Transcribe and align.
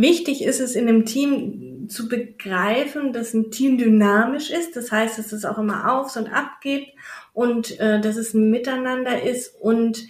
Wichtig 0.00 0.44
ist 0.44 0.60
es 0.60 0.76
in 0.76 0.86
einem 0.86 1.06
Team 1.06 1.88
zu 1.88 2.08
begreifen, 2.08 3.12
dass 3.12 3.34
ein 3.34 3.50
Team 3.50 3.78
dynamisch 3.78 4.48
ist. 4.48 4.76
Das 4.76 4.92
heißt, 4.92 5.18
dass 5.18 5.32
es 5.32 5.44
auch 5.44 5.58
immer 5.58 5.92
Aufs 5.92 6.16
und 6.16 6.32
Ab 6.32 6.60
gibt 6.62 6.86
und 7.32 7.80
äh, 7.80 8.00
dass 8.00 8.16
es 8.16 8.32
ein 8.32 8.48
Miteinander 8.48 9.20
ist 9.20 9.56
und 9.60 10.06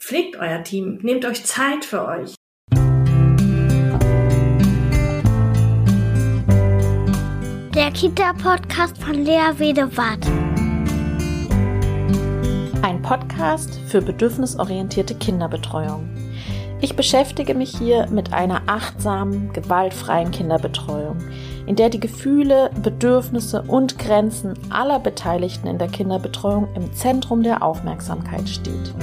pflegt 0.00 0.34
euer 0.34 0.64
Team. 0.64 0.98
Nehmt 1.02 1.24
euch 1.26 1.44
Zeit 1.44 1.84
für 1.84 2.08
euch. 2.08 2.34
Der 7.72 7.92
Kita-Podcast 7.92 8.98
von 8.98 9.14
Lea 9.14 9.52
Wedewart. 9.58 10.26
Ein 12.82 13.00
Podcast 13.02 13.78
für 13.86 14.02
bedürfnisorientierte 14.02 15.14
Kinderbetreuung. 15.14 16.27
Ich 16.80 16.94
beschäftige 16.94 17.54
mich 17.54 17.76
hier 17.76 18.06
mit 18.08 18.32
einer 18.32 18.62
achtsamen, 18.66 19.52
gewaltfreien 19.52 20.30
Kinderbetreuung, 20.30 21.16
in 21.66 21.74
der 21.74 21.90
die 21.90 21.98
Gefühle, 21.98 22.70
Bedürfnisse 22.82 23.62
und 23.62 23.98
Grenzen 23.98 24.54
aller 24.70 25.00
Beteiligten 25.00 25.66
in 25.66 25.78
der 25.78 25.88
Kinderbetreuung 25.88 26.68
im 26.74 26.92
Zentrum 26.92 27.42
der 27.42 27.62
Aufmerksamkeit 27.64 28.48
steht. 28.48 28.94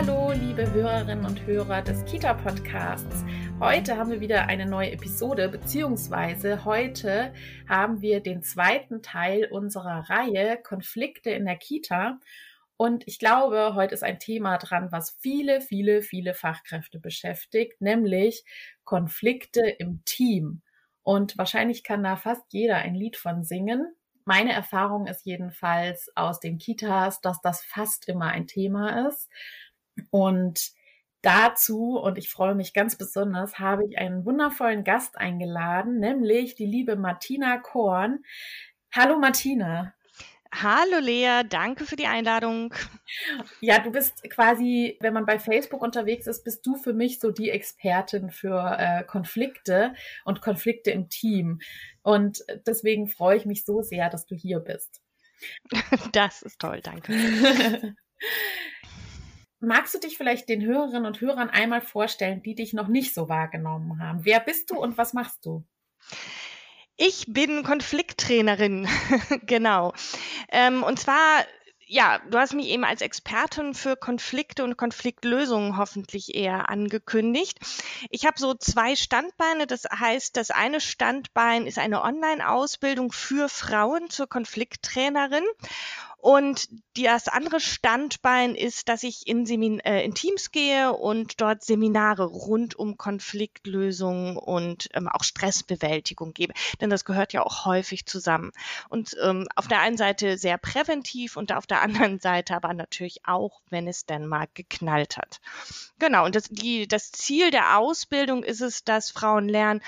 Hallo, 0.00 0.30
liebe 0.30 0.70
Hörerinnen 0.72 1.24
und 1.26 1.44
Hörer 1.44 1.82
des 1.82 2.04
Kita 2.04 2.32
Podcasts. 2.34 3.24
Heute 3.60 3.96
haben 3.96 4.12
wir 4.12 4.20
wieder 4.20 4.46
eine 4.46 4.66
neue 4.66 4.92
Episode, 4.92 5.48
beziehungsweise 5.48 6.64
heute 6.64 7.34
haben 7.68 8.00
wir 8.00 8.20
den 8.20 8.44
zweiten 8.44 9.02
Teil 9.02 9.46
unserer 9.50 10.08
Reihe 10.08 10.62
Konflikte 10.62 11.30
in 11.30 11.44
der 11.44 11.56
Kita. 11.56 12.20
Und 12.76 13.02
ich 13.08 13.18
glaube, 13.18 13.74
heute 13.74 13.94
ist 13.94 14.04
ein 14.04 14.20
Thema 14.20 14.58
dran, 14.58 14.92
was 14.92 15.10
viele, 15.18 15.60
viele, 15.60 16.02
viele 16.02 16.34
Fachkräfte 16.34 17.00
beschäftigt, 17.00 17.80
nämlich 17.80 18.44
Konflikte 18.84 19.68
im 19.68 20.04
Team. 20.04 20.62
Und 21.02 21.36
wahrscheinlich 21.36 21.82
kann 21.82 22.04
da 22.04 22.14
fast 22.14 22.44
jeder 22.50 22.76
ein 22.76 22.94
Lied 22.94 23.16
von 23.16 23.42
singen. 23.42 23.92
Meine 24.24 24.52
Erfahrung 24.52 25.08
ist 25.08 25.26
jedenfalls 25.26 26.12
aus 26.14 26.38
den 26.38 26.58
Kitas, 26.58 27.20
dass 27.20 27.40
das 27.40 27.64
fast 27.64 28.06
immer 28.06 28.26
ein 28.26 28.46
Thema 28.46 29.08
ist. 29.08 29.28
Und 30.10 30.77
dazu, 31.22 31.98
und 31.98 32.18
ich 32.18 32.30
freue 32.30 32.54
mich 32.54 32.72
ganz 32.72 32.96
besonders, 32.96 33.58
habe 33.58 33.84
ich 33.86 33.98
einen 33.98 34.24
wundervollen 34.24 34.84
Gast 34.84 35.18
eingeladen, 35.18 35.98
nämlich 35.98 36.54
die 36.54 36.66
liebe 36.66 36.96
Martina 36.96 37.58
Korn. 37.58 38.20
Hallo 38.92 39.18
Martina. 39.18 39.94
Hallo 40.50 40.98
Lea, 40.98 41.42
danke 41.46 41.84
für 41.84 41.96
die 41.96 42.06
Einladung. 42.06 42.74
Ja, 43.60 43.80
du 43.80 43.90
bist 43.90 44.22
quasi, 44.30 44.96
wenn 45.00 45.12
man 45.12 45.26
bei 45.26 45.38
Facebook 45.38 45.82
unterwegs 45.82 46.26
ist, 46.26 46.42
bist 46.42 46.66
du 46.66 46.76
für 46.76 46.94
mich 46.94 47.20
so 47.20 47.30
die 47.30 47.50
Expertin 47.50 48.30
für 48.30 48.76
äh, 48.78 49.04
Konflikte 49.04 49.94
und 50.24 50.40
Konflikte 50.40 50.90
im 50.90 51.10
Team. 51.10 51.60
Und 52.02 52.42
deswegen 52.66 53.08
freue 53.08 53.36
ich 53.36 53.44
mich 53.44 53.66
so 53.66 53.82
sehr, 53.82 54.08
dass 54.08 54.26
du 54.26 54.34
hier 54.34 54.60
bist. 54.60 55.02
Das 56.12 56.42
ist 56.42 56.58
toll, 56.58 56.80
danke. 56.82 57.12
Magst 59.60 59.94
du 59.94 59.98
dich 59.98 60.16
vielleicht 60.16 60.48
den 60.48 60.64
Hörerinnen 60.64 61.06
und 61.06 61.20
Hörern 61.20 61.50
einmal 61.50 61.80
vorstellen, 61.80 62.42
die 62.42 62.54
dich 62.54 62.72
noch 62.72 62.88
nicht 62.88 63.14
so 63.14 63.28
wahrgenommen 63.28 64.00
haben? 64.00 64.24
Wer 64.24 64.40
bist 64.40 64.70
du 64.70 64.78
und 64.78 64.96
was 64.98 65.12
machst 65.12 65.44
du? 65.44 65.64
Ich 66.96 67.26
bin 67.28 67.62
Konflikttrainerin, 67.62 68.88
genau. 69.46 69.92
Ähm, 70.50 70.82
und 70.82 70.98
zwar 70.98 71.44
ja, 71.90 72.20
du 72.30 72.38
hast 72.38 72.52
mich 72.52 72.68
eben 72.68 72.84
als 72.84 73.00
Expertin 73.00 73.72
für 73.72 73.96
Konflikte 73.96 74.62
und 74.62 74.76
Konfliktlösungen 74.76 75.78
hoffentlich 75.78 76.34
eher 76.34 76.68
angekündigt. 76.68 77.58
Ich 78.10 78.26
habe 78.26 78.38
so 78.38 78.52
zwei 78.54 78.94
Standbeine. 78.94 79.66
Das 79.66 79.84
heißt, 79.84 80.36
das 80.36 80.50
eine 80.50 80.82
Standbein 80.82 81.66
ist 81.66 81.78
eine 81.78 82.02
Online-Ausbildung 82.02 83.10
für 83.10 83.48
Frauen 83.48 84.10
zur 84.10 84.28
Konflikttrainerin. 84.28 85.44
Und 86.20 86.68
das 86.96 87.28
andere 87.28 87.60
Standbein 87.60 88.56
ist, 88.56 88.88
dass 88.88 89.04
ich 89.04 89.28
in, 89.28 89.46
Semin 89.46 89.78
äh, 89.80 90.02
in 90.02 90.14
Teams 90.14 90.50
gehe 90.50 90.92
und 90.92 91.40
dort 91.40 91.62
Seminare 91.62 92.24
rund 92.24 92.74
um 92.74 92.98
Konfliktlösungen 92.98 94.36
und 94.36 94.88
ähm, 94.94 95.08
auch 95.08 95.22
Stressbewältigung 95.22 96.34
gebe. 96.34 96.54
Denn 96.80 96.90
das 96.90 97.04
gehört 97.04 97.32
ja 97.32 97.44
auch 97.44 97.66
häufig 97.66 98.04
zusammen. 98.04 98.50
Und 98.88 99.16
ähm, 99.22 99.46
auf 99.54 99.68
der 99.68 99.80
einen 99.80 99.96
Seite 99.96 100.38
sehr 100.38 100.58
präventiv 100.58 101.36
und 101.36 101.52
auf 101.52 101.68
der 101.68 101.82
anderen 101.82 102.18
Seite 102.20 102.56
aber 102.56 102.74
natürlich 102.74 103.24
auch, 103.24 103.60
wenn 103.70 103.86
es 103.86 104.04
denn 104.04 104.26
mal 104.26 104.48
geknallt 104.54 105.18
hat. 105.18 105.40
Genau, 106.00 106.24
und 106.24 106.34
das, 106.34 106.48
die, 106.50 106.88
das 106.88 107.12
Ziel 107.12 107.52
der 107.52 107.78
Ausbildung 107.78 108.42
ist 108.42 108.60
es, 108.60 108.82
dass 108.82 109.12
Frauen 109.12 109.48
lernen, 109.48 109.82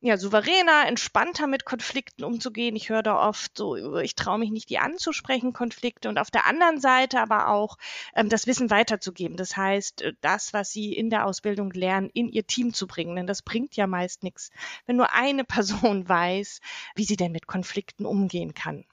ja, 0.00 0.18
souveräner, 0.18 0.86
entspannter 0.86 1.46
mit 1.46 1.64
Konflikten 1.64 2.22
umzugehen. 2.24 2.76
Ich 2.76 2.90
höre 2.90 3.02
da 3.02 3.28
oft 3.28 3.56
so, 3.56 3.96
ich 3.98 4.14
traue 4.14 4.38
mich 4.38 4.50
nicht, 4.50 4.68
die 4.68 4.78
anzusprechen, 4.78 5.52
Konflikte. 5.52 6.08
Und 6.08 6.18
auf 6.18 6.30
der 6.30 6.46
anderen 6.46 6.80
Seite 6.80 7.20
aber 7.20 7.48
auch 7.48 7.78
ähm, 8.14 8.28
das 8.28 8.46
Wissen 8.46 8.70
weiterzugeben. 8.70 9.36
Das 9.36 9.56
heißt, 9.56 10.02
äh, 10.02 10.12
das, 10.20 10.52
was 10.52 10.70
sie 10.70 10.92
in 10.92 11.08
der 11.10 11.26
Ausbildung 11.26 11.70
lernen, 11.70 12.10
in 12.12 12.28
ihr 12.28 12.46
Team 12.46 12.74
zu 12.74 12.86
bringen. 12.86 13.16
Denn 13.16 13.26
das 13.26 13.42
bringt 13.42 13.74
ja 13.76 13.86
meist 13.86 14.22
nichts, 14.22 14.50
wenn 14.86 14.96
nur 14.96 15.12
eine 15.12 15.44
Person 15.56 16.08
weiß, 16.08 16.60
wie 16.94 17.04
sie 17.04 17.16
denn 17.16 17.32
mit 17.32 17.46
Konflikten 17.46 18.04
umgehen 18.04 18.54
kann 18.54 18.84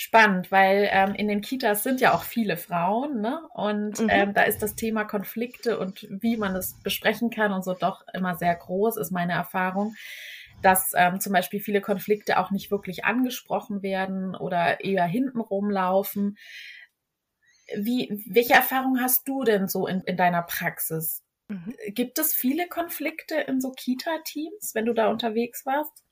spannend, 0.00 0.50
weil 0.50 0.88
ähm, 0.90 1.14
in 1.14 1.28
den 1.28 1.42
Kitas 1.42 1.82
sind 1.82 2.00
ja 2.00 2.14
auch 2.14 2.22
viele 2.22 2.56
Frauen, 2.56 3.20
ne? 3.20 3.42
Und 3.52 4.00
mhm. 4.00 4.08
ähm, 4.08 4.32
da 4.32 4.44
ist 4.44 4.62
das 4.62 4.74
Thema 4.74 5.04
Konflikte 5.04 5.78
und 5.78 6.06
wie 6.08 6.38
man 6.38 6.56
es 6.56 6.80
besprechen 6.82 7.28
kann 7.28 7.52
und 7.52 7.62
so 7.62 7.74
doch 7.74 8.06
immer 8.14 8.34
sehr 8.34 8.54
groß, 8.54 8.96
ist 8.96 9.10
meine 9.10 9.34
Erfahrung 9.34 9.94
dass 10.62 10.92
ähm, 10.94 11.20
zum 11.20 11.32
Beispiel 11.32 11.58
viele 11.58 11.80
Konflikte 11.80 12.38
auch 12.38 12.50
nicht 12.50 12.70
wirklich 12.70 13.06
angesprochen 13.06 13.82
werden 13.82 14.34
oder 14.34 14.84
eher 14.84 15.06
hintenrum 15.06 15.70
laufen. 15.70 16.36
Wie, 17.74 18.22
welche 18.26 18.52
Erfahrung 18.52 19.00
hast 19.00 19.26
du 19.26 19.42
denn 19.42 19.68
so 19.68 19.86
in, 19.86 20.02
in 20.02 20.18
deiner 20.18 20.42
Praxis? 20.42 21.22
Mhm. 21.48 21.74
Gibt 21.94 22.18
es 22.18 22.34
viele 22.34 22.68
Konflikte 22.68 23.36
in 23.36 23.62
so 23.62 23.70
Kita-Teams, 23.70 24.74
wenn 24.74 24.84
du 24.84 24.92
da 24.92 25.08
unterwegs 25.08 25.64
warst? 25.64 26.04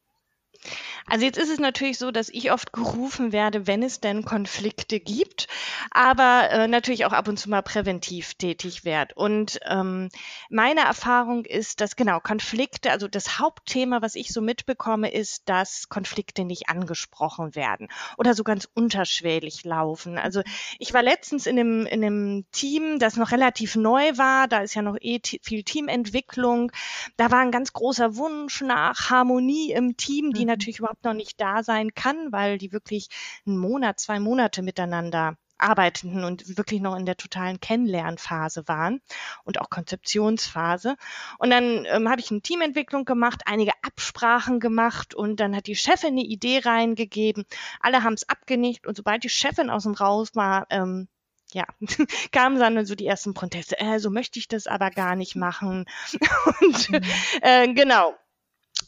Also 1.06 1.24
jetzt 1.24 1.38
ist 1.38 1.50
es 1.50 1.58
natürlich 1.58 1.98
so, 1.98 2.10
dass 2.10 2.28
ich 2.28 2.52
oft 2.52 2.72
gerufen 2.72 3.32
werde, 3.32 3.66
wenn 3.66 3.82
es 3.82 4.00
denn 4.00 4.24
Konflikte 4.24 5.00
gibt, 5.00 5.48
aber 5.90 6.50
äh, 6.50 6.68
natürlich 6.68 7.06
auch 7.06 7.12
ab 7.12 7.28
und 7.28 7.38
zu 7.38 7.48
mal 7.48 7.62
präventiv 7.62 8.34
tätig 8.34 8.84
werde. 8.84 9.14
Und 9.14 9.58
ähm, 9.66 10.10
meine 10.50 10.82
Erfahrung 10.82 11.44
ist, 11.44 11.80
dass 11.80 11.96
genau 11.96 12.20
Konflikte, 12.20 12.90
also 12.90 13.08
das 13.08 13.38
Hauptthema, 13.38 14.02
was 14.02 14.16
ich 14.16 14.32
so 14.32 14.42
mitbekomme, 14.42 15.10
ist, 15.10 15.48
dass 15.48 15.88
Konflikte 15.88 16.44
nicht 16.44 16.68
angesprochen 16.68 17.54
werden 17.54 17.88
oder 18.18 18.34
so 18.34 18.44
ganz 18.44 18.68
unterschwellig 18.74 19.64
laufen. 19.64 20.18
Also 20.18 20.42
ich 20.78 20.92
war 20.92 21.02
letztens 21.02 21.46
in 21.46 21.58
einem, 21.58 21.86
in 21.86 22.04
einem 22.04 22.44
Team, 22.52 22.98
das 22.98 23.16
noch 23.16 23.32
relativ 23.32 23.76
neu 23.76 24.16
war, 24.16 24.46
da 24.46 24.60
ist 24.60 24.74
ja 24.74 24.82
noch 24.82 24.96
eh 25.00 25.20
viel 25.42 25.62
Teamentwicklung. 25.62 26.70
Da 27.16 27.30
war 27.30 27.38
ein 27.38 27.50
ganz 27.50 27.72
großer 27.72 28.16
Wunsch 28.16 28.60
nach 28.60 29.08
Harmonie 29.08 29.72
im 29.72 29.96
Team, 29.96 30.32
die 30.32 30.47
natürlich 30.48 30.80
überhaupt 30.80 31.04
noch 31.04 31.14
nicht 31.14 31.40
da 31.40 31.62
sein 31.62 31.94
kann, 31.94 32.32
weil 32.32 32.58
die 32.58 32.72
wirklich 32.72 33.08
einen 33.46 33.58
Monat, 33.58 34.00
zwei 34.00 34.18
Monate 34.20 34.62
miteinander 34.62 35.36
arbeiteten 35.58 36.24
und 36.24 36.56
wirklich 36.56 36.80
noch 36.80 36.96
in 36.96 37.06
der 37.06 37.16
totalen 37.16 37.60
Kennenlernphase 37.60 38.66
waren 38.68 39.00
und 39.44 39.60
auch 39.60 39.70
Konzeptionsphase. 39.70 40.96
Und 41.38 41.50
dann 41.50 41.84
ähm, 41.86 42.08
habe 42.08 42.20
ich 42.20 42.30
eine 42.30 42.40
Teamentwicklung 42.40 43.04
gemacht, 43.04 43.42
einige 43.46 43.72
Absprachen 43.82 44.60
gemacht 44.60 45.14
und 45.14 45.40
dann 45.40 45.54
hat 45.54 45.66
die 45.66 45.76
Chefin 45.76 46.10
eine 46.10 46.22
Idee 46.22 46.60
reingegeben. 46.64 47.44
Alle 47.80 48.04
haben 48.04 48.14
es 48.14 48.28
abgenickt 48.28 48.86
und 48.86 48.96
sobald 48.96 49.24
die 49.24 49.28
Chefin 49.28 49.70
aus 49.70 49.82
dem 49.82 49.94
Raus 49.94 50.30
war, 50.34 50.66
ähm, 50.70 51.08
ja, 51.52 51.64
kamen 52.32 52.58
dann 52.58 52.84
so 52.86 52.94
die 52.94 53.06
ersten 53.06 53.34
Proteste. 53.34 53.78
Äh, 53.78 53.98
so 53.98 54.10
möchte 54.10 54.38
ich 54.38 54.48
das 54.48 54.66
aber 54.66 54.90
gar 54.90 55.16
nicht 55.16 55.34
machen. 55.34 55.86
und 56.60 56.90
mhm. 56.90 57.00
äh, 57.42 57.72
genau. 57.72 58.14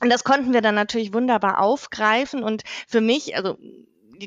Und 0.01 0.11
das 0.11 0.25
konnten 0.25 0.53
wir 0.53 0.63
dann 0.63 0.75
natürlich 0.75 1.13
wunderbar 1.13 1.61
aufgreifen. 1.61 2.43
Und 2.43 2.63
für 2.89 3.01
mich, 3.01 3.37
also 3.37 3.59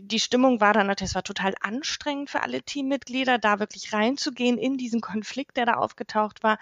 die, 0.02 0.20
Stimmung 0.20 0.62
war 0.62 0.74
dann 0.74 0.88
natürlich, 0.88 1.12
es 1.12 1.16
war 1.16 1.24
total 1.24 1.54
anstrengend 1.62 2.30
für 2.30 2.42
alle 2.42 2.64
Teammitglieder, 2.64 3.38
da 3.38 3.60
wirklich 3.60 3.94
reinzugehen 3.94 4.58
in 4.58 4.78
diesen 4.78 5.02
Konflikt, 5.02 5.58
der 5.58 5.66
da 5.66 5.74
aufgetaucht 5.76 6.44
war. 6.44 6.58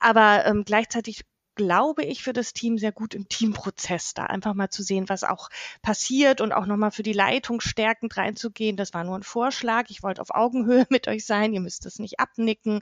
Aber 0.00 0.46
ähm, 0.46 0.64
gleichzeitig 0.64 1.22
glaube 1.54 2.04
ich, 2.04 2.22
für 2.22 2.32
das 2.32 2.52
Team 2.52 2.78
sehr 2.78 2.92
gut 2.92 3.14
im 3.14 3.28
Teamprozess 3.28 4.14
da 4.14 4.24
einfach 4.24 4.54
mal 4.54 4.70
zu 4.70 4.82
sehen, 4.82 5.08
was 5.08 5.24
auch 5.24 5.48
passiert 5.82 6.40
und 6.40 6.52
auch 6.52 6.66
nochmal 6.66 6.90
für 6.90 7.02
die 7.02 7.12
Leitung 7.12 7.60
stärkend 7.60 8.16
reinzugehen. 8.16 8.76
Das 8.76 8.94
war 8.94 9.04
nur 9.04 9.16
ein 9.16 9.22
Vorschlag. 9.22 9.90
Ich 9.90 10.02
wollte 10.02 10.20
auf 10.20 10.34
Augenhöhe 10.34 10.86
mit 10.90 11.08
euch 11.08 11.24
sein. 11.24 11.52
Ihr 11.52 11.60
müsst 11.60 11.86
das 11.86 11.98
nicht 11.98 12.20
abnicken. 12.20 12.80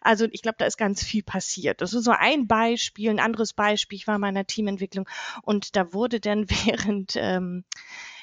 Also 0.00 0.26
ich 0.30 0.42
glaube, 0.42 0.56
da 0.58 0.66
ist 0.66 0.76
ganz 0.76 1.02
viel 1.02 1.22
passiert. 1.22 1.80
Das 1.80 1.94
ist 1.94 2.04
so 2.04 2.12
ein 2.12 2.46
Beispiel. 2.46 3.10
Ein 3.10 3.20
anderes 3.20 3.52
Beispiel. 3.52 3.96
Ich 3.96 4.06
war 4.06 4.16
in 4.16 4.20
meiner 4.20 4.46
Teamentwicklung 4.46 5.08
und 5.42 5.76
da 5.76 5.92
wurde 5.92 6.20
dann 6.20 6.48
während 6.64 7.14
ähm, 7.16 7.64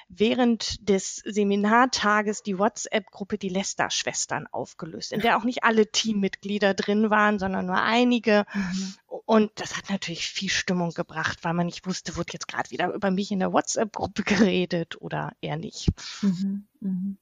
während 0.09 0.87
des 0.87 1.17
Seminartages 1.17 2.43
die 2.43 2.57
WhatsApp-Gruppe 2.57 3.37
die 3.37 3.49
Lester-Schwestern 3.49 4.47
aufgelöst, 4.47 5.11
in 5.11 5.21
der 5.21 5.37
auch 5.37 5.43
nicht 5.43 5.63
alle 5.63 5.91
Teammitglieder 5.91 6.73
drin 6.73 7.09
waren, 7.09 7.39
sondern 7.39 7.65
nur 7.65 7.81
einige. 7.81 8.45
Mhm. 8.53 8.93
Und 9.25 9.51
das 9.55 9.75
hat 9.75 9.89
natürlich 9.89 10.27
viel 10.27 10.49
Stimmung 10.49 10.91
gebracht, 10.91 11.39
weil 11.43 11.53
man 11.53 11.65
nicht 11.65 11.85
wusste, 11.85 12.15
wurde 12.15 12.33
jetzt 12.33 12.47
gerade 12.47 12.71
wieder 12.71 12.93
über 12.93 13.11
mich 13.11 13.31
in 13.31 13.39
der 13.39 13.51
WhatsApp-Gruppe 13.51 14.23
geredet 14.23 15.01
oder 15.01 15.33
eher 15.41 15.57
nicht. 15.57 15.89
Mhm. 16.21 16.67
Mhm. 16.79 17.17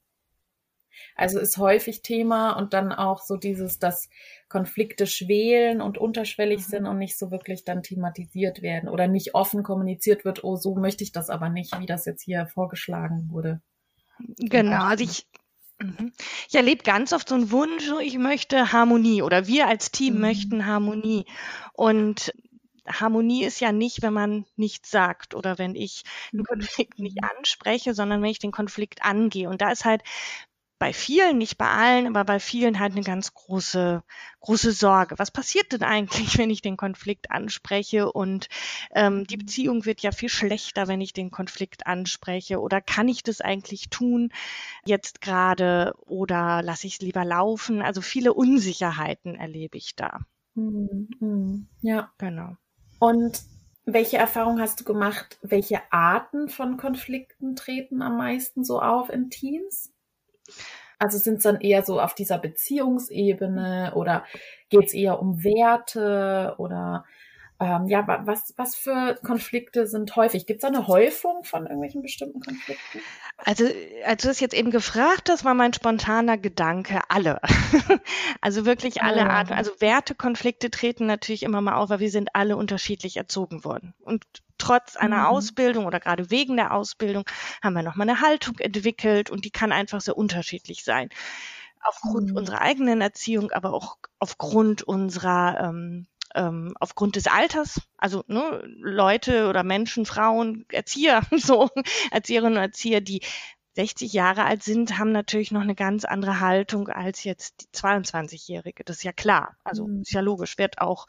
Also 1.16 1.40
ist 1.40 1.58
häufig 1.58 2.02
Thema 2.02 2.54
und 2.54 2.74
dann 2.74 2.92
auch 2.92 3.22
so 3.22 3.38
dieses, 3.38 3.80
dass 3.80 4.10
Konflikte 4.50 5.08
schwelen 5.08 5.82
und 5.82 5.98
unterschwellig 5.98 6.60
mhm. 6.60 6.64
sind 6.64 6.86
und 6.86 6.98
nicht 6.98 7.18
so 7.18 7.32
wirklich 7.32 7.66
dann 7.66 7.84
thematisiert 7.84 8.62
werden 8.62 8.90
oder 8.90 9.08
nicht 9.08 9.36
offen 9.36 9.64
kommuniziert 9.64 10.26
wird, 10.26 10.44
oh, 10.44 10.56
so 10.56 10.76
möchte 10.76 11.04
ich 11.04 11.12
das 11.12 11.30
aber 11.30 11.50
nicht, 11.50 11.80
wie 11.80 11.86
das 11.86 12.06
jetzt 12.06 12.24
hier 12.24 12.48
vorgeschlagen 12.48 13.30
wurde. 13.32 13.62
Genau, 14.38 14.84
also 14.84 15.04
ich, 15.04 15.28
mhm. 15.80 16.14
ich 16.48 16.56
erlebe 16.56 16.84
ganz 16.84 17.12
oft 17.12 17.28
so 17.28 17.36
einen 17.36 17.52
Wunsch, 17.52 17.92
ich 18.02 18.18
möchte 18.18 18.72
Harmonie 18.72 19.22
oder 19.22 19.48
wir 19.48 19.68
als 19.68 19.92
Team 19.92 20.16
mhm. 20.16 20.22
möchten 20.22 20.66
Harmonie. 20.66 21.26
Und 21.74 22.34
Harmonie 22.88 23.44
ist 23.44 23.60
ja 23.60 23.72
nicht, 23.72 24.02
wenn 24.02 24.14
man 24.14 24.46
nichts 24.56 24.92
sagt 24.92 25.34
oder 25.34 25.58
wenn 25.58 25.76
ich 25.76 26.04
einen 26.32 26.42
mhm. 26.42 26.46
Konflikt 26.46 27.00
nicht 27.00 27.24
anspreche, 27.24 27.94
sondern 27.94 28.22
wenn 28.22 28.30
ich 28.30 28.40
den 28.40 28.52
Konflikt 28.52 29.04
angehe. 29.04 29.50
Und 29.50 29.62
da 29.62 29.72
ist 29.72 29.86
halt 29.86 30.02
bei 30.78 30.92
vielen, 30.92 31.38
nicht 31.38 31.58
bei 31.58 31.70
allen, 31.70 32.08
aber 32.08 32.26
bei 32.26 32.40
vielen 32.40 32.80
halt 32.80 32.94
eine 32.94 33.04
ganz 33.04 33.34
große, 33.34 34.04
große 34.42 34.72
Sorge. 34.72 35.18
Was 35.18 35.32
passiert 35.32 35.72
denn 35.72 35.84
eigentlich, 35.84 36.38
wenn 36.38 36.50
ich 36.50 36.62
den 36.62 36.78
Konflikt 36.78 37.32
anspreche 37.32 38.12
und 38.12 38.48
ähm, 38.94 39.26
die 39.26 39.38
Beziehung 39.38 39.86
wird 39.86 40.02
ja 40.02 40.12
viel 40.12 40.30
schlechter, 40.30 40.88
wenn 40.88 41.02
ich 41.02 41.14
den 41.14 41.32
Konflikt 41.32 41.88
anspreche 41.88 42.60
oder 42.60 42.82
kann 42.82 43.08
ich 43.08 43.24
das 43.24 43.42
eigentlich 43.42 43.90
tun 43.90 44.30
jetzt 44.86 45.22
gerade 45.22 45.94
oder 46.06 46.62
lasse 46.62 46.88
ich 46.88 46.96
es 46.96 47.02
lieber 47.02 47.24
laufen? 47.24 47.82
Also 47.82 48.02
viele 48.02 48.34
Unsicherheiten 48.34 49.36
erlebe 49.36 49.78
ich 49.78 49.96
da. 49.96 50.20
Mhm. 50.56 51.68
Ja. 51.82 52.12
Genau. 52.18 52.56
Und 53.00 53.42
welche 53.86 54.18
Erfahrung 54.18 54.60
hast 54.60 54.80
du 54.80 54.84
gemacht? 54.84 55.38
Welche 55.42 55.82
Arten 55.92 56.50
von 56.50 56.78
Konflikten 56.78 57.56
treten 57.56 58.02
am 58.02 58.18
meisten 58.18 58.64
so 58.64 58.82
auf 58.82 59.10
in 59.10 59.30
Teams? 59.30 59.95
Also 60.98 61.18
sind 61.18 61.38
es 61.38 61.44
dann 61.44 61.60
eher 61.60 61.84
so 61.84 62.00
auf 62.00 62.16
dieser 62.16 62.38
Beziehungsebene 62.38 63.94
oder 63.96 64.26
geht 64.70 64.86
es 64.88 64.94
eher 64.94 65.20
um 65.20 65.44
Werte 65.44 66.56
oder 66.58 67.06
ähm, 67.60 67.88
ja, 67.88 68.06
was, 68.26 68.54
was 68.58 68.76
für 68.76 69.18
Konflikte 69.24 69.88
sind 69.88 70.16
häufig? 70.18 70.46
Gibt 70.46 70.58
es 70.58 70.62
da 70.62 70.68
eine 70.68 70.88
Häufung 70.88 71.46
von 71.46 71.64
irgendwelchen 71.64 72.02
bestimmten 72.02 72.42
Konflikten? 72.42 73.00
Also, 73.38 73.66
als 74.06 74.24
du 74.24 74.30
es 74.30 74.42
jetzt 74.42 74.54
eben 74.54 74.72
gefragt 74.72 75.30
hast, 75.30 75.46
war 75.46 75.54
mein 75.54 75.74
spontaner 75.74 76.38
Gedanke 76.38 77.00
alle. 77.08 77.40
also 78.42 78.66
wirklich 78.66 79.04
alle 79.04 79.20
ja. 79.20 79.30
Arten. 79.30 79.54
Also 79.54 79.72
Wertekonflikte 79.80 80.70
treten 80.70 81.06
natürlich 81.06 81.44
immer 81.44 81.62
mal 81.62 81.76
auf, 81.76 81.90
weil 81.90 82.00
wir 82.00 82.12
sind 82.12 82.30
alle 82.34 82.58
unterschiedlich 82.58 83.16
erzogen 83.16 83.64
worden. 83.64 83.94
Und 84.02 84.26
trotz 84.58 84.98
einer 84.98 85.20
mhm. 85.20 85.26
Ausbildung 85.28 85.86
oder 85.86 86.02
gerade 86.02 86.30
wegen 86.32 86.58
der 86.58 86.74
Ausbildung 86.74 87.24
haben 87.64 87.74
wir 87.74 87.84
nochmal 87.84 88.10
eine 88.10 88.20
Haltung 88.20 88.60
entwickelt 88.60 89.30
und 89.30 89.46
die 89.46 89.52
kann 89.52 89.72
einfach 89.72 90.02
sehr 90.02 90.18
unterschiedlich 90.18 90.84
sein. 90.84 91.10
Aufgrund 91.82 92.32
mhm. 92.32 92.38
unserer 92.38 92.62
eigenen 92.62 93.00
Erziehung, 93.00 93.52
aber 93.52 93.74
auch 93.74 93.98
aufgrund 94.20 94.82
unserer 94.84 95.70
ähm, 95.70 96.08
ähm, 96.36 96.74
aufgrund 96.80 97.16
des 97.16 97.28
Alters, 97.28 97.82
also 97.98 98.24
ne, 98.28 98.64
Leute 98.66 99.48
oder 99.48 99.64
Menschen, 99.64 100.06
Frauen, 100.06 100.66
Erzieher, 100.72 101.22
so 101.38 101.70
Erzieherinnen 102.12 102.58
und 102.58 102.64
Erzieher, 102.64 103.02
die 103.02 103.22
60 103.76 104.14
Jahre 104.14 104.46
alt 104.46 104.64
sind, 104.64 104.98
haben 104.98 105.12
natürlich 105.12 105.52
noch 105.52 105.62
eine 105.62 105.76
ganz 105.76 106.06
andere 106.06 106.40
Haltung 106.40 106.88
als 106.88 107.24
jetzt 107.26 107.62
die 107.62 107.78
22-Jährige. 107.78 108.86
Das 108.86 108.98
ist 108.98 109.04
ja 109.04 109.12
klar. 109.12 109.58
Also 109.66 109.88
mhm. 109.88 110.02
ist 110.02 110.14
ja 110.14 110.22
logisch, 110.22 110.58
wird 110.58 110.80
auch 110.80 111.08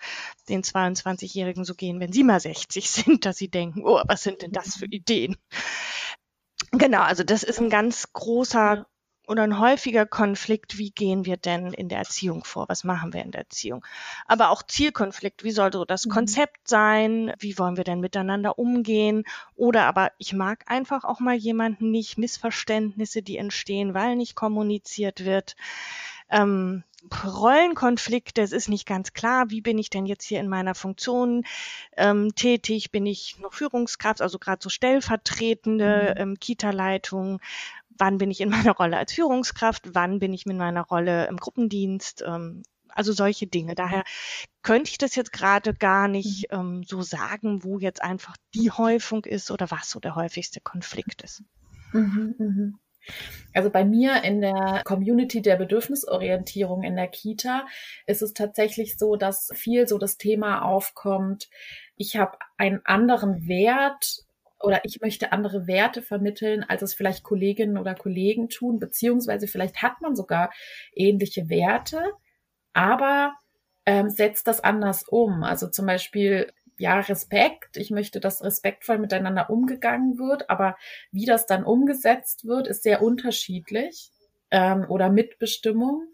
den 0.48 0.62
22-Jährigen 0.62 1.64
so 1.64 1.74
gehen, 1.74 2.00
wenn 2.00 2.12
sie 2.12 2.24
mal 2.24 2.40
60 2.40 2.90
sind, 2.90 3.24
dass 3.24 3.36
sie 3.36 3.48
denken, 3.48 3.82
oh, 3.84 4.02
was 4.06 4.22
sind 4.22 4.42
denn 4.42 4.50
das 4.50 4.76
für 4.76 4.86
Ideen? 4.86 5.36
Genau, 6.72 7.02
also 7.02 7.22
das 7.22 7.44
ist 7.44 7.60
ein 7.60 7.70
ganz 7.70 8.12
großer 8.12 8.86
oder 9.26 9.42
ein 9.42 9.58
häufiger 9.58 10.06
Konflikt, 10.06 10.78
wie 10.78 10.90
gehen 10.90 11.24
wir 11.24 11.36
denn 11.36 11.72
in 11.72 11.88
der 11.88 11.98
Erziehung 11.98 12.44
vor? 12.44 12.68
Was 12.68 12.84
machen 12.84 13.12
wir 13.12 13.22
in 13.22 13.32
der 13.32 13.42
Erziehung? 13.42 13.84
Aber 14.26 14.50
auch 14.50 14.62
Zielkonflikt, 14.62 15.44
wie 15.44 15.50
soll 15.50 15.72
so 15.72 15.84
das 15.84 16.06
mhm. 16.06 16.10
Konzept 16.10 16.68
sein? 16.68 17.32
Wie 17.38 17.58
wollen 17.58 17.76
wir 17.76 17.84
denn 17.84 18.00
miteinander 18.00 18.58
umgehen? 18.58 19.24
Oder 19.56 19.84
aber 19.84 20.12
ich 20.18 20.32
mag 20.32 20.64
einfach 20.66 21.04
auch 21.04 21.20
mal 21.20 21.34
jemanden 21.34 21.90
nicht, 21.90 22.18
Missverständnisse, 22.18 23.22
die 23.22 23.36
entstehen, 23.36 23.94
weil 23.94 24.16
nicht 24.16 24.34
kommuniziert 24.34 25.24
wird. 25.24 25.56
Ähm, 26.30 26.84
Rollenkonflikte, 27.24 28.42
es 28.42 28.52
ist 28.52 28.68
nicht 28.68 28.86
ganz 28.86 29.12
klar, 29.12 29.50
wie 29.50 29.60
bin 29.60 29.78
ich 29.78 29.90
denn 29.90 30.06
jetzt 30.06 30.24
hier 30.24 30.40
in 30.40 30.48
meiner 30.48 30.74
Funktion 30.74 31.44
ähm, 31.96 32.34
tätig? 32.34 32.90
Bin 32.90 33.06
ich 33.06 33.38
noch 33.38 33.52
Führungskraft, 33.52 34.20
also 34.20 34.38
gerade 34.38 34.62
so 34.62 34.68
stellvertretende 34.68 36.14
mhm. 36.16 36.22
ähm, 36.22 36.40
Kita-Leitung? 36.40 37.40
Wann 37.98 38.18
bin 38.18 38.30
ich 38.30 38.40
in 38.40 38.50
meiner 38.50 38.72
Rolle 38.72 38.96
als 38.96 39.12
Führungskraft, 39.12 39.94
wann 39.94 40.18
bin 40.18 40.32
ich 40.32 40.46
mit 40.46 40.56
meiner 40.56 40.82
Rolle 40.82 41.26
im 41.26 41.36
Gruppendienst, 41.36 42.22
ähm, 42.26 42.62
also 42.88 43.12
solche 43.12 43.46
Dinge. 43.46 43.74
Daher 43.74 44.04
könnte 44.62 44.90
ich 44.90 44.98
das 44.98 45.14
jetzt 45.14 45.32
gerade 45.32 45.74
gar 45.74 46.08
nicht 46.08 46.50
mhm. 46.52 46.58
ähm, 46.58 46.82
so 46.84 47.02
sagen, 47.02 47.62
wo 47.62 47.78
jetzt 47.78 48.02
einfach 48.02 48.36
die 48.54 48.70
Häufung 48.70 49.24
ist 49.24 49.50
oder 49.50 49.70
was 49.70 49.90
so 49.90 50.00
der 50.00 50.14
häufigste 50.14 50.60
Konflikt 50.60 51.22
ist. 51.22 51.42
Mhm, 51.92 52.34
mhm. 52.38 52.78
Also 53.54 53.70
bei 53.70 53.84
mir 53.84 54.24
in 54.24 54.40
der 54.40 54.82
Community 54.84 55.40
der 55.40 55.56
Bedürfnisorientierung 55.56 56.82
in 56.82 56.96
der 56.96 57.06
Kita 57.06 57.66
ist 58.06 58.22
es 58.22 58.32
tatsächlich 58.32 58.98
so, 58.98 59.14
dass 59.14 59.50
viel 59.54 59.86
so 59.86 59.98
das 59.98 60.18
Thema 60.18 60.62
aufkommt, 60.62 61.48
ich 61.96 62.16
habe 62.16 62.38
einen 62.56 62.84
anderen 62.84 63.46
Wert 63.46 64.24
oder 64.60 64.80
ich 64.84 65.00
möchte 65.00 65.32
andere 65.32 65.66
Werte 65.66 66.02
vermitteln, 66.02 66.64
als 66.64 66.82
es 66.82 66.94
vielleicht 66.94 67.22
Kolleginnen 67.22 67.78
oder 67.78 67.94
Kollegen 67.94 68.48
tun, 68.48 68.78
beziehungsweise 68.78 69.46
vielleicht 69.46 69.82
hat 69.82 70.00
man 70.00 70.16
sogar 70.16 70.50
ähnliche 70.94 71.48
Werte, 71.48 72.02
aber 72.72 73.34
ähm, 73.84 74.10
setzt 74.10 74.46
das 74.48 74.60
anders 74.60 75.04
um. 75.08 75.44
Also 75.44 75.68
zum 75.68 75.86
Beispiel, 75.86 76.52
ja, 76.78 77.00
Respekt. 77.00 77.76
Ich 77.76 77.90
möchte, 77.90 78.20
dass 78.20 78.42
respektvoll 78.42 78.98
miteinander 78.98 79.50
umgegangen 79.50 80.18
wird, 80.18 80.50
aber 80.50 80.76
wie 81.12 81.26
das 81.26 81.46
dann 81.46 81.64
umgesetzt 81.64 82.46
wird, 82.46 82.66
ist 82.66 82.82
sehr 82.82 83.02
unterschiedlich 83.02 84.10
ähm, 84.50 84.86
oder 84.88 85.10
Mitbestimmung. 85.10 86.08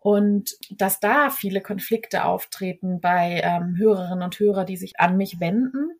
Und 0.00 0.56
dass 0.70 1.00
da 1.00 1.28
viele 1.30 1.60
Konflikte 1.60 2.24
auftreten 2.24 3.00
bei 3.00 3.40
ähm, 3.42 3.76
Hörerinnen 3.76 4.22
und 4.22 4.38
Hörern, 4.38 4.66
die 4.66 4.76
sich 4.76 4.98
an 5.00 5.16
mich 5.16 5.40
wenden 5.40 5.98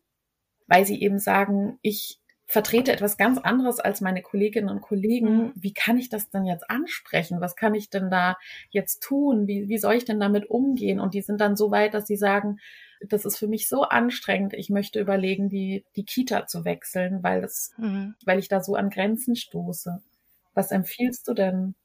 weil 0.69 0.85
sie 0.85 1.01
eben 1.01 1.19
sagen, 1.19 1.79
ich 1.81 2.19
vertrete 2.45 2.91
etwas 2.91 3.17
ganz 3.17 3.37
anderes 3.37 3.79
als 3.79 4.01
meine 4.01 4.23
Kolleginnen 4.23 4.69
und 4.69 4.81
Kollegen. 4.81 5.37
Mhm. 5.37 5.53
Wie 5.55 5.73
kann 5.73 5.99
ich 5.99 6.09
das 6.09 6.31
denn 6.31 6.45
jetzt 6.45 6.67
ansprechen? 6.67 7.41
Was 7.41 7.55
kann 7.55 7.75
ich 7.75 7.91
denn 7.91 8.09
da 8.09 8.37
jetzt 8.71 9.03
tun? 9.03 9.45
Wie, 9.45 9.69
wie 9.69 9.77
soll 9.77 9.95
ich 9.95 10.05
denn 10.05 10.19
damit 10.19 10.49
umgehen? 10.49 10.99
Und 10.99 11.13
die 11.13 11.21
sind 11.21 11.41
dann 11.41 11.55
so 11.55 11.69
weit, 11.69 11.93
dass 11.93 12.07
sie 12.07 12.17
sagen, 12.17 12.57
das 13.07 13.25
ist 13.25 13.37
für 13.37 13.47
mich 13.47 13.69
so 13.69 13.83
anstrengend. 13.83 14.53
Ich 14.53 14.69
möchte 14.69 14.99
überlegen, 14.99 15.47
die, 15.47 15.85
die 15.95 16.05
Kita 16.05 16.47
zu 16.47 16.65
wechseln, 16.65 17.21
weil 17.21 17.41
das, 17.41 17.71
mhm. 17.77 18.15
weil 18.25 18.39
ich 18.39 18.47
da 18.47 18.63
so 18.63 18.73
an 18.73 18.89
Grenzen 18.89 19.35
stoße. 19.35 20.01
Was 20.55 20.71
empfiehlst 20.71 21.27
du 21.27 21.35
denn 21.35 21.75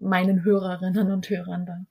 meinen 0.00 0.42
Hörerinnen 0.42 1.10
und 1.12 1.28
Hörern 1.28 1.66
da? 1.66 1.84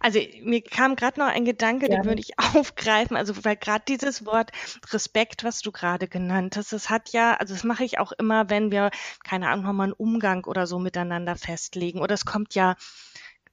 Also 0.00 0.20
mir 0.42 0.62
kam 0.62 0.96
gerade 0.96 1.18
noch 1.18 1.26
ein 1.26 1.44
Gedanke, 1.44 1.90
ja. 1.90 1.96
den 1.96 2.04
würde 2.04 2.20
ich 2.20 2.38
aufgreifen. 2.56 3.16
Also 3.16 3.44
weil 3.44 3.56
gerade 3.56 3.84
dieses 3.88 4.26
Wort 4.26 4.50
Respekt, 4.92 5.44
was 5.44 5.60
du 5.60 5.72
gerade 5.72 6.08
genannt 6.08 6.56
hast, 6.56 6.72
das 6.72 6.90
hat 6.90 7.10
ja, 7.10 7.34
also 7.34 7.54
das 7.54 7.64
mache 7.64 7.84
ich 7.84 7.98
auch 7.98 8.12
immer, 8.12 8.50
wenn 8.50 8.70
wir, 8.70 8.90
keine 9.24 9.48
Ahnung, 9.48 9.64
nochmal 9.64 9.84
einen 9.86 9.92
Umgang 9.94 10.44
oder 10.44 10.66
so 10.66 10.78
miteinander 10.78 11.36
festlegen. 11.36 12.00
Oder 12.00 12.14
es 12.14 12.24
kommt 12.24 12.54
ja 12.54 12.76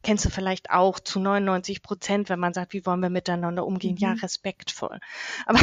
kennst 0.05 0.23
du 0.23 0.29
vielleicht 0.29 0.69
auch 0.69 0.99
zu 0.99 1.19
99 1.19 1.81
Prozent, 1.81 2.29
wenn 2.29 2.39
man 2.39 2.53
sagt, 2.53 2.73
wie 2.73 2.85
wollen 2.85 2.99
wir 2.99 3.09
miteinander 3.09 3.65
umgehen? 3.65 3.95
Mhm. 3.95 3.97
Ja, 3.97 4.11
respektvoll. 4.13 4.99
Aber 5.47 5.59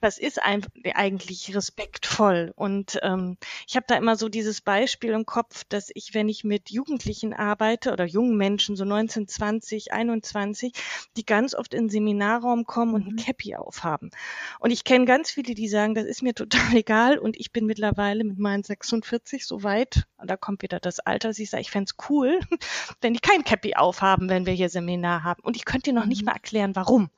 was 0.00 0.18
ist 0.18 0.40
eigentlich 0.42 1.54
respektvoll? 1.54 2.52
Und 2.56 2.98
ähm, 3.02 3.38
ich 3.68 3.76
habe 3.76 3.86
da 3.86 3.94
immer 3.94 4.16
so 4.16 4.28
dieses 4.28 4.60
Beispiel 4.60 5.12
im 5.12 5.26
Kopf, 5.26 5.62
dass 5.68 5.90
ich, 5.94 6.12
wenn 6.12 6.28
ich 6.28 6.42
mit 6.42 6.70
Jugendlichen 6.70 7.32
arbeite 7.32 7.92
oder 7.92 8.04
jungen 8.04 8.36
Menschen, 8.36 8.74
so 8.74 8.84
19, 8.84 9.28
20, 9.28 9.92
21, 9.92 10.72
die 11.16 11.24
ganz 11.24 11.54
oft 11.54 11.72
in 11.72 11.84
den 11.84 11.88
Seminarraum 11.88 12.64
kommen 12.64 12.94
und 12.94 13.06
ein 13.06 13.12
mhm. 13.12 13.24
Cappy 13.24 13.54
aufhaben. 13.54 14.10
Und 14.58 14.72
ich 14.72 14.82
kenne 14.82 15.04
ganz 15.04 15.30
viele, 15.30 15.54
die 15.54 15.68
sagen, 15.68 15.94
das 15.94 16.04
ist 16.04 16.22
mir 16.22 16.34
total 16.34 16.74
egal 16.74 17.16
und 17.16 17.38
ich 17.38 17.52
bin 17.52 17.64
mittlerweile 17.64 18.24
mit 18.24 18.40
meinen 18.40 18.64
46 18.64 19.46
so 19.46 19.62
weit, 19.62 20.04
da 20.26 20.36
kommt 20.36 20.62
wieder 20.62 20.80
das 20.80 21.00
Alter, 21.00 21.28
dass 21.28 21.38
ich 21.38 21.50
sage, 21.50 21.60
ich 21.60 21.70
fände 21.70 21.90
es 21.90 22.08
cool, 22.08 22.40
wenn 23.00 23.14
die 23.14 23.20
kein 23.20 23.44
Cappy 23.44 23.74
aufhaben, 23.74 23.83
wenn 24.28 24.46
wir 24.46 24.52
hier 24.52 24.68
Seminar 24.68 25.22
haben. 25.24 25.42
Und 25.42 25.56
ich 25.56 25.64
könnte 25.64 25.90
dir 25.90 25.94
noch 25.94 26.06
nicht 26.06 26.22
Mhm. 26.22 26.26
mal 26.26 26.32
erklären, 26.32 26.74
warum. 26.76 27.10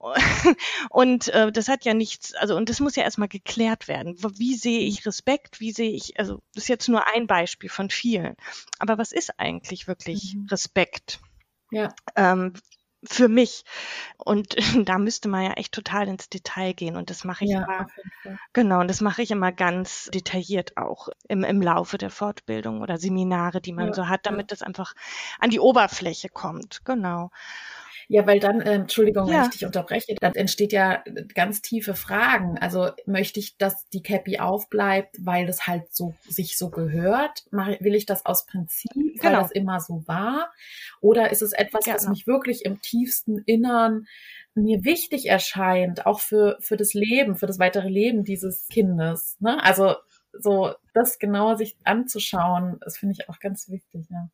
Und 0.90 1.28
äh, 1.28 1.52
das 1.52 1.68
hat 1.68 1.84
ja 1.84 1.94
nichts, 1.94 2.34
also 2.34 2.56
und 2.56 2.68
das 2.68 2.80
muss 2.80 2.96
ja 2.96 3.02
erstmal 3.02 3.28
geklärt 3.28 3.86
werden. 3.88 4.16
Wie 4.38 4.54
sehe 4.54 4.80
ich 4.80 5.04
Respekt? 5.06 5.60
Wie 5.60 5.72
sehe 5.72 5.90
ich, 5.90 6.18
also 6.18 6.40
das 6.54 6.64
ist 6.64 6.68
jetzt 6.68 6.88
nur 6.88 7.06
ein 7.06 7.26
Beispiel 7.26 7.68
von 7.68 7.90
vielen. 7.90 8.34
Aber 8.78 8.98
was 8.98 9.12
ist 9.12 9.38
eigentlich 9.38 9.86
wirklich 9.86 10.34
Mhm. 10.34 10.46
Respekt? 10.50 11.20
Ja. 11.70 11.94
ähm, 12.16 12.52
für 13.06 13.28
mich. 13.28 13.64
Und 14.18 14.56
da 14.88 14.98
müsste 14.98 15.28
man 15.28 15.44
ja 15.44 15.52
echt 15.54 15.72
total 15.72 16.08
ins 16.08 16.28
Detail 16.28 16.72
gehen. 16.74 16.96
Und 16.96 17.10
das 17.10 17.24
mache 17.24 17.44
ich 17.44 17.54
Ja, 17.54 17.56
immer, 17.56 17.86
genau, 18.52 18.80
und 18.80 18.88
das 18.88 19.00
mache 19.00 19.22
ich 19.22 19.30
immer 19.30 19.52
ganz 19.52 20.10
detailliert 20.14 20.76
auch 20.76 21.08
im, 21.28 21.44
im 21.44 21.62
Laufe 21.62 21.98
der 21.98 22.10
Fortbildung 22.10 22.82
oder 22.82 22.98
Seminare, 22.98 23.60
die 23.60 23.72
man 23.72 23.92
Ja, 23.92 23.94
so 23.94 24.08
hat, 24.08 24.26
ja. 24.26 24.26
damit 24.26 24.52
das 24.52 24.62
einfach 24.62 24.94
an 25.40 25.50
die 25.50 25.60
Oberfläche 25.60 26.28
kommt. 26.30 26.84
Genau. 26.84 27.30
Ja, 28.08 28.26
weil 28.26 28.38
dann, 28.40 28.60
ähm, 28.60 28.82
Entschuldigung, 28.82 29.26
wenn 29.28 29.34
Ja. 29.34 29.44
ich 29.44 29.50
dich 29.50 29.64
unterbreche, 29.66 30.14
dann 30.20 30.34
entsteht 30.34 30.72
ja 30.72 31.02
ganz 31.34 31.62
tiefe 31.62 31.94
Fragen. 31.94 32.58
Also 32.58 32.90
möchte 33.06 33.40
ich, 33.40 33.56
dass 33.56 33.88
die 33.90 34.02
Cappy 34.02 34.38
aufbleibt, 34.38 35.16
weil 35.24 35.46
das 35.46 35.66
halt 35.66 35.94
so 35.94 36.14
sich 36.28 36.58
so 36.58 36.70
gehört? 36.70 37.44
Mache, 37.50 37.78
will 37.80 37.94
ich 37.94 38.06
das 38.06 38.26
aus 38.26 38.46
Prinzip, 38.46 38.90
weil 38.94 39.30
Genau. 39.32 39.40
das 39.42 39.50
immer 39.52 39.80
so 39.80 40.02
war? 40.06 40.52
Oder 41.00 41.30
ist 41.32 41.42
es 41.42 41.52
etwas, 41.52 41.86
was 41.86 42.02
Genau. 42.02 42.10
mich 42.10 42.26
wirklich 42.26 42.64
im 42.64 42.80
tiefsten 42.82 43.38
Innern 43.46 44.06
mir 44.54 44.84
wichtig 44.84 45.26
erscheint, 45.26 46.06
auch 46.06 46.20
für, 46.20 46.58
für 46.60 46.76
das 46.76 46.94
Leben, 46.94 47.36
für 47.36 47.46
das 47.46 47.58
weitere 47.58 47.88
Leben 47.88 48.24
dieses 48.24 48.68
Kindes? 48.68 49.36
Ne? 49.40 49.62
Also 49.62 49.94
so 50.32 50.74
das 50.92 51.18
genauer 51.18 51.56
sich 51.56 51.76
anzuschauen, 51.84 52.78
das 52.84 52.98
finde 52.98 53.14
ich 53.18 53.28
auch 53.28 53.38
ganz 53.40 53.68
wichtig. 53.68 54.06
Ja. 54.10 54.28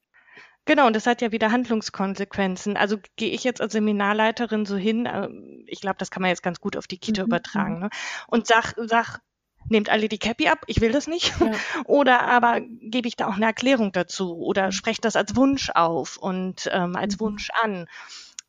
Genau, 0.67 0.87
und 0.87 0.95
das 0.95 1.07
hat 1.07 1.21
ja 1.23 1.33
wieder 1.33 1.51
Handlungskonsequenzen. 1.51 2.77
Also 2.77 2.99
gehe 3.17 3.31
ich 3.31 3.45
jetzt 3.45 3.61
als 3.61 3.73
Seminarleiterin 3.73 4.67
so 4.67 4.77
hin, 4.77 5.07
äh, 5.07 5.29
ich 5.67 5.81
glaube, 5.81 5.97
das 5.99 6.11
kann 6.11 6.21
man 6.23 6.29
jetzt 6.31 6.43
ganz 6.43 6.61
gut 6.61 6.77
auf 6.77 6.87
die 6.87 6.99
Kita 6.99 7.23
Mhm, 7.23 7.25
übertragen, 7.25 7.79
ne? 7.81 7.89
und 8.29 8.47
sag, 8.47 8.75
sag, 8.77 9.21
nehmt 9.69 9.89
alle 9.89 10.09
die 10.09 10.19
Cappy 10.19 10.49
ab, 10.49 10.61
ich 10.67 10.81
will 10.81 10.93
das 10.93 11.07
nicht. 11.07 11.35
Ja. 11.39 11.61
Oder 11.87 12.23
aber 12.23 12.61
gebe 12.61 13.09
ich 13.09 13.17
da 13.17 13.27
auch 13.27 13.35
eine 13.37 13.47
Erklärung 13.47 13.93
dazu 13.93 14.37
oder 14.39 14.73
spreche 14.73 15.01
das 15.01 15.17
als 15.17 15.37
Wunsch 15.37 15.71
auf 15.75 16.17
und 16.17 16.69
ähm, 16.73 16.97
als 16.97 17.19
Mhm. 17.19 17.21
Wunsch 17.21 17.51
an. 17.63 17.87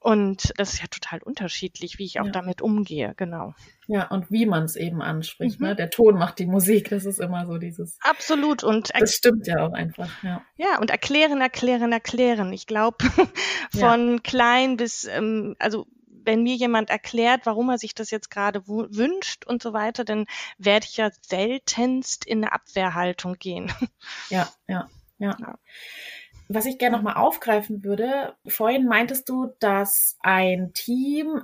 Und 0.04 0.52
das 0.58 0.74
ist 0.74 0.82
ja 0.82 0.88
total 0.88 1.22
unterschiedlich, 1.22 2.00
wie 2.00 2.06
ich 2.06 2.20
auch 2.20 2.26
Ja. 2.26 2.32
damit 2.32 2.64
umgehe, 2.64 3.14
genau. 3.18 3.54
Ja, 3.86 4.08
und 4.08 4.32
wie 4.32 4.48
man 4.48 4.64
es 4.64 4.76
eben 4.76 5.00
anspricht. 5.00 5.60
Mhm. 5.60 5.68
Ne? 5.68 5.76
Der 5.76 5.92
Ton 5.92 6.16
macht 6.18 6.40
die 6.40 6.48
Musik, 6.48 6.90
das 6.90 7.06
ist 7.06 7.20
immer 7.20 7.46
so 7.46 7.60
dieses. 7.60 8.00
Absolut. 8.02 8.64
Und 8.64 8.90
Das 9.00 9.14
stimmt 9.14 9.46
ja 9.46 9.64
auch 9.64 9.74
einfach, 9.74 10.10
ja. 10.24 10.44
Ja, 10.58 10.80
und 10.80 10.90
erklären, 10.90 11.40
erklären, 11.40 11.92
erklären. 11.92 12.52
Ich 12.52 12.66
glaube, 12.66 12.98
von 13.72 14.24
klein 14.24 14.76
bis, 14.76 15.04
ähm, 15.06 15.56
also 15.60 15.86
wenn 16.24 16.42
mir 16.42 16.56
jemand 16.56 16.90
erklärt, 16.90 17.46
warum 17.46 17.70
er 17.70 17.78
sich 17.78 17.94
das 17.94 18.10
jetzt 18.10 18.32
gerade 18.32 18.68
wünscht 18.68 19.46
und 19.46 19.62
so 19.62 19.72
weiter, 19.72 20.04
dann 20.04 20.26
werde 20.58 20.88
ich 20.90 20.98
ja 20.98 21.12
seltenst 21.22 22.26
in 22.26 22.40
eine 22.40 22.54
Abwehrhaltung 22.54 23.36
gehen. 23.36 23.72
Ja, 24.30 24.50
ja, 24.68 24.90
ja. 25.20 25.38
Ja. 25.40 25.60
Was 26.54 26.66
ich 26.66 26.78
gerne 26.78 26.98
nochmal 26.98 27.16
aufgreifen 27.16 27.84
würde, 27.84 28.36
vorhin 28.48 28.86
meintest 28.88 29.30
du, 29.30 29.54
dass 29.60 30.18
ein 30.22 30.74
Team 30.74 31.42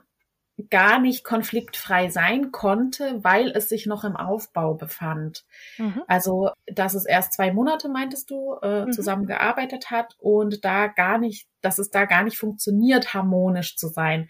gar 0.72 1.00
nicht 1.00 1.24
konfliktfrei 1.24 2.10
sein 2.10 2.52
konnte, 2.52 3.24
weil 3.24 3.52
es 3.52 3.70
sich 3.70 3.86
noch 3.86 4.04
im 4.04 4.16
Aufbau 4.16 4.74
befand. 4.74 5.46
Mhm. 5.78 6.02
Also, 6.08 6.50
dass 6.66 6.96
es 6.96 7.06
erst 7.06 7.34
zwei 7.34 7.54
Monate, 7.54 7.90
meintest 7.90 8.32
du, 8.32 8.56
äh, 8.64 8.86
Mhm. 8.86 8.92
zusammengearbeitet 8.92 9.92
hat 9.92 10.16
und 10.20 10.66
da 10.66 10.88
gar 10.88 11.20
nicht, 11.20 11.48
dass 11.62 11.78
es 11.78 11.92
da 11.92 12.06
gar 12.06 12.24
nicht 12.24 12.40
funktioniert, 12.40 13.14
harmonisch 13.14 13.78
zu 13.78 13.88
sein. 13.88 14.30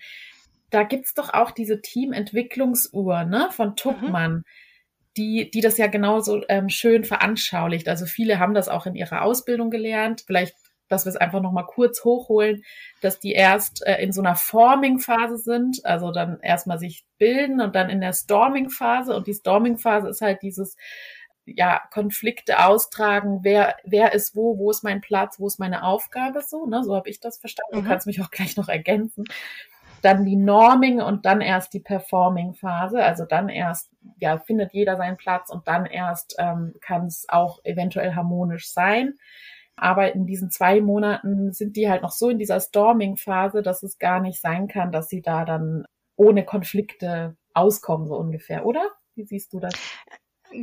Da 0.69 0.83
gibt's 0.83 1.13
doch 1.13 1.33
auch 1.33 1.51
diese 1.51 1.81
Teamentwicklungsuhr, 1.81 3.23
ne, 3.23 3.47
von 3.51 3.77
Tuckmann, 3.77 4.43
die, 5.15 5.49
die 5.49 5.61
das 5.61 5.77
ja 5.77 5.87
genauso 5.87 6.43
ähm, 6.49 6.67
schön 6.67 7.05
veranschaulicht. 7.05 7.87
Also 7.87 8.05
viele 8.05 8.37
haben 8.37 8.53
das 8.53 8.67
auch 8.67 8.85
in 8.85 8.95
ihrer 8.95 9.21
Ausbildung 9.21 9.69
gelernt. 9.69 10.23
Vielleicht, 10.27 10.55
dass 10.87 11.05
wir 11.05 11.09
es 11.09 11.17
einfach 11.17 11.41
nochmal 11.41 11.65
kurz 11.65 12.03
hochholen, 12.03 12.63
dass 13.01 13.19
die 13.19 13.33
erst 13.33 13.85
äh, 13.85 14.01
in 14.01 14.11
so 14.11 14.21
einer 14.21 14.35
Forming-Phase 14.35 15.37
sind, 15.37 15.85
also 15.85 16.11
dann 16.11 16.39
erstmal 16.41 16.79
sich 16.79 17.05
bilden 17.17 17.61
und 17.61 17.75
dann 17.75 17.89
in 17.89 18.01
der 18.01 18.13
Storming-Phase. 18.13 19.15
Und 19.15 19.27
die 19.27 19.33
Storming-Phase 19.33 20.09
ist 20.09 20.21
halt 20.21 20.41
dieses 20.41 20.77
ja, 21.47 21.81
Konflikte 21.91 22.65
austragen, 22.65 23.39
wer, 23.43 23.75
wer 23.85 24.13
ist 24.13 24.35
wo, 24.35 24.57
wo 24.57 24.69
ist 24.69 24.83
mein 24.83 25.01
Platz, 25.01 25.39
wo 25.39 25.47
ist 25.47 25.59
meine 25.59 25.83
Aufgabe, 25.83 26.41
so, 26.41 26.65
ne, 26.65 26.83
so 26.83 26.95
habe 26.95 27.09
ich 27.09 27.19
das 27.19 27.37
verstanden. 27.37 27.77
Mhm. 27.77 27.83
Du 27.83 27.89
kannst 27.89 28.07
mich 28.07 28.21
auch 28.21 28.31
gleich 28.31 28.57
noch 28.57 28.67
ergänzen. 28.67 29.23
Dann 30.01 30.25
die 30.25 30.35
Norming 30.35 31.01
und 31.01 31.25
dann 31.25 31.41
erst 31.41 31.73
die 31.73 31.79
Performing-Phase, 31.79 33.03
also 33.03 33.25
dann 33.25 33.49
erst, 33.49 33.89
ja, 34.19 34.37
findet 34.37 34.73
jeder 34.73 34.95
seinen 34.97 35.17
Platz 35.17 35.49
und 35.49 35.67
dann 35.67 35.85
erst 35.85 36.35
ähm, 36.37 36.75
kann 36.81 37.07
es 37.07 37.25
auch 37.29 37.59
eventuell 37.63 38.13
harmonisch 38.13 38.69
sein. 38.69 39.15
Aber 39.77 40.13
in 40.13 40.25
diesen 40.25 40.49
zwei 40.49 40.81
Monaten 40.81 41.53
sind 41.53 41.75
die 41.77 41.89
halt 41.89 42.01
noch 42.01 42.11
so 42.11 42.29
in 42.29 42.39
dieser 42.39 42.59
Storming-Phase, 42.59 43.61
dass 43.61 43.83
es 43.83 43.99
gar 43.99 44.19
nicht 44.19 44.41
sein 44.41 44.67
kann, 44.67 44.91
dass 44.91 45.07
sie 45.07 45.21
da 45.21 45.45
dann 45.45 45.85
ohne 46.15 46.43
Konflikte 46.43 47.37
auskommen, 47.53 48.07
so 48.07 48.15
ungefähr, 48.17 48.65
oder? 48.65 48.89
Wie 49.15 49.25
siehst 49.25 49.53
du 49.53 49.59
das? 49.59 49.73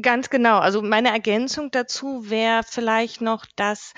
Ganz 0.01 0.31
genau. 0.31 0.59
Also 0.61 0.81
meine 0.81 1.11
Ergänzung 1.11 1.71
dazu 1.71 2.31
wäre 2.31 2.63
vielleicht 2.67 3.21
noch, 3.21 3.45
dass 3.55 3.93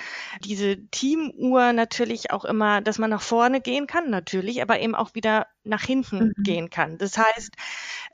diese 0.44 0.84
Teamuhr 0.90 1.72
natürlich 1.72 2.32
auch 2.32 2.44
immer, 2.44 2.80
dass 2.80 2.98
man 2.98 3.10
nach 3.10 3.22
vorne 3.22 3.60
gehen 3.60 3.86
kann, 3.86 4.10
natürlich, 4.10 4.60
aber 4.62 4.80
eben 4.80 4.96
auch 4.96 5.14
wieder 5.14 5.46
nach 5.62 5.82
hinten 5.84 6.32
Mhm. 6.36 6.42
gehen 6.42 6.70
kann. 6.70 6.98
Das 6.98 7.16
heißt, 7.16 7.52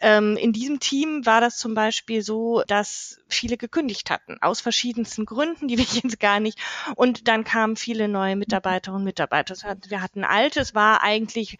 ähm, 0.03 0.37
in 0.37 0.53
diesem 0.53 0.81
Team 0.81 1.25
war 1.25 1.41
das 1.41 1.57
zum 1.57 1.75
Beispiel 1.75 2.23
so, 2.23 2.63
dass 2.67 3.21
viele 3.29 3.57
gekündigt 3.57 4.11
hatten, 4.11 4.37
aus 4.43 4.61
verschiedensten 4.61 5.25
Gründen, 5.25 5.67
die 5.67 5.79
will 5.79 5.87
ich 5.91 6.03
jetzt 6.03 6.21
gar 6.21 6.41
nicht. 6.41 6.59
Und 6.97 7.27
dann 7.29 7.43
kamen 7.45 7.77
viele 7.77 8.07
neue 8.09 8.37
Mitarbeiterinnen 8.37 9.01
und 9.01 9.05
Mitarbeiter. 9.05 9.55
Wir 9.89 10.03
hatten 10.03 10.25
altes, 10.25 10.75
war 10.75 11.03
eigentlich 11.03 11.57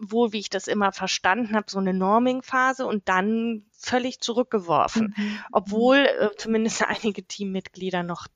wohl, 0.00 0.32
wie 0.32 0.38
ich 0.38 0.50
das 0.50 0.66
immer 0.66 0.92
verstanden 0.92 1.54
habe, 1.54 1.70
so 1.70 1.78
eine 1.78 1.92
Norming-Phase 1.92 2.86
und 2.86 3.08
dann 3.08 3.64
völlig 3.72 4.20
zurückgeworfen. 4.20 5.14
Obwohl 5.52 5.98
äh, 5.98 6.30
zumindest 6.36 6.84
einige 6.86 7.22
Teammitglieder 7.22 8.02
noch 8.02 8.26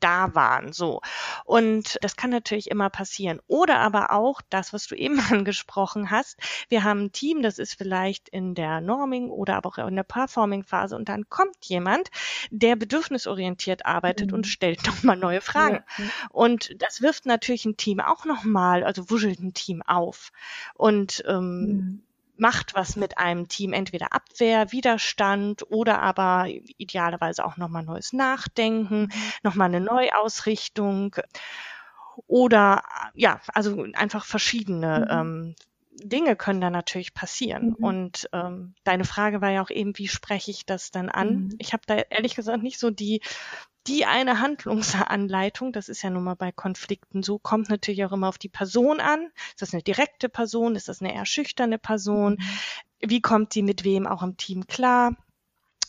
da 0.00 0.34
waren, 0.34 0.72
so. 0.72 1.00
Und 1.44 1.98
das 2.02 2.16
kann 2.16 2.30
natürlich 2.30 2.70
immer 2.70 2.90
passieren. 2.90 3.40
Oder 3.46 3.78
aber 3.80 4.12
auch 4.12 4.40
das, 4.50 4.72
was 4.72 4.86
du 4.86 4.94
eben 4.96 5.20
angesprochen 5.20 6.10
hast. 6.10 6.38
Wir 6.68 6.84
haben 6.84 7.04
ein 7.04 7.12
Team, 7.12 7.42
das 7.42 7.58
ist 7.58 7.74
vielleicht 7.74 8.28
in 8.28 8.54
der 8.54 8.80
Norming 8.80 9.30
oder 9.30 9.56
aber 9.56 9.68
auch 9.68 9.78
in 9.78 9.96
der 9.96 10.02
Performing-Phase 10.02 10.96
und 10.96 11.08
dann 11.08 11.28
kommt 11.28 11.56
jemand, 11.62 12.10
der 12.50 12.76
bedürfnisorientiert 12.76 13.86
arbeitet 13.86 14.30
Mhm. 14.30 14.34
und 14.34 14.46
stellt 14.46 14.84
nochmal 14.86 15.16
neue 15.16 15.40
Fragen. 15.40 15.82
Ja. 15.98 16.04
Und 16.30 16.74
das 16.82 17.02
wirft 17.02 17.26
natürlich 17.26 17.64
ein 17.64 17.76
Team 17.76 18.00
auch 18.00 18.24
nochmal, 18.24 18.84
also 18.84 19.10
wuschelt 19.10 19.40
ein 19.40 19.54
Team 19.54 19.82
auf. 19.82 20.30
Und 20.74 21.22
ähm, 21.26 21.44
Mhm. 21.64 22.02
Macht 22.36 22.74
was 22.74 22.96
mit 22.96 23.18
einem 23.18 23.48
Team, 23.48 23.72
entweder 23.72 24.12
Abwehr, 24.12 24.72
Widerstand 24.72 25.70
oder 25.70 26.02
aber 26.02 26.46
idealerweise 26.78 27.44
auch 27.44 27.56
nochmal 27.56 27.84
neues 27.84 28.12
Nachdenken, 28.12 29.08
nochmal 29.42 29.68
eine 29.68 29.80
Neuausrichtung 29.80 31.16
oder 32.26 32.82
ja, 33.14 33.40
also 33.52 33.86
einfach 33.94 34.24
verschiedene 34.24 35.06
Mhm. 35.10 35.10
ähm, 35.10 35.54
Dinge 36.02 36.34
können 36.36 36.60
da 36.60 36.70
natürlich 36.70 37.14
passieren. 37.14 37.68
Mhm. 37.68 37.74
Und 37.84 38.28
ähm, 38.32 38.74
deine 38.84 39.04
Frage 39.04 39.40
war 39.40 39.50
ja 39.50 39.62
auch 39.62 39.70
eben, 39.70 39.96
wie 39.96 40.08
spreche 40.08 40.50
ich 40.50 40.66
das 40.66 40.90
dann 40.90 41.08
an? 41.08 41.34
Mhm. 41.34 41.54
Ich 41.58 41.72
habe 41.72 41.84
da 41.86 41.96
ehrlich 41.96 42.34
gesagt 42.34 42.62
nicht 42.62 42.78
so 42.80 42.90
die 42.90 43.20
die 43.86 44.04
eine 44.06 44.40
Handlungsanleitung, 44.40 45.72
das 45.72 45.88
ist 45.88 46.02
ja 46.02 46.10
nun 46.10 46.24
mal 46.24 46.36
bei 46.36 46.52
Konflikten 46.52 47.22
so, 47.22 47.38
kommt 47.38 47.68
natürlich 47.68 48.04
auch 48.04 48.12
immer 48.12 48.28
auf 48.28 48.38
die 48.38 48.48
Person 48.48 49.00
an. 49.00 49.30
Ist 49.50 49.62
das 49.62 49.72
eine 49.74 49.82
direkte 49.82 50.28
Person? 50.28 50.76
Ist 50.76 50.88
das 50.88 51.00
eine 51.00 51.14
eher 51.14 51.26
schüchterne 51.26 51.78
Person? 51.78 52.38
Wie 53.00 53.20
kommt 53.20 53.52
sie 53.52 53.62
mit 53.62 53.84
wem 53.84 54.06
auch 54.06 54.22
im 54.22 54.36
Team 54.36 54.66
klar? 54.66 55.16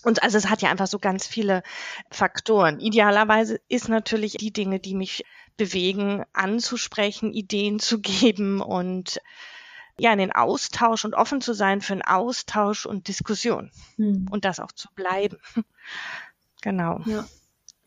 Und 0.03 0.21
also 0.23 0.37
es 0.37 0.49
hat 0.49 0.61
ja 0.61 0.69
einfach 0.69 0.87
so 0.87 0.99
ganz 0.99 1.25
viele 1.25 1.63
Faktoren. 2.11 2.79
Idealerweise 2.79 3.59
ist 3.69 3.89
natürlich 3.89 4.33
die 4.33 4.53
Dinge, 4.53 4.79
die 4.79 4.93
mich 4.93 5.23
bewegen, 5.57 6.23
anzusprechen, 6.33 7.33
Ideen 7.33 7.79
zu 7.79 7.99
geben 8.01 8.61
und 8.61 9.19
ja, 9.97 10.11
in 10.11 10.19
den 10.19 10.33
Austausch 10.33 11.05
und 11.05 11.15
offen 11.15 11.39
zu 11.39 11.53
sein 11.53 11.81
für 11.81 11.93
einen 11.93 12.01
Austausch 12.01 12.85
und 12.85 13.07
Diskussion 13.07 13.71
Mhm. 13.97 14.27
und 14.29 14.43
das 14.45 14.59
auch 14.59 14.71
zu 14.71 14.89
bleiben. 14.93 15.37
Genau. 16.61 16.99
Ja. 17.05 17.25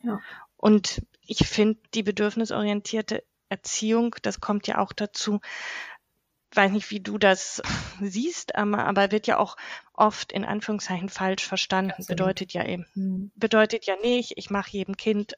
Ja. 0.02 0.20
Und 0.56 1.02
ich 1.26 1.46
finde, 1.46 1.78
die 1.94 2.02
bedürfnisorientierte 2.02 3.22
Erziehung, 3.48 4.14
das 4.22 4.40
kommt 4.40 4.66
ja 4.66 4.78
auch 4.78 4.92
dazu, 4.92 5.40
weiß 6.54 6.72
nicht, 6.72 6.90
wie 6.90 7.00
du 7.00 7.18
das 7.18 7.62
siehst, 8.00 8.54
aber, 8.54 8.86
aber 8.86 9.10
wird 9.12 9.26
ja 9.26 9.38
auch 9.38 9.56
oft 9.92 10.32
in 10.32 10.44
Anführungszeichen 10.44 11.08
falsch 11.08 11.46
verstanden. 11.46 11.90
Absolut. 11.92 12.08
Bedeutet 12.08 12.52
ja 12.52 12.64
eben, 12.64 12.86
Mhm. 12.94 13.30
bedeutet 13.34 13.86
ja 13.86 13.96
nicht, 14.02 14.32
ich 14.36 14.50
mache 14.50 14.70
jedem 14.70 14.96
Kind 14.96 15.34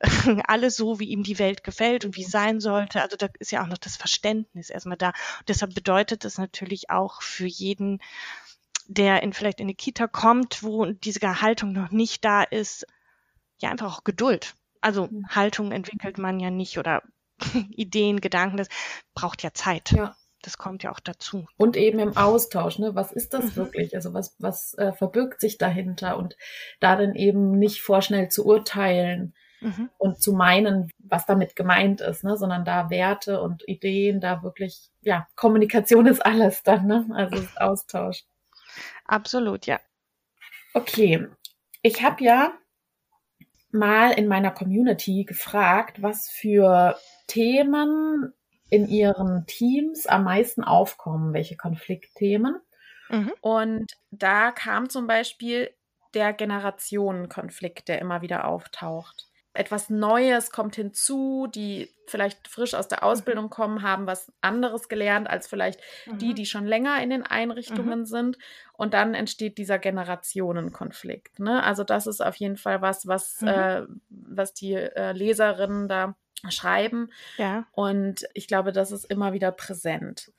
alles 0.48 0.76
so, 0.76 0.98
wie 0.98 1.08
ihm 1.08 1.22
die 1.22 1.38
Welt 1.38 1.62
gefällt 1.64 2.04
und 2.04 2.16
wie 2.16 2.22
es 2.22 2.30
sein 2.30 2.60
sollte. 2.60 3.00
Also 3.00 3.16
da 3.16 3.28
ist 3.38 3.52
ja 3.52 3.62
auch 3.62 3.68
noch 3.68 3.78
das 3.78 3.96
Verständnis 3.96 4.70
erstmal 4.70 4.96
da. 4.96 5.08
Und 5.08 5.48
deshalb 5.48 5.74
bedeutet 5.74 6.24
das 6.24 6.36
natürlich 6.36 6.90
auch 6.90 7.22
für 7.22 7.46
jeden, 7.46 8.00
der 8.86 9.22
in 9.22 9.32
vielleicht 9.32 9.60
in 9.60 9.66
eine 9.66 9.74
Kita 9.74 10.08
kommt, 10.08 10.62
wo 10.62 10.84
diese 10.86 11.40
Haltung 11.40 11.72
noch 11.72 11.90
nicht 11.90 12.24
da 12.24 12.42
ist, 12.42 12.86
ja 13.64 13.70
einfach 13.70 13.98
auch 13.98 14.04
Geduld. 14.04 14.54
Also 14.80 15.08
mhm. 15.10 15.26
Haltung 15.28 15.72
entwickelt 15.72 16.18
man 16.18 16.40
ja 16.40 16.50
nicht 16.50 16.78
oder 16.78 17.02
Ideen, 17.70 18.20
Gedanken, 18.20 18.56
das 18.56 18.68
braucht 19.14 19.42
ja 19.42 19.52
Zeit. 19.52 19.92
Ja. 19.92 20.14
Das 20.42 20.58
kommt 20.58 20.82
ja 20.82 20.92
auch 20.92 21.00
dazu. 21.00 21.46
Und 21.56 21.74
eben 21.74 21.98
im 21.98 22.18
Austausch, 22.18 22.78
ne? 22.78 22.94
Was 22.94 23.12
ist 23.12 23.32
das 23.32 23.44
mhm. 23.44 23.56
wirklich? 23.56 23.94
Also 23.94 24.12
was, 24.12 24.36
was 24.38 24.74
äh, 24.74 24.92
verbirgt 24.92 25.40
sich 25.40 25.56
dahinter? 25.56 26.18
Und 26.18 26.36
darin 26.80 27.14
eben 27.14 27.52
nicht 27.58 27.80
vorschnell 27.80 28.28
zu 28.28 28.44
urteilen 28.44 29.34
mhm. 29.62 29.88
und 29.96 30.20
zu 30.20 30.34
meinen, 30.34 30.90
was 30.98 31.24
damit 31.24 31.56
gemeint 31.56 32.02
ist, 32.02 32.24
ne? 32.24 32.36
Sondern 32.36 32.66
da 32.66 32.90
Werte 32.90 33.40
und 33.40 33.66
Ideen, 33.66 34.20
da 34.20 34.42
wirklich, 34.42 34.90
ja, 35.00 35.26
Kommunikation 35.34 36.04
ist 36.04 36.20
alles 36.24 36.62
dann, 36.62 36.86
ne? 36.86 37.06
Also 37.14 37.42
Austausch. 37.56 38.24
Absolut, 39.06 39.64
ja. 39.64 39.80
Okay. 40.74 41.26
Ich 41.80 42.02
habe 42.02 42.22
ja 42.22 42.52
mal 43.74 44.12
in 44.12 44.28
meiner 44.28 44.50
Community 44.50 45.24
gefragt, 45.24 46.00
was 46.00 46.30
für 46.30 46.96
Themen 47.26 48.32
in 48.70 48.88
ihren 48.88 49.46
Teams 49.46 50.06
am 50.06 50.24
meisten 50.24 50.64
aufkommen, 50.64 51.34
welche 51.34 51.56
Konfliktthemen. 51.56 52.56
Mhm. 53.10 53.32
Und 53.40 53.92
da 54.10 54.52
kam 54.52 54.88
zum 54.88 55.06
Beispiel 55.06 55.70
der 56.14 56.32
Generationenkonflikt, 56.32 57.88
der 57.88 58.00
immer 58.00 58.22
wieder 58.22 58.46
auftaucht. 58.46 59.28
Etwas 59.54 59.88
Neues 59.88 60.50
kommt 60.50 60.74
hinzu, 60.74 61.46
die 61.46 61.88
vielleicht 62.06 62.48
frisch 62.48 62.74
aus 62.74 62.88
der 62.88 62.98
mhm. 62.98 63.04
Ausbildung 63.04 63.50
kommen, 63.50 63.82
haben 63.82 64.06
was 64.06 64.32
anderes 64.40 64.88
gelernt 64.88 65.30
als 65.30 65.46
vielleicht 65.46 65.80
mhm. 66.06 66.18
die, 66.18 66.34
die 66.34 66.44
schon 66.44 66.66
länger 66.66 67.00
in 67.02 67.10
den 67.10 67.22
Einrichtungen 67.22 68.00
mhm. 68.00 68.06
sind. 68.06 68.38
Und 68.72 68.94
dann 68.94 69.14
entsteht 69.14 69.56
dieser 69.56 69.78
Generationenkonflikt. 69.78 71.38
Ne? 71.38 71.62
Also 71.62 71.84
das 71.84 72.08
ist 72.08 72.20
auf 72.20 72.34
jeden 72.36 72.56
Fall 72.56 72.82
was, 72.82 73.06
was, 73.06 73.40
mhm. 73.40 73.48
äh, 73.48 73.82
was 74.10 74.54
die 74.54 74.74
äh, 74.74 75.12
Leserinnen 75.12 75.88
da 75.88 76.16
schreiben. 76.48 77.10
Ja. 77.36 77.66
Und 77.72 78.26
ich 78.34 78.48
glaube, 78.48 78.72
das 78.72 78.90
ist 78.90 79.04
immer 79.04 79.32
wieder 79.32 79.52
präsent. 79.52 80.32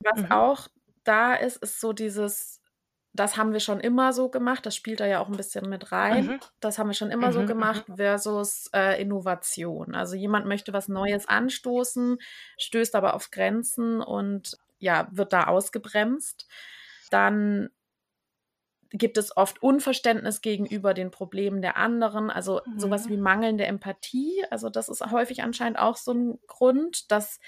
Was 0.00 0.22
mhm. 0.22 0.32
auch 0.32 0.68
da 1.04 1.34
ist, 1.34 1.58
ist 1.58 1.80
so 1.80 1.92
dieses, 1.92 2.62
das 3.14 3.36
haben 3.36 3.52
wir 3.52 3.60
schon 3.60 3.78
immer 3.78 4.12
so 4.12 4.28
gemacht, 4.28 4.66
das 4.66 4.74
spielt 4.74 4.98
da 4.98 5.06
ja 5.06 5.20
auch 5.20 5.28
ein 5.28 5.36
bisschen 5.36 5.68
mit 5.68 5.92
rein. 5.92 6.26
Mhm. 6.26 6.40
Das 6.58 6.78
haben 6.78 6.88
wir 6.88 6.94
schon 6.94 7.12
immer 7.12 7.28
mhm. 7.28 7.32
so 7.32 7.46
gemacht 7.46 7.84
versus 7.94 8.68
äh, 8.74 9.00
Innovation. 9.00 9.94
Also 9.94 10.16
jemand 10.16 10.46
möchte 10.46 10.72
was 10.72 10.88
Neues 10.88 11.28
anstoßen, 11.28 12.18
stößt 12.58 12.96
aber 12.96 13.14
auf 13.14 13.30
Grenzen 13.30 14.00
und 14.00 14.58
ja, 14.80 15.08
wird 15.12 15.32
da 15.32 15.44
ausgebremst. 15.44 16.48
Dann 17.10 17.70
gibt 18.90 19.16
es 19.16 19.36
oft 19.36 19.62
Unverständnis 19.62 20.40
gegenüber 20.40 20.92
den 20.92 21.12
Problemen 21.12 21.62
der 21.62 21.76
anderen, 21.76 22.30
also 22.30 22.62
mhm. 22.66 22.80
sowas 22.80 23.08
wie 23.08 23.16
mangelnde 23.16 23.64
Empathie. 23.64 24.44
Also 24.50 24.70
das 24.70 24.88
ist 24.88 25.08
häufig 25.12 25.44
anscheinend 25.44 25.78
auch 25.78 25.96
so 25.96 26.12
ein 26.12 26.38
Grund, 26.48 27.12
dass 27.12 27.38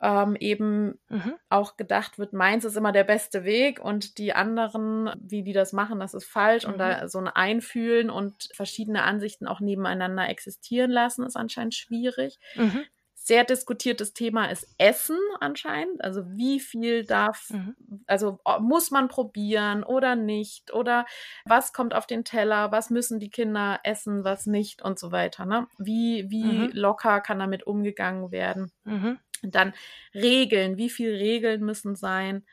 ähm, 0.00 0.36
eben 0.36 0.98
mhm. 1.08 1.34
auch 1.48 1.76
gedacht 1.76 2.18
wird, 2.18 2.32
meins 2.32 2.64
ist 2.64 2.76
immer 2.76 2.92
der 2.92 3.04
beste 3.04 3.44
Weg 3.44 3.80
und 3.80 4.18
die 4.18 4.34
anderen, 4.34 5.10
wie 5.18 5.42
die 5.42 5.52
das 5.52 5.72
machen, 5.72 6.00
das 6.00 6.14
ist 6.14 6.26
falsch. 6.26 6.66
Mhm. 6.66 6.72
Und 6.72 6.78
da 6.78 7.02
mhm. 7.02 7.08
so 7.08 7.18
ein 7.18 7.28
Einfühlen 7.28 8.10
und 8.10 8.48
verschiedene 8.52 9.02
Ansichten 9.02 9.46
auch 9.46 9.60
nebeneinander 9.60 10.28
existieren 10.28 10.90
lassen, 10.90 11.24
ist 11.24 11.36
anscheinend 11.36 11.74
schwierig. 11.74 12.38
Mhm 12.56 12.84
sehr 13.26 13.42
diskutiertes 13.42 14.12
Thema 14.14 14.46
ist 14.46 14.68
Essen 14.78 15.18
anscheinend. 15.40 16.02
Also 16.02 16.22
wie 16.30 16.60
viel 16.60 17.04
darf, 17.04 17.50
mhm. 17.50 17.74
also 18.06 18.38
muss 18.60 18.92
man 18.92 19.08
probieren 19.08 19.82
oder 19.82 20.14
nicht? 20.14 20.72
Oder 20.72 21.06
was 21.44 21.72
kommt 21.72 21.92
auf 21.92 22.06
den 22.06 22.22
Teller? 22.22 22.70
Was 22.70 22.88
müssen 22.88 23.18
die 23.18 23.30
Kinder 23.30 23.80
essen, 23.82 24.22
was 24.22 24.46
nicht 24.46 24.80
und 24.80 25.00
so 25.00 25.10
weiter. 25.10 25.44
Ne? 25.44 25.66
Wie, 25.76 26.30
wie 26.30 26.44
mhm. 26.44 26.70
locker 26.72 27.20
kann 27.20 27.40
damit 27.40 27.66
umgegangen 27.66 28.30
werden? 28.30 28.70
Mhm. 28.84 29.18
Dann 29.50 29.74
Regeln, 30.14 30.76
wie 30.76 30.90
viel 30.90 31.14
Regeln 31.14 31.64
müssen 31.64 31.96
sein? 31.96 32.44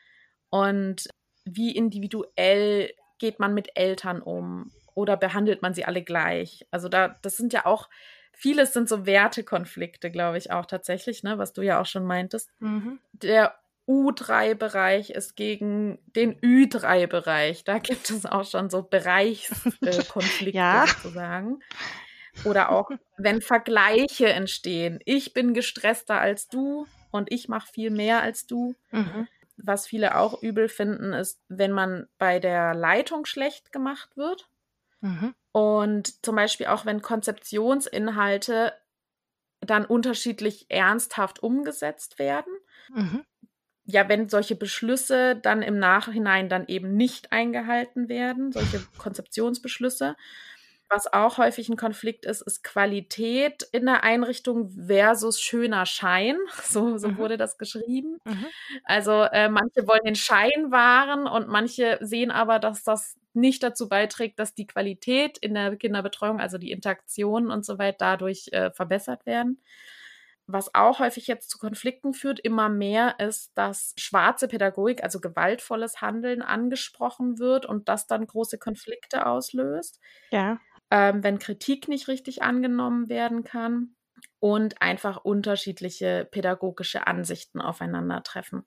Und 0.50 1.08
wie 1.44 1.72
individuell 1.72 2.92
geht 3.18 3.40
man 3.40 3.54
mit 3.54 3.76
Eltern 3.76 4.22
um? 4.22 4.70
Oder 4.94 5.16
behandelt 5.16 5.62
man 5.62 5.74
sie 5.74 5.84
alle 5.84 6.02
gleich? 6.02 6.66
Also 6.70 6.88
da, 6.88 7.18
das 7.22 7.36
sind 7.36 7.52
ja 7.52 7.66
auch 7.66 7.88
vieles 8.34 8.72
sind 8.72 8.88
so 8.88 9.06
Wertekonflikte, 9.06 10.10
glaube 10.10 10.38
ich, 10.38 10.50
auch 10.50 10.66
tatsächlich, 10.66 11.22
ne, 11.22 11.38
was 11.38 11.52
du 11.52 11.62
ja 11.62 11.80
auch 11.80 11.86
schon 11.86 12.04
meintest. 12.04 12.50
Mhm. 12.58 12.98
Der 13.12 13.54
U3-Bereich 13.88 15.10
ist 15.10 15.36
gegen 15.36 15.98
den 16.16 16.40
Ü3-Bereich. 16.40 17.64
Da 17.64 17.78
gibt 17.78 18.10
es 18.10 18.26
auch 18.26 18.44
schon 18.44 18.70
so 18.70 18.82
Bereichskonflikte 18.82 20.50
äh, 20.50 20.50
ja. 20.52 20.86
sozusagen. 20.86 21.60
Oder 22.44 22.70
auch, 22.70 22.90
wenn 23.16 23.40
Vergleiche 23.40 24.28
entstehen. 24.28 25.00
Ich 25.04 25.32
bin 25.32 25.54
gestresster 25.54 26.20
als 26.20 26.48
du 26.48 26.86
und 27.10 27.32
ich 27.32 27.48
mache 27.48 27.70
viel 27.72 27.90
mehr 27.90 28.22
als 28.22 28.46
du. 28.46 28.74
Mhm. 28.90 29.28
Was 29.56 29.86
viele 29.86 30.16
auch 30.16 30.42
übel 30.42 30.68
finden, 30.68 31.12
ist, 31.12 31.40
wenn 31.48 31.70
man 31.70 32.08
bei 32.18 32.40
der 32.40 32.74
Leitung 32.74 33.24
schlecht 33.24 33.70
gemacht 33.70 34.16
wird. 34.16 34.48
Mhm. 35.00 35.34
Und 35.52 36.24
zum 36.24 36.34
Beispiel 36.34 36.66
auch 36.66 36.84
wenn 36.86 37.02
Konzeptionsinhalte 37.02 38.72
dann 39.60 39.84
unterschiedlich 39.84 40.66
ernsthaft 40.68 41.42
umgesetzt 41.42 42.18
werden. 42.18 42.52
Mhm. 42.92 43.24
Ja, 43.86 44.08
wenn 44.08 44.28
solche 44.28 44.56
Beschlüsse 44.56 45.36
dann 45.36 45.62
im 45.62 45.78
Nachhinein 45.78 46.48
dann 46.48 46.66
eben 46.66 46.96
nicht 46.96 47.32
eingehalten 47.32 48.08
werden, 48.08 48.50
solche 48.50 48.80
Konzeptionsbeschlüsse. 48.98 50.16
Was 50.88 51.12
auch 51.12 51.38
häufig 51.38 51.68
ein 51.68 51.76
Konflikt 51.76 52.26
ist, 52.26 52.42
ist 52.42 52.62
Qualität 52.62 53.62
in 53.72 53.86
der 53.86 54.04
Einrichtung 54.04 54.70
versus 54.70 55.40
schöner 55.40 55.86
Schein. 55.86 56.36
So, 56.64 56.98
so 56.98 57.08
mhm. 57.08 57.18
wurde 57.18 57.36
das 57.36 57.58
geschrieben. 57.58 58.18
Mhm. 58.24 58.46
Also 58.84 59.22
äh, 59.22 59.48
manche 59.48 59.86
wollen 59.86 60.04
den 60.04 60.16
Schein 60.16 60.70
wahren 60.70 61.26
und 61.26 61.48
manche 61.48 61.98
sehen 62.00 62.30
aber, 62.30 62.58
dass 62.58 62.82
das 62.82 63.16
nicht 63.32 63.62
dazu 63.62 63.88
beiträgt, 63.88 64.38
dass 64.38 64.54
die 64.54 64.66
Qualität 64.66 65.38
in 65.38 65.54
der 65.54 65.76
Kinderbetreuung, 65.76 66.40
also 66.40 66.58
die 66.58 66.70
Interaktionen 66.70 67.50
und 67.50 67.64
so 67.64 67.78
weiter, 67.78 67.96
dadurch 67.98 68.48
äh, 68.52 68.70
verbessert 68.70 69.26
werden. 69.26 69.60
Was 70.46 70.74
auch 70.74 70.98
häufig 70.98 71.26
jetzt 71.26 71.48
zu 71.48 71.58
Konflikten 71.58 72.12
führt, 72.12 72.38
immer 72.38 72.68
mehr 72.68 73.18
ist, 73.18 73.56
dass 73.56 73.94
schwarze 73.98 74.46
Pädagogik, 74.46 75.02
also 75.02 75.18
gewaltvolles 75.18 76.02
Handeln 76.02 76.42
angesprochen 76.42 77.38
wird 77.38 77.64
und 77.64 77.88
das 77.88 78.06
dann 78.06 78.26
große 78.26 78.58
Konflikte 78.58 79.26
auslöst. 79.26 80.00
Ja. 80.30 80.60
Ähm, 80.94 81.24
wenn 81.24 81.40
Kritik 81.40 81.88
nicht 81.88 82.06
richtig 82.06 82.44
angenommen 82.44 83.08
werden 83.08 83.42
kann 83.42 83.96
und 84.38 84.80
einfach 84.80 85.24
unterschiedliche 85.24 86.28
pädagogische 86.30 87.08
Ansichten 87.08 87.60
aufeinandertreffen. 87.60 88.62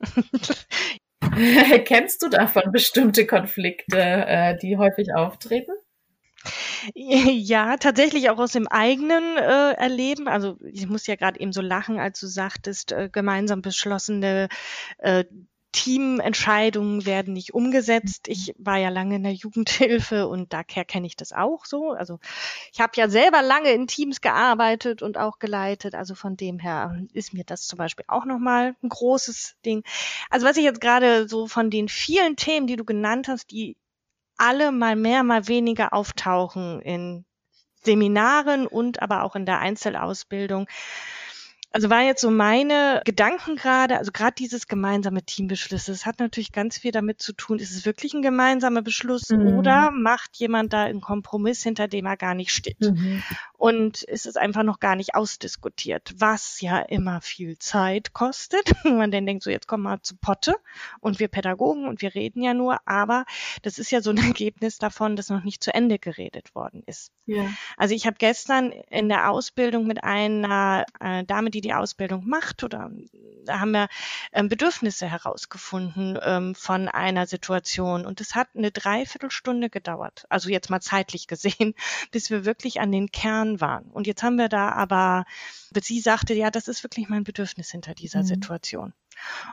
Kennst 1.84 2.22
du 2.22 2.28
davon 2.28 2.70
bestimmte 2.70 3.26
Konflikte, 3.26 3.98
äh, 3.98 4.56
die 4.56 4.76
häufig 4.76 5.08
auftreten? 5.16 5.72
Ja, 6.94 7.76
tatsächlich 7.76 8.30
auch 8.30 8.38
aus 8.38 8.52
dem 8.52 8.68
eigenen 8.68 9.36
äh, 9.36 9.72
Erleben. 9.72 10.28
Also 10.28 10.58
ich 10.62 10.86
muss 10.86 11.08
ja 11.08 11.16
gerade 11.16 11.40
eben 11.40 11.52
so 11.52 11.60
lachen, 11.60 11.98
als 11.98 12.20
du 12.20 12.28
sagtest, 12.28 12.92
äh, 12.92 13.08
gemeinsam 13.10 13.62
beschlossene 13.62 14.48
äh, 14.98 15.24
Teamentscheidungen 15.76 17.04
werden 17.04 17.34
nicht 17.34 17.52
umgesetzt. 17.52 18.28
Ich 18.28 18.54
war 18.56 18.78
ja 18.78 18.88
lange 18.88 19.16
in 19.16 19.24
der 19.24 19.34
Jugendhilfe 19.34 20.26
und 20.26 20.54
daher 20.54 20.86
kenne 20.86 21.06
ich 21.06 21.16
das 21.16 21.34
auch 21.34 21.66
so. 21.66 21.90
Also 21.90 22.18
ich 22.72 22.80
habe 22.80 22.92
ja 22.96 23.10
selber 23.10 23.42
lange 23.42 23.72
in 23.72 23.86
Teams 23.86 24.22
gearbeitet 24.22 25.02
und 25.02 25.18
auch 25.18 25.38
geleitet. 25.38 25.94
Also 25.94 26.14
von 26.14 26.34
dem 26.38 26.58
her 26.58 27.04
ist 27.12 27.34
mir 27.34 27.44
das 27.44 27.66
zum 27.66 27.76
Beispiel 27.76 28.06
auch 28.08 28.24
nochmal 28.24 28.74
ein 28.82 28.88
großes 28.88 29.56
Ding. 29.66 29.84
Also 30.30 30.46
was 30.46 30.56
ich 30.56 30.64
jetzt 30.64 30.80
gerade 30.80 31.28
so 31.28 31.46
von 31.46 31.68
den 31.68 31.90
vielen 31.90 32.36
Themen, 32.36 32.66
die 32.66 32.76
du 32.76 32.84
genannt 32.86 33.28
hast, 33.28 33.50
die 33.50 33.76
alle 34.38 34.72
mal 34.72 34.96
mehr, 34.96 35.24
mal 35.24 35.46
weniger 35.46 35.92
auftauchen 35.92 36.80
in 36.80 37.26
Seminaren 37.84 38.66
und 38.66 39.02
aber 39.02 39.24
auch 39.24 39.36
in 39.36 39.44
der 39.44 39.58
Einzelausbildung, 39.58 40.68
Also 41.72 41.90
war 41.90 42.02
jetzt 42.02 42.22
so 42.22 42.30
meine 42.30 43.02
Gedanken 43.04 43.56
gerade, 43.56 43.98
also 43.98 44.10
gerade 44.10 44.34
dieses 44.34 44.66
gemeinsame 44.66 45.22
Teambeschlüsse, 45.22 45.92
das 45.92 46.06
hat 46.06 46.20
natürlich 46.20 46.52
ganz 46.52 46.78
viel 46.78 46.90
damit 46.90 47.20
zu 47.20 47.34
tun, 47.34 47.58
ist 47.58 47.70
es 47.70 47.84
wirklich 47.84 48.14
ein 48.14 48.22
gemeinsamer 48.22 48.80
Beschluss 48.80 49.28
mhm. 49.28 49.58
oder 49.58 49.90
macht 49.90 50.36
jemand 50.36 50.72
da 50.72 50.84
einen 50.84 51.02
Kompromiss, 51.02 51.62
hinter 51.62 51.86
dem 51.86 52.06
er 52.06 52.16
gar 52.16 52.34
nicht 52.34 52.52
steht? 52.52 52.80
Mhm. 52.80 53.22
Und 53.52 54.02
ist 54.04 54.24
es 54.26 54.36
einfach 54.36 54.62
noch 54.62 54.80
gar 54.80 54.96
nicht 54.96 55.14
ausdiskutiert, 55.14 56.14
was 56.16 56.60
ja 56.62 56.78
immer 56.78 57.20
viel 57.20 57.58
Zeit 57.58 58.14
kostet. 58.14 58.72
Man 58.84 59.10
dann 59.10 59.26
denkt 59.26 59.42
so, 59.42 59.50
jetzt 59.50 59.68
kommen 59.68 59.82
wir 59.82 60.02
zu 60.02 60.16
Potte 60.16 60.54
und 61.00 61.18
wir 61.18 61.28
Pädagogen 61.28 61.86
und 61.86 62.00
wir 62.00 62.14
reden 62.14 62.42
ja 62.42 62.54
nur, 62.54 62.78
aber 62.86 63.26
das 63.62 63.78
ist 63.78 63.90
ja 63.90 64.00
so 64.00 64.10
ein 64.10 64.16
Ergebnis 64.34 64.78
davon, 64.78 65.14
dass 65.14 65.28
noch 65.28 65.44
nicht 65.44 65.62
zu 65.62 65.74
Ende 65.74 65.98
geredet 65.98 66.54
worden 66.54 66.82
ist. 66.86 67.12
Ja. 67.26 67.50
Also 67.76 67.94
ich 67.94 68.06
habe 68.06 68.16
gestern 68.18 68.72
in 68.72 69.08
der 69.08 69.30
Ausbildung 69.30 69.86
mit 69.86 70.02
einer 70.04 70.86
äh, 71.00 71.24
Dame, 71.24 71.50
die 71.50 71.65
die 71.66 71.74
Ausbildung 71.74 72.28
macht 72.28 72.62
oder 72.62 72.92
da 73.44 73.60
haben 73.60 73.72
wir 73.72 73.88
ähm, 74.32 74.48
Bedürfnisse 74.48 75.08
herausgefunden 75.08 76.16
ähm, 76.22 76.54
von 76.54 76.88
einer 76.88 77.26
Situation 77.26 78.06
und 78.06 78.20
es 78.20 78.36
hat 78.36 78.48
eine 78.54 78.70
Dreiviertelstunde 78.70 79.68
gedauert, 79.68 80.26
also 80.28 80.48
jetzt 80.48 80.70
mal 80.70 80.80
zeitlich 80.80 81.26
gesehen, 81.26 81.74
bis 82.12 82.30
wir 82.30 82.44
wirklich 82.44 82.80
an 82.80 82.92
den 82.92 83.10
Kern 83.10 83.60
waren. 83.60 83.86
Und 83.90 84.06
jetzt 84.06 84.22
haben 84.22 84.36
wir 84.36 84.48
da 84.48 84.70
aber, 84.70 85.24
sie 85.82 86.00
sagte, 86.00 86.34
ja, 86.34 86.50
das 86.50 86.68
ist 86.68 86.84
wirklich 86.84 87.08
mein 87.08 87.24
Bedürfnis 87.24 87.70
hinter 87.70 87.94
dieser 87.94 88.20
mhm. 88.20 88.26
Situation. 88.26 88.92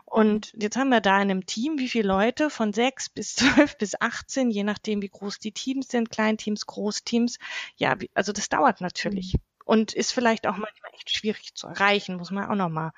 Und 0.06 0.54
jetzt 0.60 0.76
haben 0.76 0.90
wir 0.90 1.02
da 1.02 1.16
in 1.16 1.32
einem 1.32 1.46
Team, 1.46 1.80
wie 1.80 1.88
viele 1.88 2.08
Leute 2.08 2.50
von 2.50 2.74
sechs 2.74 3.10
bis 3.10 3.36
zwölf 3.36 3.78
bis 3.78 4.00
18, 4.00 4.52
je 4.52 4.64
nachdem, 4.64 5.02
wie 5.02 5.10
groß 5.10 5.40
die 5.40 5.52
Teams 5.52 5.88
sind, 5.88 6.12
Kleinteams, 6.12 6.68
Großteams. 6.68 7.40
Ja, 7.78 7.96
also 8.14 8.34
das 8.34 8.50
dauert 8.50 8.82
natürlich. 8.82 9.34
Mhm 9.34 9.53
und 9.66 9.94
ist 9.94 10.12
vielleicht 10.12 10.48
auch 10.48 10.58
manchmal 10.58 10.92
echt 10.94 11.10
schwierig 11.10 11.56
zu 11.56 11.68
erreichen, 11.68 12.18
muss 12.18 12.32
man 12.32 12.50
auch 12.50 12.56
nochmal 12.56 12.92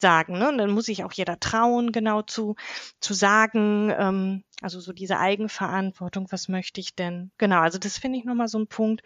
sagen. 0.00 0.38
Ne? 0.38 0.48
Und 0.48 0.58
dann 0.58 0.70
muss 0.70 0.86
sich 0.86 1.04
auch 1.04 1.12
jeder 1.12 1.38
trauen, 1.38 1.92
genau 1.92 2.22
zu, 2.22 2.56
zu 3.00 3.14
sagen, 3.14 3.92
ähm, 3.96 4.44
also 4.62 4.80
so 4.80 4.92
diese 4.92 5.18
Eigenverantwortung, 5.18 6.26
was 6.30 6.48
möchte 6.48 6.80
ich 6.80 6.94
denn? 6.94 7.30
Genau, 7.38 7.60
also 7.60 7.78
das 7.78 7.98
finde 7.98 8.18
ich 8.18 8.24
nochmal 8.24 8.48
so 8.48 8.58
ein 8.58 8.66
Punkt. 8.66 9.02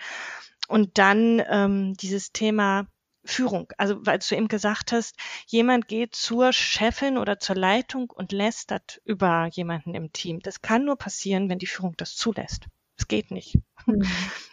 Und 0.69 0.99
dann 0.99 1.43
ähm, 1.49 1.95
dieses 1.95 2.33
Thema 2.33 2.87
Führung. 3.25 3.73
Also 3.79 4.05
weil 4.05 4.19
du 4.19 4.35
eben 4.35 4.49
gesagt 4.49 4.93
hast, 4.93 5.17
jemand 5.47 5.89
geht 5.89 6.15
zur 6.15 6.53
Chefin 6.53 7.19
oder 7.19 7.39
zur 7.39 7.57
Leitung 7.57 8.11
und 8.11 8.33
lästert 8.33 9.01
über 9.05 9.47
jemanden 9.47 9.95
im 9.95 10.13
Team. 10.13 10.41
Das 10.41 10.63
kann 10.63 10.85
nur 10.85 10.97
passieren, 10.97 11.49
wenn 11.49 11.59
die 11.59 11.67
Führung 11.67 11.95
das 11.97 12.17
zulässt. 12.17 12.67
Es 12.97 13.09
geht 13.09 13.31
nicht. 13.31 13.59
Mhm. 13.87 14.07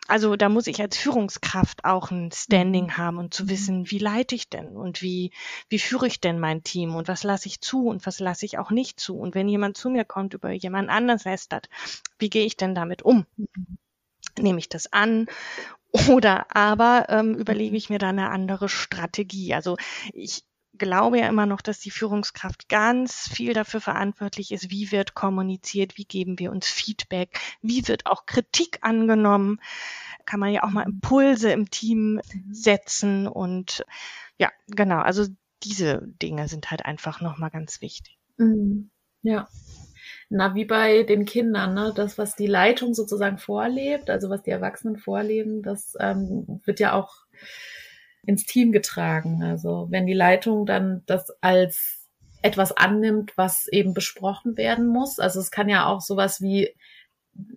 Also 0.07 0.35
da 0.35 0.49
muss 0.49 0.67
ich 0.67 0.81
als 0.81 0.97
Führungskraft 0.97 1.85
auch 1.85 2.11
ein 2.11 2.31
Standing 2.31 2.85
mhm. 2.85 2.97
haben 2.97 3.17
und 3.17 3.33
zu 3.33 3.43
mhm. 3.43 3.49
wissen, 3.49 3.91
wie 3.91 3.99
leite 3.99 4.35
ich 4.35 4.49
denn 4.49 4.75
und 4.75 5.01
wie, 5.01 5.31
wie 5.69 5.79
führe 5.79 6.07
ich 6.07 6.19
denn 6.19 6.39
mein 6.39 6.63
Team 6.63 6.95
und 6.95 7.07
was 7.07 7.23
lasse 7.23 7.47
ich 7.47 7.61
zu 7.61 7.87
und 7.87 8.05
was 8.05 8.19
lasse 8.19 8.45
ich 8.45 8.57
auch 8.57 8.71
nicht 8.71 8.99
zu. 8.99 9.17
Und 9.17 9.35
wenn 9.35 9.47
jemand 9.47 9.77
zu 9.77 9.89
mir 9.89 10.05
kommt, 10.05 10.33
über 10.33 10.51
jemand 10.51 10.89
anders 10.89 11.25
lästert, 11.25 11.69
wie 12.17 12.29
gehe 12.29 12.45
ich 12.45 12.57
denn 12.57 12.75
damit 12.75 13.03
um? 13.03 13.25
Mhm. 13.37 13.77
Nehme 14.39 14.59
ich 14.59 14.69
das 14.69 14.91
an 14.91 15.27
oder 16.09 16.55
aber 16.55 17.07
ähm, 17.09 17.35
überlege 17.35 17.75
ich 17.75 17.89
mir 17.89 17.99
da 17.99 18.09
eine 18.09 18.29
andere 18.29 18.69
Strategie. 18.69 19.53
Also 19.53 19.77
ich, 20.13 20.43
glaube 20.81 21.19
ja 21.19 21.29
immer 21.29 21.45
noch, 21.45 21.61
dass 21.61 21.79
die 21.79 21.91
Führungskraft 21.91 22.67
ganz 22.67 23.29
viel 23.29 23.53
dafür 23.53 23.81
verantwortlich 23.81 24.51
ist, 24.51 24.71
wie 24.71 24.91
wird 24.91 25.13
kommuniziert, 25.13 25.95
wie 25.95 26.05
geben 26.05 26.39
wir 26.39 26.51
uns 26.51 26.67
Feedback, 26.67 27.39
wie 27.61 27.87
wird 27.87 28.07
auch 28.07 28.25
Kritik 28.25 28.79
angenommen. 28.81 29.59
Kann 30.25 30.39
man 30.39 30.51
ja 30.51 30.63
auch 30.63 30.71
mal 30.71 30.83
Impulse 30.83 31.51
im 31.51 31.69
Team 31.69 32.19
setzen 32.49 33.27
und 33.27 33.85
ja, 34.39 34.49
genau, 34.67 34.99
also 34.99 35.27
diese 35.63 36.01
Dinge 36.21 36.47
sind 36.47 36.71
halt 36.71 36.83
einfach 36.83 37.21
nochmal 37.21 37.51
ganz 37.51 37.81
wichtig. 37.81 38.17
Mhm. 38.37 38.89
Ja. 39.21 39.47
Na, 40.29 40.55
wie 40.55 40.65
bei 40.65 41.03
den 41.03 41.25
Kindern, 41.25 41.75
ne? 41.75 41.93
Das, 41.95 42.17
was 42.17 42.35
die 42.35 42.47
Leitung 42.47 42.95
sozusagen 42.95 43.37
vorlebt, 43.37 44.09
also 44.09 44.29
was 44.29 44.41
die 44.41 44.49
Erwachsenen 44.49 44.97
vorleben, 44.97 45.61
das 45.61 45.95
ähm, 45.99 46.59
wird 46.65 46.79
ja 46.79 46.93
auch 46.93 47.25
ins 48.25 48.45
Team 48.45 48.71
getragen. 48.71 49.43
Also 49.43 49.87
wenn 49.89 50.05
die 50.05 50.13
Leitung 50.13 50.65
dann 50.65 51.03
das 51.05 51.31
als 51.41 52.07
etwas 52.41 52.71
annimmt, 52.71 53.33
was 53.37 53.67
eben 53.67 53.93
besprochen 53.93 54.57
werden 54.57 54.87
muss. 54.87 55.19
Also 55.19 55.39
es 55.39 55.51
kann 55.51 55.69
ja 55.69 55.85
auch 55.85 56.01
sowas 56.01 56.41
wie 56.41 56.75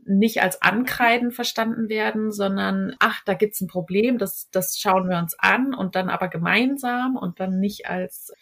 nicht 0.07 0.41
als 0.43 0.63
Ankreiden 0.63 1.33
verstanden 1.33 1.89
werden, 1.89 2.31
sondern 2.31 2.95
ach, 3.01 3.23
da 3.25 3.35
gibt's 3.35 3.61
ein 3.61 3.67
Problem, 3.67 4.19
das, 4.19 4.49
das 4.53 4.79
schauen 4.79 5.09
wir 5.09 5.19
uns 5.19 5.37
an 5.39 5.75
und 5.75 5.97
dann 5.97 6.09
aber 6.09 6.29
gemeinsam 6.29 7.17
und 7.17 7.41
dann 7.41 7.59
nicht 7.59 7.87
als 7.87 8.33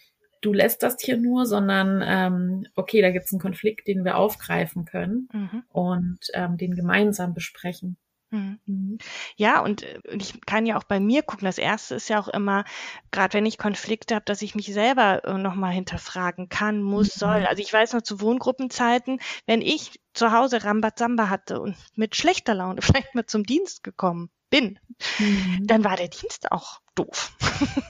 du 0.42 0.52
lässt 0.52 0.82
das 0.82 0.96
hier 1.00 1.16
nur, 1.16 1.46
sondern 1.46 2.02
ähm, 2.04 2.66
okay, 2.74 3.00
da 3.00 3.10
gibt's 3.10 3.32
einen 3.32 3.40
Konflikt, 3.40 3.86
den 3.86 4.04
wir 4.04 4.16
aufgreifen 4.16 4.84
können 4.84 5.28
mhm. 5.32 5.62
und 5.70 6.18
ähm, 6.34 6.58
den 6.58 6.74
gemeinsam 6.74 7.32
besprechen. 7.32 7.96
Mhm. 8.32 8.58
Mhm. 8.64 8.98
Ja, 9.36 9.60
und 9.60 9.82
äh, 9.82 10.00
ich 10.10 10.40
kann 10.46 10.66
ja 10.66 10.78
auch 10.78 10.84
bei 10.84 10.98
mir 10.98 11.22
gucken. 11.22 11.44
Das 11.44 11.58
erste 11.58 11.94
ist 11.94 12.08
ja 12.08 12.18
auch 12.18 12.28
immer, 12.28 12.64
gerade 13.10 13.34
wenn 13.34 13.46
ich 13.46 13.58
Konflikte 13.58 14.14
habe, 14.14 14.24
dass 14.24 14.42
ich 14.42 14.54
mich 14.54 14.72
selber 14.72 15.24
äh, 15.24 15.34
nochmal 15.38 15.72
hinterfragen 15.72 16.48
kann, 16.48 16.82
muss, 16.82 17.08
soll. 17.14 17.40
Mhm. 17.40 17.46
Also 17.46 17.62
ich 17.62 17.72
weiß 17.72 17.92
noch 17.92 18.02
zu 18.02 18.20
Wohngruppenzeiten, 18.20 19.20
wenn 19.46 19.60
ich 19.60 20.00
zu 20.14 20.32
Hause 20.32 20.64
Rambazamba 20.64 21.28
hatte 21.28 21.60
und 21.60 21.76
mit 21.94 22.16
schlechter 22.16 22.54
Laune 22.54 22.80
vielleicht 22.82 23.14
mal 23.14 23.26
zum 23.26 23.44
Dienst 23.44 23.82
gekommen 23.82 24.30
bin, 24.50 24.78
mhm. 25.18 25.66
dann 25.66 25.84
war 25.84 25.96
der 25.96 26.08
Dienst 26.08 26.52
auch 26.52 26.81
doof. 26.94 27.32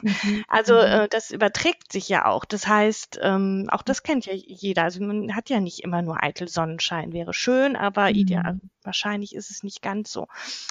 Mhm. 0.03 0.45
Also 0.49 0.75
mhm. 0.75 0.81
äh, 0.81 1.09
das 1.09 1.31
überträgt 1.31 1.93
sich 1.93 2.09
ja 2.09 2.27
auch. 2.27 2.45
Das 2.45 2.67
heißt, 2.67 3.19
ähm, 3.23 3.69
auch 3.71 3.83
das 3.83 4.03
kennt 4.03 4.27
ja 4.27 4.35
jeder. 4.35 4.85
Also 4.85 5.03
man 5.03 5.35
hat 5.35 5.49
ja 5.51 5.61
nicht 5.61 5.81
immer 5.81 6.03
nur 6.03 6.23
eitel 6.23 6.49
Sonnenschein. 6.49 7.13
Wäre 7.13 7.33
schön, 7.35 7.77
aber 7.77 8.11
mhm. 8.11 8.17
ideal, 8.17 8.61
wahrscheinlich 8.83 9.35
ist 9.35 9.51
es 9.51 9.63
nicht 9.63 9.83
ganz 9.83 10.13
so. 10.13 10.29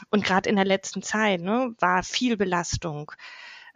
Und 0.10 0.24
gerade 0.24 0.50
in 0.50 0.56
der 0.56 0.66
letzten 0.66 1.02
Zeit 1.02 1.42
ne, 1.42 1.74
war 1.80 2.04
viel 2.04 2.38
Belastung. 2.38 3.12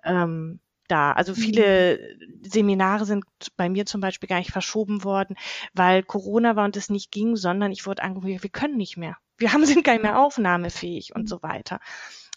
Ähm, 0.03 0.59
da. 0.87 1.13
Also 1.13 1.31
mhm. 1.31 1.37
viele 1.37 2.17
Seminare 2.43 3.05
sind 3.05 3.25
bei 3.57 3.69
mir 3.69 3.85
zum 3.85 4.01
Beispiel 4.01 4.29
gar 4.29 4.37
nicht 4.37 4.51
verschoben 4.51 5.03
worden, 5.03 5.35
weil 5.73 6.03
Corona 6.03 6.55
war 6.55 6.65
und 6.65 6.77
es 6.77 6.89
nicht 6.89 7.11
ging, 7.11 7.35
sondern 7.35 7.71
ich 7.71 7.87
wurde 7.87 8.03
angerufen, 8.03 8.43
wir 8.43 8.49
können 8.49 8.77
nicht 8.77 8.97
mehr 8.97 9.17
wir 9.37 9.53
haben, 9.53 9.65
sind 9.65 9.83
gar 9.83 9.93
nicht 9.93 10.03
mehr 10.03 10.19
aufnahmefähig 10.19 11.13
und 11.15 11.23
mhm. 11.23 11.27
so 11.27 11.43
weiter. 11.43 11.79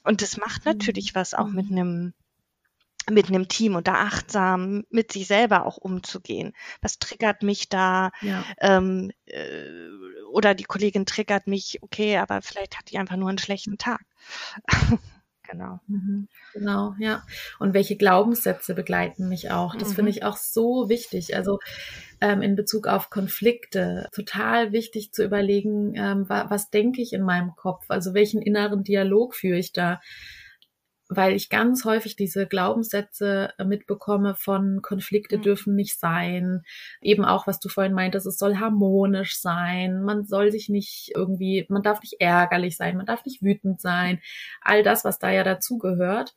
Und 0.05 0.23
das 0.23 0.37
macht 0.37 0.65
mhm. 0.65 0.73
natürlich 0.73 1.15
was 1.15 1.35
auch 1.35 1.49
mit 1.49 1.71
mhm. 1.71 1.79
einem 1.79 2.15
mit 3.11 3.29
einem 3.29 3.49
Team 3.49 3.75
und 3.75 3.89
da 3.89 3.95
achtsam 3.95 4.85
mit 4.91 5.13
sich 5.13 5.27
selber 5.27 5.65
auch 5.65 5.77
umzugehen. 5.79 6.53
Was 6.83 6.99
triggert 6.99 7.43
mich 7.43 7.69
da? 7.69 8.11
Ja. 8.21 8.45
Ähm, 8.61 9.13
äh, 9.25 9.65
oder 10.31 10.55
die 10.55 10.65
Kollegin 10.65 11.07
triggert 11.07 11.47
mich, 11.47 11.83
okay, 11.83 12.19
aber 12.19 12.43
vielleicht 12.43 12.77
hat 12.77 12.91
die 12.91 12.99
einfach 12.99 13.17
nur 13.17 13.29
einen 13.29 13.39
schlechten 13.39 13.79
Tag. 13.79 14.03
genau. 15.43 15.81
Mhm. 15.87 16.29
Genau, 16.53 16.95
ja. 16.99 17.25
Und 17.59 17.75
welche 17.75 17.97
Glaubenssätze 17.97 18.75
begleiten 18.75 19.29
mich 19.29 19.51
auch? 19.51 19.75
Das 19.75 19.91
mhm. 19.91 19.95
finde 19.95 20.11
ich 20.11 20.23
auch 20.23 20.37
so 20.37 20.89
wichtig. 20.89 21.35
Also 21.35 21.61
ähm, 22.21 22.43
in 22.43 22.57
Bezug 22.57 22.87
auf 22.87 23.11
Konflikte 23.11 24.09
total 24.13 24.73
wichtig 24.73 25.13
zu 25.13 25.25
überlegen, 25.25 25.95
ähm, 25.95 26.29
wa 26.29 26.51
was 26.51 26.71
denke 26.71 27.03
ich 27.03 27.13
in 27.13 27.23
meinem 27.23 27.55
Kopf? 27.57 27.85
Also 27.89 28.15
welchen 28.15 28.43
inneren 28.43 28.85
Dialog 28.85 29.35
führe 29.35 29.59
ich 29.59 29.73
da? 29.73 30.01
weil 31.09 31.35
ich 31.35 31.49
ganz 31.49 31.85
häufig 31.85 32.17
diese 32.17 32.47
Glaubenssätze 32.47 33.53
äh, 33.59 33.65
mitbekomme 33.65 34.35
von 34.35 34.83
Konflikte 34.83 35.39
mhm. 35.39 35.43
dürfen 35.43 35.75
nicht 35.75 35.99
sein. 35.99 36.63
Eben 37.01 37.25
auch, 37.25 37.47
was 37.47 37.61
du 37.61 37.69
vorhin 37.69 37.95
meintest, 37.95 38.27
es 38.27 38.39
soll 38.39 38.57
harmonisch 38.59 39.41
sein. 39.41 40.03
Man 40.03 40.27
soll 40.27 40.53
sich 40.53 40.69
nicht 40.69 41.13
irgendwie, 41.15 41.67
man 41.71 41.83
darf 41.83 42.03
nicht 42.03 42.21
ärgerlich 42.21 42.77
sein, 42.77 42.97
man 42.97 43.07
darf 43.07 43.25
nicht 43.25 43.43
wütend 43.43 43.81
sein. 43.81 44.21
All 44.61 44.83
das, 44.83 45.05
was 45.05 45.19
da 45.19 45.31
ja 45.31 45.45
dazugehört. 45.45 46.35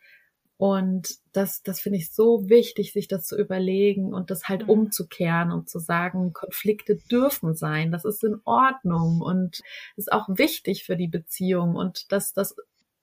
Und 0.62 1.16
das, 1.32 1.64
das 1.64 1.82
finde 1.82 1.98
ich 1.98 2.14
so 2.14 2.48
wichtig, 2.48 2.94
sich 2.94 3.08
das 3.08 3.26
zu 3.26 3.36
überlegen 3.36 4.14
und 4.14 4.30
das 4.30 4.48
halt 4.48 4.66
mhm. 4.66 4.70
umzukehren 4.70 5.52
und 5.52 5.68
zu 5.68 5.80
sagen, 5.80 6.34
Konflikte 6.34 6.98
dürfen 7.10 7.56
sein, 7.56 7.92
das 7.92 8.06
ist 8.06 8.24
in 8.24 8.40
Ordnung 8.44 9.22
und 9.22 9.62
ist 9.96 10.12
auch 10.12 10.30
wichtig 10.30 10.84
für 10.84 10.96
die 10.96 11.08
Beziehung 11.08 11.76
und 11.76 12.12
dass 12.12 12.34
das, 12.34 12.56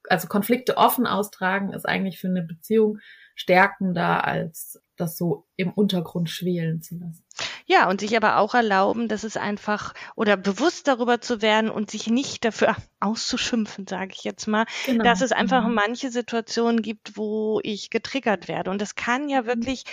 also 0.09 0.29
Konflikte 0.29 0.77
offen 0.77 1.05
austragen, 1.05 1.73
ist 1.73 1.85
eigentlich 1.85 2.21
für 2.21 2.29
eine 2.29 2.45
Beziehung 2.45 3.01
stärkender, 3.35 4.25
als 4.25 4.81
das 4.95 5.19
so 5.19 5.45
im 5.57 5.73
Untergrund 5.73 6.31
schwelen 6.31 6.81
zu 6.81 6.95
lassen. 6.95 7.25
Ja, 7.71 7.87
und 7.91 8.01
sich 8.01 8.17
aber 8.17 8.39
auch 8.39 8.55
erlauben, 8.55 9.09
dass 9.09 9.25
es 9.25 9.37
einfach 9.37 9.93
oder 10.17 10.39
bewusst 10.39 10.89
darüber 10.89 11.21
zu 11.21 11.43
werden 11.43 11.69
und 11.69 11.91
sich 11.91 12.07
nicht 12.07 12.47
dafür 12.47 12.75
auszuschimpfen, 12.99 13.87
sage 13.87 14.13
ich 14.15 14.25
jetzt 14.25 14.47
mal, 14.47 14.65
genau. 14.87 15.05
dass 15.05 15.21
es 15.21 15.33
einfach 15.33 15.67
mhm. 15.67 15.75
manche 15.75 16.11
Situationen 16.11 16.81
gibt, 16.81 17.19
wo 17.19 17.61
ich 17.63 17.91
getriggert 17.91 18.49
werde. 18.49 18.71
Und 18.71 18.81
das 18.81 18.95
kann 18.95 19.29
ja 19.29 19.43
mhm. 19.43 19.47
wirklich 19.47 19.85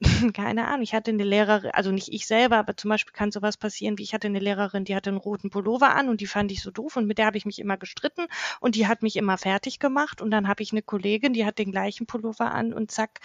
keine 0.34 0.66
Ahnung, 0.66 0.82
ich 0.82 0.94
hatte 0.94 1.10
eine 1.10 1.24
Lehrerin, 1.24 1.70
also 1.72 1.90
nicht 1.90 2.08
ich 2.12 2.26
selber, 2.26 2.56
aber 2.56 2.76
zum 2.76 2.90
Beispiel 2.90 3.12
kann 3.12 3.30
sowas 3.30 3.56
passieren, 3.56 3.96
wie 3.98 4.02
ich 4.02 4.12
hatte 4.12 4.26
eine 4.26 4.38
Lehrerin, 4.38 4.84
die 4.84 4.94
hatte 4.94 5.10
einen 5.10 5.18
roten 5.18 5.50
Pullover 5.50 5.94
an 5.94 6.08
und 6.08 6.20
die 6.20 6.26
fand 6.26 6.52
ich 6.52 6.62
so 6.62 6.70
doof 6.70 6.96
und 6.96 7.06
mit 7.06 7.18
der 7.18 7.26
habe 7.26 7.38
ich 7.38 7.46
mich 7.46 7.58
immer 7.58 7.76
gestritten 7.76 8.26
und 8.60 8.74
die 8.74 8.86
hat 8.86 9.02
mich 9.02 9.16
immer 9.16 9.38
fertig 9.38 9.78
gemacht 9.78 10.20
und 10.20 10.30
dann 10.30 10.48
habe 10.48 10.62
ich 10.62 10.72
eine 10.72 10.82
Kollegin, 10.82 11.32
die 11.32 11.46
hat 11.46 11.58
den 11.58 11.70
gleichen 11.70 12.06
Pullover 12.06 12.52
an 12.52 12.72
und 12.72 12.90
zack, 12.90 13.20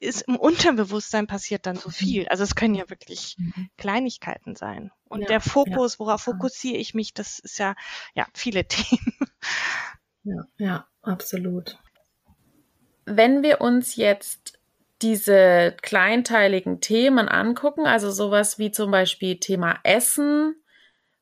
ist 0.00 0.22
im 0.22 0.36
Unterbewusstsein 0.36 1.26
passiert 1.26 1.66
dann 1.66 1.76
so 1.76 1.90
viel. 1.90 2.26
Also 2.28 2.42
es 2.42 2.54
können 2.54 2.74
ja 2.74 2.88
wirklich 2.90 3.36
mhm. 3.38 3.70
Kleinigkeiten 3.76 4.56
sein. 4.56 4.90
Und 5.08 5.22
ja, 5.22 5.26
der 5.28 5.40
Fokus, 5.40 5.98
worauf 5.98 6.22
fokussiere 6.22 6.78
ich 6.78 6.94
mich, 6.94 7.14
das 7.14 7.38
ist 7.38 7.58
ja, 7.58 7.74
ja, 8.14 8.26
viele 8.34 8.64
Themen. 8.68 9.16
Ja, 10.24 10.46
ja, 10.58 10.88
absolut. 11.02 11.78
Wenn 13.06 13.42
wir 13.42 13.60
uns 13.60 13.96
jetzt 13.96 14.58
diese 15.02 15.76
kleinteiligen 15.82 16.80
Themen 16.80 17.28
angucken, 17.28 17.86
also 17.86 18.10
sowas 18.10 18.58
wie 18.58 18.70
zum 18.70 18.90
Beispiel 18.90 19.38
Thema 19.38 19.78
Essen, 19.82 20.56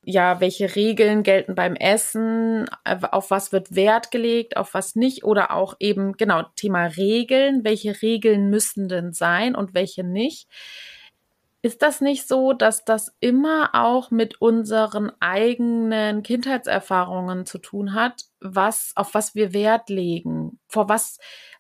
ja, 0.04 0.40
welche 0.40 0.74
Regeln 0.74 1.22
gelten 1.22 1.54
beim 1.54 1.76
Essen, 1.76 2.68
auf 2.84 3.30
was 3.30 3.52
wird 3.52 3.74
Wert 3.74 4.10
gelegt, 4.10 4.56
auf 4.56 4.74
was 4.74 4.96
nicht 4.96 5.24
oder 5.24 5.52
auch 5.52 5.74
eben 5.78 6.14
genau 6.14 6.42
Thema 6.56 6.86
Regeln, 6.86 7.64
welche 7.64 8.02
Regeln 8.02 8.50
müssen 8.50 8.88
denn 8.88 9.12
sein 9.12 9.54
und 9.54 9.74
welche 9.74 10.02
nicht. 10.02 10.48
Ist 11.64 11.82
das 11.82 12.00
nicht 12.00 12.26
so, 12.26 12.52
dass 12.52 12.84
das 12.84 13.14
immer 13.20 13.70
auch 13.74 14.10
mit 14.10 14.40
unseren 14.40 15.12
eigenen 15.20 16.24
Kindheitserfahrungen 16.24 17.46
zu 17.46 17.58
tun 17.58 17.94
hat, 17.94 18.24
was 18.40 18.92
auf 18.96 19.14
was 19.14 19.36
wir 19.36 19.52
Wert 19.52 19.88
legen, 19.88 20.58
vor 20.66 20.88
was 20.88 21.18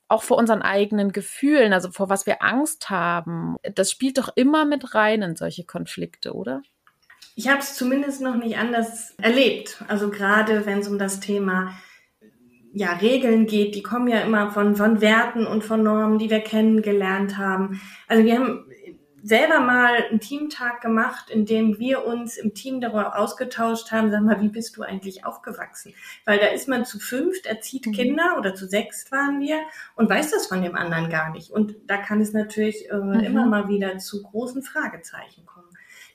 auch 0.08 0.24
vor 0.24 0.38
unseren 0.38 0.60
eigenen 0.62 1.12
Gefühlen, 1.12 1.72
also 1.72 1.92
vor 1.92 2.08
was 2.08 2.26
wir 2.26 2.42
Angst 2.42 2.90
haben? 2.90 3.56
Das 3.76 3.92
spielt 3.92 4.18
doch 4.18 4.30
immer 4.34 4.64
mit 4.64 4.94
rein 4.96 5.22
in 5.22 5.36
solche 5.36 5.64
Konflikte, 5.64 6.34
oder? 6.34 6.62
Ich 7.34 7.48
habe 7.48 7.60
es 7.60 7.74
zumindest 7.74 8.20
noch 8.20 8.36
nicht 8.36 8.58
anders 8.58 9.14
erlebt. 9.18 9.82
Also 9.88 10.10
gerade 10.10 10.66
wenn 10.66 10.80
es 10.80 10.88
um 10.88 10.98
das 10.98 11.20
Thema 11.20 11.74
ja, 12.74 12.92
Regeln 12.94 13.46
geht, 13.46 13.74
die 13.74 13.82
kommen 13.82 14.08
ja 14.08 14.20
immer 14.20 14.50
von, 14.50 14.76
von 14.76 15.00
Werten 15.00 15.46
und 15.46 15.62
von 15.62 15.82
Normen, 15.82 16.18
die 16.18 16.30
wir 16.30 16.40
kennengelernt 16.40 17.36
haben. 17.36 17.80
Also 18.08 18.24
wir 18.24 18.38
haben 18.38 18.64
selber 19.22 19.60
mal 19.60 19.94
einen 19.94 20.20
Teamtag 20.20 20.80
gemacht, 20.80 21.30
in 21.30 21.46
dem 21.46 21.78
wir 21.78 22.04
uns 22.04 22.36
im 22.36 22.54
Team 22.54 22.80
darüber 22.80 23.18
ausgetauscht 23.18 23.92
haben, 23.92 24.10
sag 24.10 24.22
mal, 24.22 24.40
wie 24.40 24.48
bist 24.48 24.76
du 24.76 24.82
eigentlich 24.82 25.24
aufgewachsen? 25.24 25.94
Weil 26.24 26.38
da 26.38 26.46
ist 26.46 26.68
man 26.68 26.84
zu 26.84 26.98
fünft, 26.98 27.46
erzieht 27.46 27.86
mhm. 27.86 27.92
Kinder 27.92 28.36
oder 28.38 28.54
zu 28.54 28.66
sechst 28.66 29.12
waren 29.12 29.40
wir 29.40 29.60
und 29.94 30.10
weiß 30.10 30.32
das 30.32 30.48
von 30.48 30.62
dem 30.62 30.74
anderen 30.74 31.08
gar 31.08 31.30
nicht. 31.30 31.50
Und 31.50 31.76
da 31.86 31.98
kann 31.98 32.20
es 32.20 32.32
natürlich 32.32 32.90
äh, 32.90 32.96
mhm. 32.96 33.20
immer 33.20 33.46
mal 33.46 33.68
wieder 33.68 33.98
zu 33.98 34.22
großen 34.22 34.62
Fragezeichen 34.62 35.46
kommen. 35.46 35.68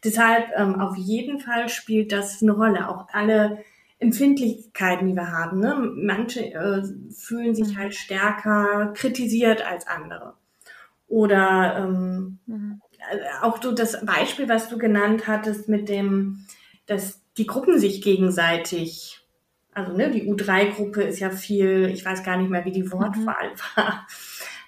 Deshalb 0.03 0.49
ähm, 0.55 0.79
auf 0.79 0.95
jeden 0.95 1.39
Fall 1.39 1.69
spielt 1.69 2.11
das 2.11 2.41
eine 2.41 2.51
Rolle. 2.51 2.89
Auch 2.89 3.07
alle 3.11 3.63
Empfindlichkeiten, 3.99 5.07
die 5.07 5.15
wir 5.15 5.31
haben. 5.31 5.59
Ne? 5.59 5.75
Manche 5.95 6.53
äh, 6.53 6.83
fühlen 7.15 7.55
sich 7.55 7.73
mhm. 7.73 7.77
halt 7.77 7.95
stärker 7.95 8.93
kritisiert 8.93 9.65
als 9.65 9.87
andere. 9.87 10.35
Oder 11.07 11.77
ähm, 11.79 12.39
mhm. 12.45 12.81
auch 13.41 13.61
so 13.61 13.71
das 13.71 14.05
Beispiel, 14.05 14.49
was 14.49 14.69
du 14.69 14.77
genannt 14.77 15.27
hattest 15.27 15.69
mit 15.69 15.89
dem, 15.89 16.45
dass 16.85 17.21
die 17.37 17.47
Gruppen 17.47 17.79
sich 17.79 18.01
gegenseitig, 18.01 19.25
also 19.73 19.93
ne, 19.93 20.11
die 20.11 20.29
U3-Gruppe 20.29 21.03
ist 21.03 21.19
ja 21.19 21.29
viel, 21.29 21.89
ich 21.91 22.03
weiß 22.03 22.23
gar 22.23 22.37
nicht 22.37 22.49
mehr, 22.49 22.65
wie 22.65 22.71
die 22.71 22.83
mhm. 22.83 22.91
Wortwahl 22.91 23.51
mhm. 23.51 23.59
war 23.75 24.07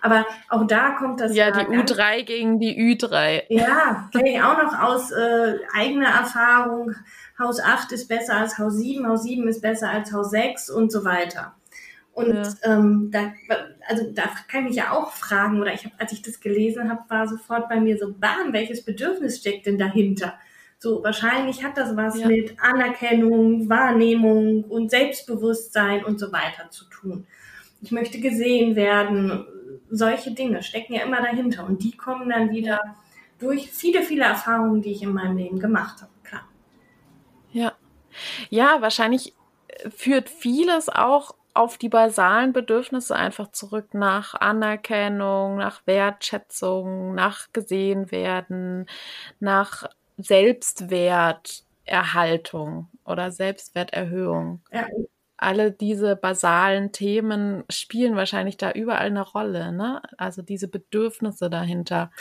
aber 0.01 0.25
auch 0.49 0.65
da 0.65 0.91
kommt 0.91 1.19
das. 1.19 1.35
Ja, 1.35 1.51
die 1.51 1.65
U3 1.65 2.23
gegen 2.23 2.59
die 2.59 2.77
Ü3. 2.77 3.43
Ja, 3.49 4.09
kenne 4.11 4.33
ich 4.33 4.41
auch 4.41 4.61
noch 4.61 4.79
aus 4.79 5.11
äh, 5.11 5.55
eigener 5.73 6.09
Erfahrung. 6.09 6.95
Haus 7.37 7.59
8 7.59 7.91
ist 7.91 8.07
besser 8.07 8.37
als 8.37 8.57
Haus 8.57 8.75
7, 8.75 9.07
Haus 9.07 9.23
7 9.23 9.47
ist 9.47 9.61
besser 9.61 9.89
als 9.89 10.11
Haus 10.11 10.31
6 10.31 10.69
und 10.69 10.91
so 10.91 11.05
weiter. 11.05 11.55
Und 12.13 12.33
ja. 12.33 12.53
ähm, 12.63 13.09
da, 13.11 13.31
also 13.87 14.11
da 14.11 14.23
kann 14.49 14.63
ich 14.63 14.69
mich 14.69 14.75
ja 14.75 14.91
auch 14.91 15.11
fragen, 15.11 15.61
oder 15.61 15.73
ich 15.73 15.85
habe, 15.85 15.95
als 15.97 16.11
ich 16.11 16.21
das 16.21 16.41
gelesen 16.41 16.89
habe, 16.89 17.01
war 17.07 17.27
sofort 17.27 17.69
bei 17.69 17.79
mir 17.79 17.97
so, 17.97 18.13
bam, 18.13 18.51
welches 18.51 18.83
Bedürfnis 18.83 19.37
steckt 19.37 19.65
denn 19.65 19.77
dahinter? 19.77 20.33
So, 20.79 21.03
wahrscheinlich 21.03 21.63
hat 21.63 21.77
das 21.77 21.95
was 21.95 22.19
ja. 22.19 22.27
mit 22.27 22.55
Anerkennung, 22.61 23.69
Wahrnehmung 23.69 24.63
und 24.63 24.91
Selbstbewusstsein 24.91 26.03
und 26.03 26.19
so 26.19 26.31
weiter 26.31 26.69
zu 26.71 26.85
tun. 26.85 27.27
Ich 27.81 27.91
möchte 27.91 28.19
gesehen 28.19 28.75
werden, 28.75 29.45
solche 29.89 30.31
Dinge 30.31 30.63
stecken 30.63 30.93
ja 30.93 31.03
immer 31.03 31.21
dahinter 31.21 31.65
und 31.65 31.83
die 31.83 31.95
kommen 31.95 32.29
dann 32.29 32.51
wieder 32.51 32.95
durch 33.39 33.71
viele, 33.71 34.03
viele 34.03 34.25
Erfahrungen, 34.25 34.81
die 34.81 34.91
ich 34.91 35.01
in 35.01 35.13
meinem 35.13 35.37
Leben 35.37 35.59
gemacht 35.59 36.01
habe, 36.01 36.11
klar. 36.23 36.45
Ja. 37.51 37.73
Ja, 38.49 38.81
wahrscheinlich 38.81 39.33
führt 39.95 40.29
vieles 40.29 40.89
auch 40.89 41.35
auf 41.53 41.77
die 41.77 41.89
basalen 41.89 42.53
Bedürfnisse 42.53 43.15
einfach 43.15 43.51
zurück 43.51 43.93
nach 43.93 44.33
Anerkennung, 44.35 45.57
nach 45.57 45.81
Wertschätzung, 45.85 47.13
nach 47.15 47.51
gesehen 47.53 48.11
werden, 48.11 48.87
nach 49.39 49.85
Selbstwerterhaltung 50.17 52.87
oder 53.05 53.31
Selbstwerterhöhung. 53.31 54.61
Ja, 54.71 54.85
alle 55.41 55.71
diese 55.71 56.15
basalen 56.15 56.91
Themen 56.91 57.63
spielen 57.69 58.15
wahrscheinlich 58.15 58.57
da 58.57 58.71
überall 58.71 59.07
eine 59.07 59.21
Rolle. 59.21 59.71
Ne? 59.71 60.01
Also 60.17 60.41
diese 60.41 60.67
Bedürfnisse 60.67 61.49
dahinter 61.49 62.11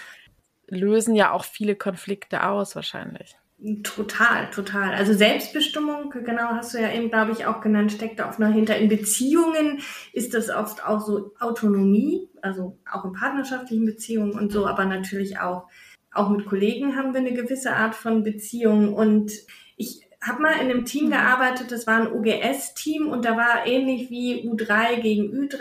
lösen 0.68 1.14
ja 1.14 1.32
auch 1.32 1.44
viele 1.44 1.76
Konflikte 1.76 2.44
aus 2.46 2.76
wahrscheinlich. 2.76 3.36
Total, 3.82 4.48
total. 4.50 4.94
Also 4.94 5.14
Selbstbestimmung, 5.14 6.10
genau 6.10 6.50
hast 6.50 6.74
du 6.74 6.78
ja 6.78 6.92
eben, 6.92 7.10
glaube 7.10 7.32
ich, 7.32 7.46
auch 7.46 7.60
genannt, 7.60 7.90
steckt 7.90 8.20
da 8.20 8.28
oft 8.28 8.38
noch 8.38 8.52
hinter. 8.52 8.76
In 8.76 8.88
Beziehungen 8.88 9.80
ist 10.12 10.32
das 10.34 10.48
oft 10.48 10.84
auch 10.86 11.00
so 11.00 11.34
Autonomie, 11.40 12.28
also 12.40 12.78
auch 12.90 13.04
in 13.04 13.14
partnerschaftlichen 13.14 13.84
Beziehungen 13.84 14.38
und 14.38 14.52
so, 14.52 14.68
aber 14.68 14.84
natürlich 14.84 15.40
auch, 15.40 15.66
auch 16.12 16.28
mit 16.28 16.46
Kollegen 16.46 16.96
haben 16.96 17.12
wir 17.14 17.20
eine 17.20 17.32
gewisse 17.34 17.72
Art 17.72 17.96
von 17.96 18.22
Beziehung 18.22 18.94
und 18.94 19.32
ich 19.76 20.07
habe 20.20 20.42
mal 20.42 20.52
in 20.54 20.70
einem 20.70 20.84
Team 20.84 21.06
mhm. 21.06 21.10
gearbeitet, 21.10 21.70
das 21.70 21.86
war 21.86 22.00
ein 22.00 22.12
UGS-Team 22.12 23.08
und 23.08 23.24
da 23.24 23.36
war 23.36 23.66
ähnlich 23.66 24.10
wie 24.10 24.48
U3 24.48 25.00
gegen 25.00 25.32
Ü3, 25.32 25.60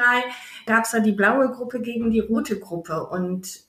gab 0.65 0.85
es 0.85 0.91
da 0.91 0.99
die 0.99 1.11
blaue 1.11 1.49
Gruppe 1.51 1.81
gegen 1.81 2.11
die 2.11 2.19
rote 2.19 2.59
Gruppe 2.59 3.07
und 3.07 3.67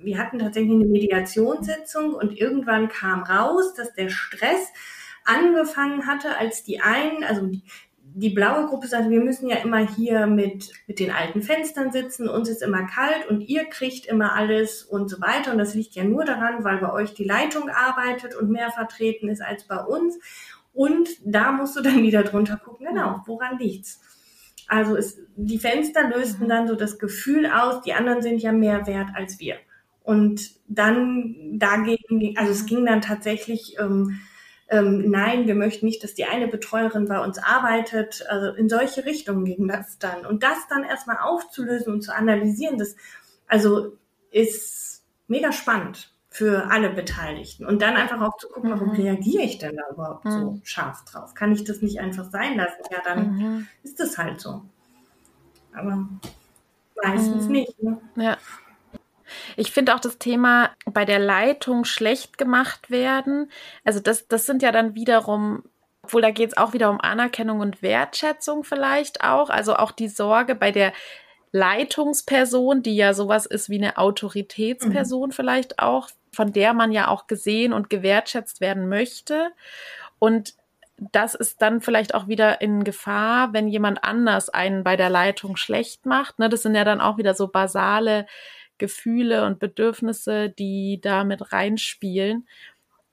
wir 0.00 0.18
hatten 0.18 0.38
tatsächlich 0.38 0.74
eine 0.74 0.84
Mediationssitzung 0.84 2.14
und 2.14 2.38
irgendwann 2.38 2.88
kam 2.88 3.24
raus, 3.24 3.74
dass 3.74 3.94
der 3.94 4.10
Stress 4.10 4.68
angefangen 5.24 6.06
hatte, 6.06 6.38
als 6.38 6.62
die 6.62 6.80
einen, 6.80 7.24
also 7.24 7.50
die, 8.14 8.30
blaue 8.30 8.66
Gruppe 8.66 8.86
sagte, 8.86 9.10
wir 9.10 9.20
müssen 9.20 9.48
ja 9.48 9.56
immer 9.56 9.78
hier 9.78 10.26
mit, 10.26 10.72
mit 10.86 10.98
den 10.98 11.10
alten 11.10 11.42
Fenstern 11.42 11.92
sitzen, 11.92 12.28
uns 12.28 12.48
ist 12.48 12.62
immer 12.62 12.86
kalt 12.86 13.28
und 13.28 13.42
ihr 13.42 13.64
kriegt 13.64 14.06
immer 14.06 14.34
alles 14.34 14.82
und 14.82 15.08
so 15.08 15.20
weiter. 15.20 15.52
Und 15.52 15.58
das 15.58 15.74
liegt 15.74 15.94
ja 15.94 16.04
nur 16.04 16.24
daran, 16.24 16.64
weil 16.64 16.78
bei 16.78 16.92
euch 16.92 17.14
die 17.14 17.24
Leitung 17.24 17.68
arbeitet 17.68 18.34
und 18.34 18.50
mehr 18.50 18.70
vertreten 18.70 19.28
ist 19.28 19.42
als 19.42 19.64
bei 19.64 19.78
uns. 19.78 20.18
Und 20.72 21.08
da 21.24 21.52
musst 21.52 21.76
du 21.76 21.82
dann 21.82 22.02
wieder 22.02 22.22
drunter 22.22 22.56
gucken, 22.56 22.86
genau, 22.86 23.22
woran 23.26 23.58
liegt's? 23.58 24.00
Also 24.68 24.96
es, 24.96 25.18
die 25.34 25.58
Fenster 25.58 26.08
lösten 26.08 26.44
mhm. 26.44 26.48
dann 26.48 26.68
so 26.68 26.74
das 26.74 26.98
Gefühl 26.98 27.46
aus, 27.46 27.82
die 27.82 27.94
anderen 27.94 28.22
sind 28.22 28.42
ja 28.42 28.52
mehr 28.52 28.86
wert 28.86 29.08
als 29.14 29.40
wir. 29.40 29.56
Und 30.02 30.52
dann 30.68 31.58
dagegen, 31.58 32.36
also 32.36 32.52
es 32.52 32.66
ging 32.66 32.86
dann 32.86 33.00
tatsächlich 33.00 33.76
ähm, 33.78 34.20
ähm, 34.70 35.10
nein, 35.10 35.46
wir 35.46 35.54
möchten 35.54 35.86
nicht, 35.86 36.04
dass 36.04 36.14
die 36.14 36.26
eine 36.26 36.46
Betreuerin 36.46 37.06
bei 37.08 37.20
uns 37.20 37.38
arbeitet. 37.38 38.24
Also 38.28 38.52
in 38.52 38.68
solche 38.68 39.04
Richtungen 39.04 39.44
ging 39.44 39.66
das 39.66 39.98
dann. 39.98 40.26
Und 40.26 40.42
das 40.42 40.58
dann 40.68 40.84
erstmal 40.84 41.18
aufzulösen 41.18 41.92
und 41.92 42.02
zu 42.02 42.14
analysieren, 42.14 42.78
das 42.78 42.94
also 43.46 43.96
ist 44.30 45.04
mega 45.26 45.52
spannend 45.52 46.12
für 46.28 46.70
alle 46.70 46.90
Beteiligten. 46.90 47.64
Und 47.64 47.80
dann 47.80 47.96
einfach 47.96 48.20
auch 48.20 48.36
zu 48.36 48.48
gucken, 48.48 48.70
warum 48.70 48.88
mhm. 48.88 48.96
reagiere 48.96 49.42
ich 49.42 49.58
denn 49.58 49.76
da 49.76 49.82
überhaupt 49.90 50.26
mhm. 50.26 50.30
so 50.30 50.60
scharf 50.64 51.04
drauf? 51.06 51.34
Kann 51.34 51.52
ich 51.52 51.64
das 51.64 51.80
nicht 51.80 52.00
einfach 52.00 52.30
sein 52.30 52.56
lassen? 52.56 52.82
Ja, 52.90 52.98
dann 53.02 53.36
mhm. 53.36 53.68
ist 53.82 53.98
das 53.98 54.18
halt 54.18 54.40
so. 54.40 54.62
Aber 55.72 56.06
meistens 57.02 57.46
mhm. 57.46 57.52
nicht. 57.52 57.82
Ne? 57.82 57.98
Ja. 58.16 58.36
Ich 59.58 59.72
finde 59.72 59.92
auch 59.92 60.00
das 60.00 60.18
Thema 60.18 60.70
bei 60.84 61.04
der 61.04 61.18
Leitung 61.18 61.84
schlecht 61.84 62.38
gemacht 62.38 62.92
werden. 62.92 63.50
Also 63.84 63.98
das, 63.98 64.28
das 64.28 64.46
sind 64.46 64.62
ja 64.62 64.70
dann 64.70 64.94
wiederum, 64.94 65.64
obwohl 66.02 66.22
da 66.22 66.30
geht 66.30 66.50
es 66.50 66.56
auch 66.56 66.74
wieder 66.74 66.90
um 66.90 67.00
Anerkennung 67.00 67.58
und 67.58 67.82
Wertschätzung 67.82 68.62
vielleicht 68.62 69.24
auch. 69.24 69.50
Also 69.50 69.74
auch 69.74 69.90
die 69.90 70.06
Sorge 70.06 70.54
bei 70.54 70.70
der 70.70 70.92
Leitungsperson, 71.50 72.84
die 72.84 72.94
ja 72.94 73.14
sowas 73.14 73.46
ist 73.46 73.68
wie 73.68 73.78
eine 73.78 73.98
Autoritätsperson 73.98 75.30
mhm. 75.30 75.32
vielleicht 75.32 75.80
auch, 75.80 76.08
von 76.32 76.52
der 76.52 76.72
man 76.72 76.92
ja 76.92 77.08
auch 77.08 77.26
gesehen 77.26 77.72
und 77.72 77.90
gewertschätzt 77.90 78.60
werden 78.60 78.88
möchte. 78.88 79.50
Und 80.20 80.54
das 80.98 81.34
ist 81.34 81.62
dann 81.62 81.80
vielleicht 81.80 82.14
auch 82.14 82.28
wieder 82.28 82.60
in 82.60 82.84
Gefahr, 82.84 83.52
wenn 83.52 83.66
jemand 83.66 84.04
anders 84.04 84.50
einen 84.50 84.84
bei 84.84 84.96
der 84.96 85.10
Leitung 85.10 85.56
schlecht 85.56 86.06
macht. 86.06 86.38
Ne, 86.38 86.48
das 86.48 86.62
sind 86.62 86.76
ja 86.76 86.84
dann 86.84 87.00
auch 87.00 87.18
wieder 87.18 87.34
so 87.34 87.48
basale 87.48 88.26
Gefühle 88.78 89.44
und 89.44 89.58
Bedürfnisse, 89.58 90.50
die 90.50 91.00
da 91.00 91.24
mit 91.24 91.52
reinspielen. 91.52 92.48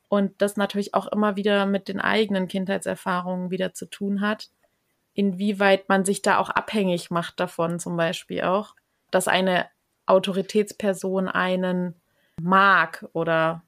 Und 0.07 0.41
das 0.41 0.55
natürlich 0.55 0.93
auch 0.93 1.07
immer 1.07 1.35
wieder 1.35 1.65
mit 1.65 1.87
den 1.87 1.99
eigenen 1.99 2.47
Kindheitserfahrungen 2.47 3.51
wieder 3.51 3.73
zu 3.73 3.87
tun 3.87 4.21
hat. 4.21 4.49
Inwieweit 5.13 5.89
man 5.89 6.05
sich 6.05 6.21
da 6.21 6.37
auch 6.37 6.49
abhängig 6.49 7.09
macht 7.09 7.39
davon, 7.39 7.79
zum 7.79 7.97
Beispiel 7.97 8.41
auch, 8.41 8.75
dass 9.11 9.27
eine 9.27 9.67
Autoritätsperson 10.05 11.27
einen 11.27 11.95
mag 12.41 13.05
oder 13.13 13.63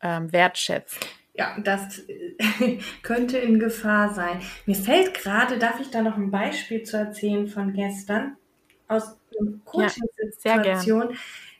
ähm, 0.00 0.32
wertschätzt. 0.32 1.06
Ja, 1.34 1.56
das 1.58 2.00
äh, 2.08 2.78
könnte 3.02 3.38
in 3.38 3.58
Gefahr 3.58 4.12
sein. 4.14 4.40
Mir 4.66 4.76
fällt 4.76 5.14
gerade, 5.14 5.58
darf 5.58 5.80
ich 5.80 5.90
da 5.90 6.02
noch 6.02 6.16
ein 6.16 6.30
Beispiel 6.30 6.82
zu 6.82 6.96
erzählen 6.96 7.48
von 7.48 7.72
gestern 7.72 8.36
aus 8.88 9.16
Coaching-Situation. 9.64 11.10
Ja, 11.10 11.16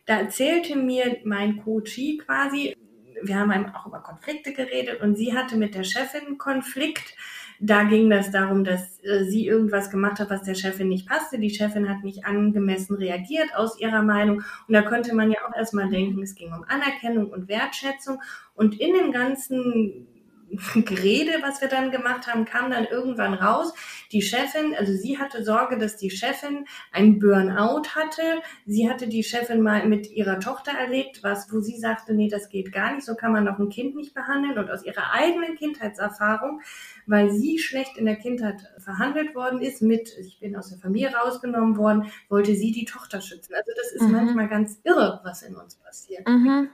da 0.06 0.18
erzählte 0.18 0.76
mir 0.76 1.18
mein 1.24 1.58
Coachie 1.58 2.18
quasi, 2.18 2.76
wir 3.22 3.38
haben 3.38 3.52
auch 3.74 3.86
über 3.86 4.00
Konflikte 4.00 4.52
geredet 4.52 5.00
und 5.00 5.16
sie 5.16 5.34
hatte 5.36 5.56
mit 5.56 5.74
der 5.74 5.84
Chefin 5.84 6.38
Konflikt. 6.38 7.14
Da 7.60 7.84
ging 7.84 8.10
das 8.10 8.32
darum, 8.32 8.64
dass 8.64 8.98
äh, 9.04 9.22
sie 9.22 9.46
irgendwas 9.46 9.88
gemacht 9.88 10.18
hat, 10.18 10.30
was 10.30 10.42
der 10.42 10.56
Chefin 10.56 10.88
nicht 10.88 11.08
passte. 11.08 11.38
Die 11.38 11.50
Chefin 11.50 11.88
hat 11.88 12.02
nicht 12.02 12.24
angemessen 12.24 12.96
reagiert 12.96 13.54
aus 13.54 13.78
ihrer 13.78 14.02
Meinung. 14.02 14.42
Und 14.66 14.74
da 14.74 14.82
könnte 14.82 15.14
man 15.14 15.30
ja 15.30 15.38
auch 15.46 15.56
erstmal 15.56 15.88
denken, 15.88 16.20
es 16.22 16.34
ging 16.34 16.52
um 16.52 16.64
Anerkennung 16.64 17.30
und 17.30 17.46
Wertschätzung. 17.46 18.20
Und 18.54 18.80
in 18.80 18.94
dem 18.94 19.12
ganzen 19.12 20.08
Gerede, 20.74 21.32
was 21.42 21.60
wir 21.60 21.68
dann 21.68 21.90
gemacht 21.90 22.26
haben, 22.26 22.44
kam 22.44 22.70
dann 22.70 22.84
irgendwann 22.84 23.34
raus, 23.34 23.72
die 24.12 24.22
Chefin, 24.22 24.74
also 24.76 24.92
sie 24.92 25.18
hatte 25.18 25.42
Sorge, 25.44 25.78
dass 25.78 25.96
die 25.96 26.10
Chefin 26.10 26.66
ein 26.90 27.18
Burnout 27.18 27.88
hatte. 27.94 28.42
Sie 28.66 28.90
hatte 28.90 29.08
die 29.08 29.24
Chefin 29.24 29.62
mal 29.62 29.86
mit 29.86 30.10
ihrer 30.10 30.40
Tochter 30.40 30.72
erlebt, 30.72 31.22
was, 31.22 31.52
wo 31.52 31.60
sie 31.60 31.78
sagte, 31.78 32.12
nee, 32.12 32.28
das 32.28 32.48
geht 32.48 32.72
gar 32.72 32.94
nicht, 32.94 33.06
so 33.06 33.14
kann 33.14 33.32
man 33.32 33.46
doch 33.46 33.58
ein 33.58 33.70
Kind 33.70 33.96
nicht 33.96 34.14
behandeln. 34.14 34.58
Und 34.58 34.70
aus 34.70 34.84
ihrer 34.84 35.12
eigenen 35.12 35.56
Kindheitserfahrung, 35.56 36.60
weil 37.06 37.30
sie 37.30 37.58
schlecht 37.58 37.96
in 37.96 38.04
der 38.04 38.16
Kindheit 38.16 38.70
verhandelt 38.78 39.34
worden 39.34 39.60
ist, 39.62 39.80
mit, 39.80 40.16
ich 40.18 40.40
bin 40.40 40.56
aus 40.56 40.68
der 40.68 40.78
Familie 40.78 41.14
rausgenommen 41.14 41.76
worden, 41.76 42.10
wollte 42.28 42.54
sie 42.54 42.72
die 42.72 42.84
Tochter 42.84 43.20
schützen. 43.20 43.54
Also 43.54 43.72
das 43.76 43.92
ist 43.92 44.02
mhm. 44.02 44.12
manchmal 44.12 44.48
ganz 44.48 44.78
irre, 44.84 45.20
was 45.24 45.42
in 45.42 45.56
uns 45.56 45.76
passiert. 45.76 46.28
Mhm. 46.28 46.68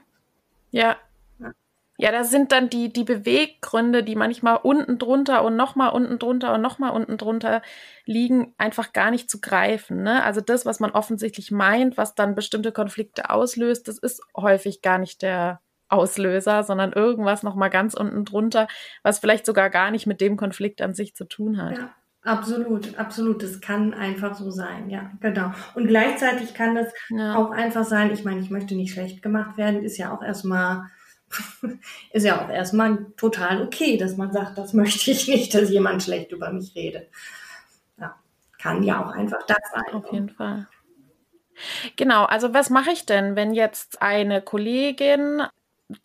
Ja, 0.71 0.97
ja, 2.01 2.13
das 2.13 2.31
sind 2.31 2.53
dann 2.53 2.69
die, 2.69 2.93
die 2.93 3.03
Beweggründe, 3.03 4.03
die 4.05 4.15
manchmal 4.15 4.57
unten 4.63 4.97
drunter 4.99 5.43
und 5.43 5.57
nochmal 5.57 5.89
unten 5.89 6.17
drunter 6.17 6.53
und 6.53 6.61
nochmal 6.61 6.91
unten 6.91 7.17
drunter 7.17 7.61
liegen, 8.05 8.53
einfach 8.57 8.93
gar 8.93 9.11
nicht 9.11 9.29
zu 9.29 9.41
greifen. 9.41 10.01
Ne? 10.01 10.23
Also 10.23 10.39
das, 10.39 10.65
was 10.65 10.79
man 10.79 10.91
offensichtlich 10.91 11.51
meint, 11.51 11.97
was 11.97 12.15
dann 12.15 12.35
bestimmte 12.35 12.71
Konflikte 12.71 13.29
auslöst, 13.29 13.89
das 13.89 13.97
ist 13.97 14.21
häufig 14.33 14.81
gar 14.81 14.97
nicht 14.97 15.21
der 15.21 15.59
Auslöser, 15.89 16.63
sondern 16.63 16.93
irgendwas 16.93 17.43
nochmal 17.43 17.69
ganz 17.69 17.95
unten 17.95 18.23
drunter, 18.23 18.69
was 19.03 19.19
vielleicht 19.19 19.45
sogar 19.45 19.69
gar 19.69 19.91
nicht 19.91 20.07
mit 20.07 20.21
dem 20.21 20.37
Konflikt 20.37 20.81
an 20.81 20.93
sich 20.93 21.15
zu 21.15 21.25
tun 21.25 21.61
hat. 21.61 21.79
Ja. 21.79 21.95
Absolut, 22.21 22.97
absolut. 22.97 23.43
Das 23.43 23.59
kann 23.59 23.93
einfach 23.93 24.35
so 24.35 24.51
sein, 24.51 24.89
ja, 24.89 25.11
genau. 25.19 25.51
Und 25.73 25.87
gleichzeitig 25.87 26.53
kann 26.53 26.75
das 26.75 26.93
ja. 27.09 27.35
auch 27.35 27.51
einfach 27.51 27.85
sein, 27.85 28.11
ich 28.11 28.25
meine, 28.25 28.41
ich 28.41 28.49
möchte 28.49 28.75
nicht 28.75 28.93
schlecht 28.93 29.21
gemacht 29.21 29.57
werden, 29.57 29.83
ist 29.83 29.97
ja 29.97 30.13
auch 30.13 30.21
erstmal 30.21 30.89
ist 32.13 32.25
ja 32.25 32.43
auch 32.43 32.49
erstmal 32.49 33.05
total 33.17 33.61
okay, 33.61 33.97
dass 33.97 34.17
man 34.17 34.31
sagt, 34.31 34.57
das 34.57 34.73
möchte 34.73 35.11
ich 35.11 35.27
nicht, 35.27 35.53
dass 35.53 35.69
jemand 35.69 36.03
schlecht 36.03 36.31
über 36.31 36.51
mich 36.51 36.75
redet. 36.75 37.09
Ja, 37.97 38.15
kann 38.57 38.83
ja 38.83 39.03
auch 39.03 39.11
einfach 39.11 39.45
das 39.47 39.57
sein. 39.73 39.93
Auf 39.93 40.11
jeden 40.11 40.29
Fall. 40.29 40.67
Genau, 41.95 42.25
also 42.25 42.53
was 42.53 42.69
mache 42.69 42.91
ich 42.91 43.05
denn, 43.05 43.35
wenn 43.35 43.53
jetzt 43.53 44.01
eine 44.01 44.41
Kollegin 44.41 45.43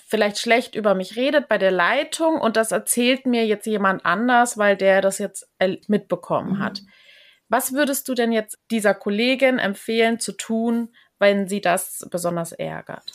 vielleicht 0.07 0.39
schlecht 0.39 0.75
über 0.75 0.95
mich 0.95 1.17
redet 1.17 1.49
bei 1.49 1.59
der 1.59 1.71
Leitung 1.71 2.41
und 2.41 2.57
das 2.57 2.73
erzählt 2.73 3.27
mir 3.27 3.47
jetzt 3.47 3.67
jemand 3.67 4.05
anders, 4.07 4.57
weil 4.57 4.77
der 4.77 5.01
das 5.01 5.19
jetzt 5.19 5.49
mitbekommen 5.89 6.55
mhm. 6.55 6.59
hat. 6.61 6.83
Was 7.49 7.73
würdest 7.73 8.09
du 8.09 8.15
denn 8.15 8.33
jetzt 8.33 8.59
dieser 8.71 8.95
Kollegin 8.95 9.59
empfehlen 9.59 10.19
zu 10.19 10.33
tun, 10.33 10.95
wenn 11.19 11.49
sie 11.49 11.61
das 11.61 12.07
besonders 12.11 12.53
ärgert? 12.53 13.13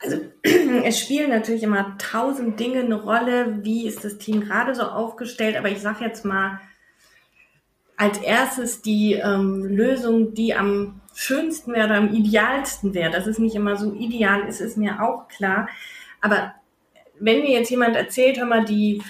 Also 0.00 0.18
es 0.42 0.98
spielen 0.98 1.30
natürlich 1.30 1.62
immer 1.62 1.96
tausend 1.98 2.58
Dinge 2.60 2.80
eine 2.80 3.00
Rolle. 3.00 3.64
Wie 3.64 3.86
ist 3.86 4.04
das 4.04 4.18
Team 4.18 4.42
gerade 4.42 4.74
so 4.74 4.82
aufgestellt? 4.82 5.56
Aber 5.56 5.68
ich 5.68 5.80
sage 5.80 6.04
jetzt 6.04 6.24
mal 6.24 6.60
als 7.96 8.18
erstes 8.18 8.80
die 8.80 9.14
ähm, 9.14 9.64
Lösung, 9.64 10.34
die 10.34 10.54
am 10.54 11.00
schönsten 11.14 11.72
wäre 11.72 11.94
am 11.94 12.14
idealsten 12.14 12.94
wäre. 12.94 13.10
Dass 13.10 13.26
es 13.26 13.38
nicht 13.38 13.56
immer 13.56 13.76
so 13.76 13.92
ideal 13.92 14.46
ist, 14.48 14.60
ist 14.60 14.76
mir 14.76 15.02
auch 15.02 15.26
klar. 15.26 15.68
Aber 16.20 16.54
wenn 17.18 17.40
mir 17.40 17.50
jetzt 17.50 17.70
jemand 17.70 17.96
erzählt, 17.96 18.38
hör 18.38 18.46
mal, 18.46 18.64
die 18.64 19.02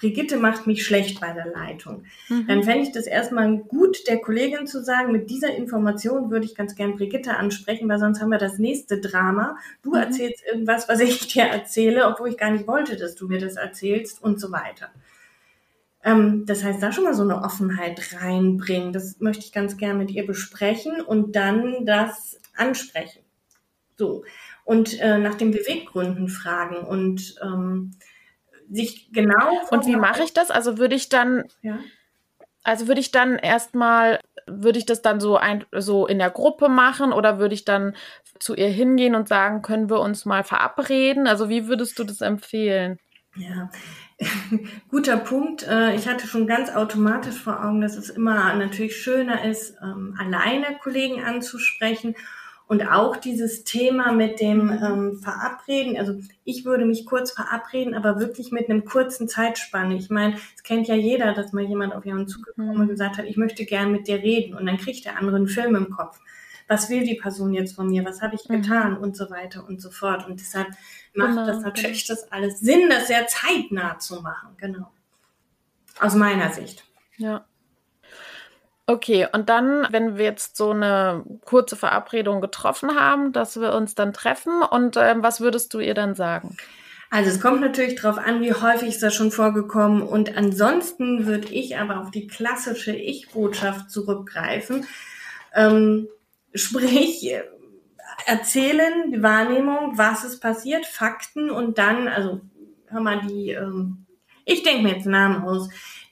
Brigitte 0.00 0.38
macht 0.38 0.66
mich 0.66 0.84
schlecht 0.84 1.20
bei 1.20 1.32
der 1.32 1.46
Leitung. 1.46 2.04
Mhm. 2.28 2.46
Dann 2.46 2.62
fände 2.62 2.84
ich 2.84 2.92
das 2.92 3.06
erstmal 3.06 3.58
gut, 3.58 4.08
der 4.08 4.18
Kollegin 4.18 4.66
zu 4.66 4.82
sagen, 4.82 5.12
mit 5.12 5.28
dieser 5.28 5.54
Information 5.54 6.30
würde 6.30 6.46
ich 6.46 6.54
ganz 6.54 6.74
gern 6.74 6.96
Brigitte 6.96 7.36
ansprechen, 7.36 7.88
weil 7.88 7.98
sonst 7.98 8.20
haben 8.20 8.30
wir 8.30 8.38
das 8.38 8.58
nächste 8.58 8.98
Drama. 8.98 9.58
Du 9.82 9.90
mhm. 9.90 9.96
erzählst 9.96 10.42
irgendwas, 10.46 10.88
was 10.88 11.00
ich 11.00 11.28
dir 11.32 11.42
erzähle, 11.42 12.06
obwohl 12.06 12.30
ich 12.30 12.38
gar 12.38 12.50
nicht 12.50 12.66
wollte, 12.66 12.96
dass 12.96 13.14
du 13.14 13.28
mir 13.28 13.40
das 13.40 13.56
erzählst 13.56 14.22
und 14.22 14.40
so 14.40 14.50
weiter. 14.50 14.90
Ähm, 16.02 16.46
das 16.46 16.64
heißt, 16.64 16.82
da 16.82 16.92
schon 16.92 17.04
mal 17.04 17.14
so 17.14 17.22
eine 17.22 17.42
Offenheit 17.42 18.14
reinbringen. 18.20 18.94
Das 18.94 19.20
möchte 19.20 19.44
ich 19.44 19.52
ganz 19.52 19.76
gern 19.76 19.98
mit 19.98 20.10
ihr 20.10 20.26
besprechen 20.26 21.02
und 21.02 21.36
dann 21.36 21.84
das 21.84 22.40
ansprechen. 22.56 23.20
So. 23.96 24.24
Und 24.64 24.98
äh, 24.98 25.18
nach 25.18 25.34
den 25.34 25.50
Beweggründen 25.50 26.28
fragen 26.28 26.76
und 26.76 27.34
ähm, 27.42 27.92
sich 28.70 29.12
genau. 29.12 29.60
Und 29.70 29.86
wie 29.86 29.96
mache 29.96 30.22
ich 30.22 30.32
das? 30.32 30.50
Also 30.50 30.78
würde 30.78 30.94
ich 30.94 31.08
dann, 31.08 31.44
ja. 31.62 31.78
also 32.62 32.88
würde 32.88 33.00
ich 33.00 33.10
dann 33.10 33.36
erstmal, 33.36 34.20
würde 34.46 34.78
ich 34.78 34.86
das 34.86 35.02
dann 35.02 35.20
so 35.20 35.36
ein, 35.36 35.64
so 35.72 36.06
in 36.06 36.18
der 36.18 36.30
Gruppe 36.30 36.68
machen 36.68 37.12
oder 37.12 37.38
würde 37.38 37.54
ich 37.54 37.64
dann 37.64 37.94
zu 38.38 38.54
ihr 38.54 38.68
hingehen 38.68 39.14
und 39.14 39.28
sagen, 39.28 39.62
können 39.62 39.90
wir 39.90 40.00
uns 40.00 40.24
mal 40.24 40.44
verabreden? 40.44 41.26
Also 41.26 41.48
wie 41.48 41.66
würdest 41.66 41.98
du 41.98 42.04
das 42.04 42.20
empfehlen? 42.20 42.98
Ja, 43.36 43.70
guter 44.88 45.16
Punkt. 45.16 45.66
Äh, 45.66 45.94
ich 45.94 46.08
hatte 46.08 46.26
schon 46.26 46.46
ganz 46.46 46.70
automatisch 46.70 47.36
vor 47.36 47.64
Augen, 47.64 47.80
dass 47.80 47.96
es 47.96 48.10
immer 48.10 48.54
natürlich 48.54 48.96
schöner 48.96 49.44
ist, 49.44 49.76
ähm, 49.82 50.16
alleine 50.18 50.78
Kollegen 50.82 51.22
anzusprechen 51.22 52.14
und 52.70 52.86
auch 52.86 53.16
dieses 53.16 53.64
Thema 53.64 54.12
mit 54.12 54.38
dem 54.38 54.70
ähm, 54.70 55.18
Verabreden, 55.20 55.96
also 55.96 56.14
ich 56.44 56.64
würde 56.64 56.84
mich 56.84 57.04
kurz 57.04 57.32
verabreden, 57.32 57.94
aber 57.94 58.20
wirklich 58.20 58.52
mit 58.52 58.70
einem 58.70 58.84
kurzen 58.84 59.26
Zeitspanne. 59.26 59.96
Ich 59.96 60.08
meine, 60.08 60.36
es 60.54 60.62
kennt 60.62 60.86
ja 60.86 60.94
jeder, 60.94 61.34
dass 61.34 61.52
mal 61.52 61.64
jemand 61.64 61.96
auf 61.96 62.06
jemanden 62.06 62.28
zugekommen 62.28 62.76
und 62.76 62.84
mhm. 62.84 62.88
gesagt 62.90 63.18
hat, 63.18 63.24
ich 63.24 63.36
möchte 63.36 63.64
gern 63.64 63.90
mit 63.90 64.06
dir 64.06 64.18
reden. 64.22 64.54
Und 64.54 64.66
dann 64.66 64.76
kriegt 64.76 65.04
der 65.04 65.18
andere 65.18 65.34
einen 65.34 65.48
Film 65.48 65.74
im 65.74 65.90
Kopf. 65.90 66.20
Was 66.68 66.88
will 66.88 67.02
die 67.02 67.16
Person 67.16 67.54
jetzt 67.54 67.74
von 67.74 67.88
mir? 67.88 68.04
Was 68.04 68.22
habe 68.22 68.36
ich 68.36 68.48
mhm. 68.48 68.62
getan? 68.62 68.96
Und 68.96 69.16
so 69.16 69.30
weiter 69.30 69.66
und 69.66 69.82
so 69.82 69.90
fort. 69.90 70.28
Und 70.28 70.38
deshalb 70.38 70.68
macht 71.12 71.30
genau. 71.30 71.46
das 71.46 71.62
natürlich 71.62 72.06
das 72.06 72.30
alles 72.30 72.60
Sinn, 72.60 72.88
das 72.88 73.08
sehr 73.08 73.26
zeitnah 73.26 73.98
zu 73.98 74.22
machen. 74.22 74.50
Genau. 74.58 74.92
Aus 75.98 76.14
meiner 76.14 76.52
Sicht. 76.52 76.84
Ja. 77.16 77.44
Okay, 78.90 79.28
und 79.30 79.48
dann, 79.48 79.86
wenn 79.92 80.18
wir 80.18 80.24
jetzt 80.24 80.56
so 80.56 80.70
eine 80.70 81.22
kurze 81.44 81.76
Verabredung 81.76 82.40
getroffen 82.40 82.98
haben, 82.98 83.32
dass 83.32 83.60
wir 83.60 83.72
uns 83.72 83.94
dann 83.94 84.12
treffen 84.12 84.62
und 84.62 84.96
ähm, 84.96 85.22
was 85.22 85.40
würdest 85.40 85.72
du 85.74 85.78
ihr 85.78 85.94
dann 85.94 86.16
sagen? 86.16 86.56
Also 87.08 87.30
es 87.30 87.40
kommt 87.40 87.60
natürlich 87.60 88.00
darauf 88.00 88.18
an, 88.18 88.40
wie 88.40 88.52
häufig 88.52 88.88
ist 88.88 89.02
das 89.04 89.14
schon 89.14 89.30
vorgekommen. 89.30 90.02
Und 90.02 90.36
ansonsten 90.36 91.24
würde 91.24 91.46
ich 91.52 91.78
aber 91.78 92.00
auf 92.00 92.10
die 92.10 92.26
klassische 92.26 92.90
Ich-Botschaft 92.90 93.92
zurückgreifen. 93.92 94.84
Ähm, 95.54 96.08
sprich, 96.52 97.32
erzählen, 98.26 99.12
die 99.12 99.22
Wahrnehmung, 99.22 99.98
was 99.98 100.24
ist 100.24 100.40
passiert, 100.40 100.84
Fakten 100.84 101.48
und 101.48 101.78
dann, 101.78 102.08
also 102.08 102.40
hör 102.86 103.00
mal, 103.00 103.20
die, 103.20 103.50
ähm, 103.50 104.06
ich 104.44 104.64
denke 104.64 104.82
mir 104.82 104.94
jetzt 104.96 105.06
Namen 105.06 105.44
aus. 105.44 105.68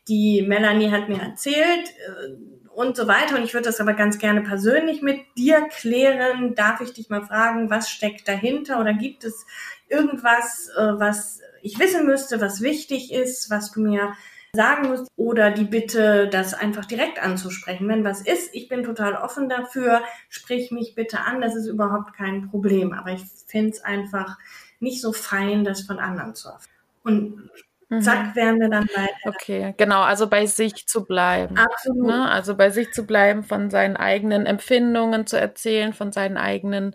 Die 0.06 0.42
Melanie 0.42 0.90
hat 0.90 1.08
mir 1.08 1.20
erzählt, 1.20 1.88
äh, 1.88 2.36
und 2.78 2.96
so 2.96 3.08
weiter. 3.08 3.34
Und 3.34 3.42
ich 3.42 3.54
würde 3.54 3.66
das 3.66 3.80
aber 3.80 3.92
ganz 3.92 4.18
gerne 4.18 4.40
persönlich 4.42 5.02
mit 5.02 5.18
dir 5.36 5.62
klären. 5.62 6.54
Darf 6.54 6.80
ich 6.80 6.92
dich 6.92 7.10
mal 7.10 7.26
fragen, 7.26 7.70
was 7.70 7.90
steckt 7.90 8.28
dahinter? 8.28 8.78
Oder 8.78 8.94
gibt 8.94 9.24
es 9.24 9.46
irgendwas, 9.88 10.70
äh, 10.78 10.92
was 10.96 11.40
ich 11.60 11.80
wissen 11.80 12.06
müsste, 12.06 12.40
was 12.40 12.60
wichtig 12.60 13.12
ist, 13.12 13.50
was 13.50 13.72
du 13.72 13.80
mir 13.80 14.12
sagen 14.52 14.90
musst? 14.90 15.08
Oder 15.16 15.50
die 15.50 15.64
Bitte, 15.64 16.28
das 16.28 16.54
einfach 16.54 16.84
direkt 16.84 17.20
anzusprechen. 17.20 17.88
Wenn 17.88 18.04
was 18.04 18.20
ist, 18.20 18.54
ich 18.54 18.68
bin 18.68 18.84
total 18.84 19.14
offen 19.14 19.48
dafür, 19.48 20.00
sprich 20.28 20.70
mich 20.70 20.94
bitte 20.94 21.18
an, 21.18 21.40
das 21.40 21.56
ist 21.56 21.66
überhaupt 21.66 22.14
kein 22.14 22.48
Problem. 22.48 22.92
Aber 22.92 23.10
ich 23.10 23.22
finde 23.48 23.70
es 23.70 23.84
einfach 23.84 24.38
nicht 24.78 25.00
so 25.00 25.12
fein, 25.12 25.64
das 25.64 25.82
von 25.82 25.98
anderen 25.98 26.36
zu 26.36 26.46
erfahren. 26.46 26.70
Und 27.02 27.50
Mhm. 27.88 28.02
Zack, 28.02 28.36
wären 28.36 28.60
wir 28.60 28.68
dann 28.68 28.88
weiter. 28.88 29.14
Okay, 29.24 29.74
genau, 29.76 30.02
also 30.02 30.28
bei 30.28 30.46
sich 30.46 30.86
zu 30.86 31.04
bleiben. 31.04 31.56
Absolut. 31.56 32.06
Ne? 32.06 32.30
Also 32.30 32.54
bei 32.54 32.70
sich 32.70 32.92
zu 32.92 33.06
bleiben, 33.06 33.42
von 33.42 33.70
seinen 33.70 33.96
eigenen 33.96 34.46
Empfindungen 34.46 35.26
zu 35.26 35.38
erzählen, 35.38 35.92
von 35.94 36.12
seinen 36.12 36.36
eigenen 36.36 36.94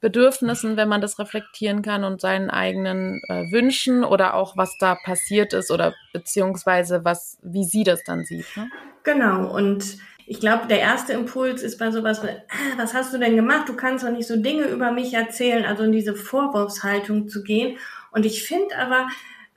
Bedürfnissen, 0.00 0.78
wenn 0.78 0.88
man 0.88 1.02
das 1.02 1.18
reflektieren 1.18 1.82
kann 1.82 2.04
und 2.04 2.22
seinen 2.22 2.48
eigenen 2.48 3.20
äh, 3.28 3.52
Wünschen 3.52 4.02
oder 4.02 4.32
auch 4.34 4.56
was 4.56 4.76
da 4.78 4.94
passiert 4.94 5.52
ist 5.52 5.70
oder 5.70 5.94
beziehungsweise 6.14 7.04
was, 7.04 7.38
wie 7.42 7.64
sie 7.64 7.84
das 7.84 8.02
dann 8.04 8.24
sieht. 8.24 8.46
Ne? 8.56 8.70
Genau, 9.02 9.54
und 9.54 9.98
ich 10.26 10.40
glaube, 10.40 10.68
der 10.68 10.80
erste 10.80 11.12
Impuls 11.12 11.62
ist 11.62 11.78
bei 11.78 11.90
sowas, 11.90 12.24
äh, 12.24 12.36
was 12.78 12.94
hast 12.94 13.12
du 13.12 13.18
denn 13.18 13.36
gemacht? 13.36 13.68
Du 13.68 13.76
kannst 13.76 14.04
doch 14.04 14.10
nicht 14.10 14.26
so 14.26 14.36
Dinge 14.36 14.64
über 14.68 14.90
mich 14.90 15.12
erzählen, 15.12 15.66
also 15.66 15.82
in 15.82 15.92
diese 15.92 16.14
Vorwurfshaltung 16.14 17.28
zu 17.28 17.42
gehen. 17.42 17.76
Und 18.10 18.24
ich 18.24 18.44
finde 18.44 18.78
aber, 18.78 19.06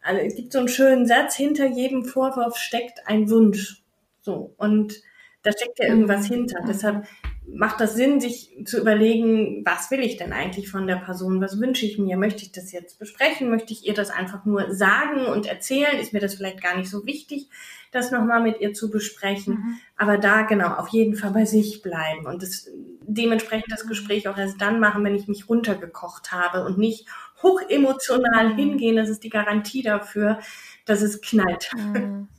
also 0.04 0.22
es 0.22 0.36
gibt 0.36 0.54
so 0.54 0.60
einen 0.60 0.68
schönen 0.68 1.08
Satz, 1.08 1.36
hinter 1.36 1.66
jedem 1.66 2.06
Vorwurf 2.06 2.58
steckt 2.58 3.08
ein 3.08 3.30
Wunsch. 3.30 3.84
So. 4.22 4.54
Und 4.58 5.02
da 5.44 5.52
steckt 5.52 5.80
ja 5.80 5.88
irgendwas 5.88 6.30
mhm. 6.30 6.34
hinter. 6.34 6.60
Deshalb 6.68 7.06
macht 7.46 7.82
das 7.82 7.96
Sinn, 7.96 8.22
sich 8.22 8.56
zu 8.66 8.80
überlegen, 8.80 9.64
was 9.66 9.92
will 9.92 10.00
ich 10.00 10.18
denn 10.18 10.32
eigentlich 10.32 10.70
von 10.70 10.88
der 10.88 10.96
Person? 10.96 11.42
Was 11.42 11.60
wünsche 11.60 11.86
ich 11.86 11.98
mir? 11.98 12.18
Möchte 12.18 12.44
ich 12.44 12.52
das 12.52 12.72
jetzt 12.72 13.00
besprechen? 13.00 13.50
Möchte 13.50 13.74
ich 13.74 13.86
ihr 13.86 13.94
das 13.94 14.10
einfach 14.10 14.46
nur 14.46 14.74
sagen 14.74 15.26
und 15.26 15.46
erzählen? 15.46 16.00
Ist 16.00 16.14
mir 16.14 16.22
das 16.22 16.36
vielleicht 16.36 16.64
gar 16.64 16.78
nicht 16.78 16.90
so 16.90 17.06
wichtig, 17.06 17.50
das 17.92 18.12
nochmal 18.12 18.42
mit 18.42 18.62
ihr 18.62 18.74
zu 18.74 18.90
besprechen? 18.90 19.56
Mhm. 19.56 19.80
Aber 19.98 20.18
da 20.18 20.44
genau 20.44 20.74
auf 20.76 20.88
jeden 20.90 21.16
Fall 21.16 21.32
bei 21.32 21.46
sich 21.46 21.82
bleiben 21.82 22.26
und 22.26 22.42
das, 22.42 22.70
dementsprechend 23.02 23.72
das 23.72 23.88
Gespräch 23.88 24.30
auch 24.30 24.38
erst 24.38 24.62
dann 24.62 24.80
machen, 24.80 25.04
wenn 25.04 25.16
ich 25.16 25.28
mich 25.28 25.50
runtergekocht 25.50 26.32
habe 26.32 26.64
und 26.66 26.78
nicht 26.78 27.08
hochemotional 27.44 28.50
mhm. 28.50 28.56
hingehen. 28.56 28.96
Das 28.96 29.10
ist 29.10 29.24
die 29.24 29.30
Garantie 29.30 29.84
dafür, 29.84 30.40
dass 30.86 31.02
es 31.02 31.22
knallt. 31.22 31.72
Mhm. 31.76 32.28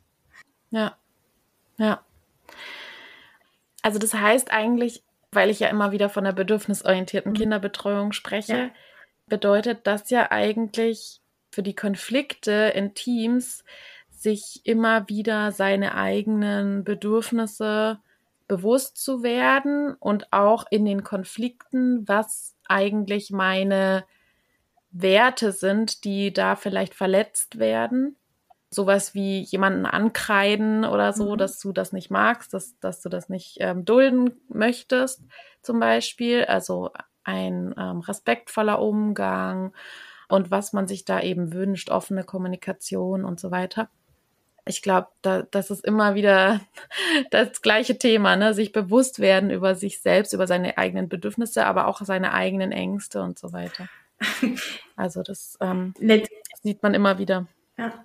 Ja. 0.70 0.96
Ja. 1.76 2.04
Also 3.82 4.00
das 4.00 4.12
heißt 4.12 4.50
eigentlich, 4.50 5.04
weil 5.30 5.50
ich 5.50 5.60
ja 5.60 5.68
immer 5.68 5.92
wieder 5.92 6.08
von 6.08 6.24
der 6.24 6.32
bedürfnisorientierten 6.32 7.30
mhm. 7.30 7.36
Kinderbetreuung 7.36 8.10
spreche, 8.10 8.56
ja. 8.56 8.70
bedeutet 9.28 9.86
das 9.86 10.10
ja 10.10 10.32
eigentlich 10.32 11.20
für 11.52 11.62
die 11.62 11.76
Konflikte 11.76 12.72
in 12.74 12.94
Teams, 12.94 13.64
sich 14.10 14.62
immer 14.64 15.08
wieder 15.08 15.52
seine 15.52 15.94
eigenen 15.94 16.82
Bedürfnisse 16.82 18.00
bewusst 18.48 18.96
zu 18.96 19.22
werden 19.22 19.94
und 19.94 20.32
auch 20.32 20.64
in 20.70 20.84
den 20.84 21.04
Konflikten, 21.04 22.06
was 22.08 22.56
eigentlich 22.66 23.30
meine 23.30 24.04
Werte 24.94 25.52
sind, 25.52 26.04
die 26.04 26.32
da 26.32 26.56
vielleicht 26.56 26.94
verletzt 26.94 27.58
werden 27.58 28.16
sowas 28.74 29.14
wie 29.14 29.40
jemanden 29.40 29.86
ankreiden 29.86 30.84
oder 30.84 31.12
so, 31.12 31.32
mhm. 31.32 31.38
dass 31.38 31.58
du 31.58 31.72
das 31.72 31.92
nicht 31.92 32.10
magst, 32.10 32.52
dass, 32.52 32.78
dass 32.80 33.00
du 33.00 33.08
das 33.08 33.28
nicht 33.28 33.56
ähm, 33.60 33.84
dulden 33.84 34.40
möchtest, 34.48 35.22
zum 35.62 35.80
Beispiel. 35.80 36.44
Also 36.44 36.90
ein 37.22 37.74
ähm, 37.78 38.00
respektvoller 38.00 38.80
Umgang 38.80 39.72
und 40.28 40.50
was 40.50 40.72
man 40.72 40.86
sich 40.86 41.04
da 41.04 41.20
eben 41.20 41.52
wünscht, 41.52 41.90
offene 41.90 42.24
Kommunikation 42.24 43.24
und 43.24 43.40
so 43.40 43.50
weiter. 43.50 43.88
Ich 44.66 44.82
glaube, 44.82 45.08
da, 45.22 45.42
das 45.42 45.70
ist 45.70 45.84
immer 45.84 46.14
wieder 46.14 46.60
das 47.30 47.62
gleiche 47.62 47.98
Thema, 47.98 48.36
ne? 48.36 48.54
sich 48.54 48.72
bewusst 48.72 49.20
werden 49.20 49.50
über 49.50 49.74
sich 49.74 50.00
selbst, 50.00 50.32
über 50.32 50.46
seine 50.46 50.76
eigenen 50.76 51.08
Bedürfnisse, 51.08 51.64
aber 51.64 51.86
auch 51.86 52.00
seine 52.02 52.32
eigenen 52.32 52.72
Ängste 52.72 53.22
und 53.22 53.38
so 53.38 53.52
weiter. 53.52 53.88
Also 54.96 55.22
das 55.22 55.56
ähm, 55.60 55.94
sieht 56.62 56.82
man 56.82 56.94
immer 56.94 57.18
wieder. 57.18 57.46
Ja, 57.76 58.04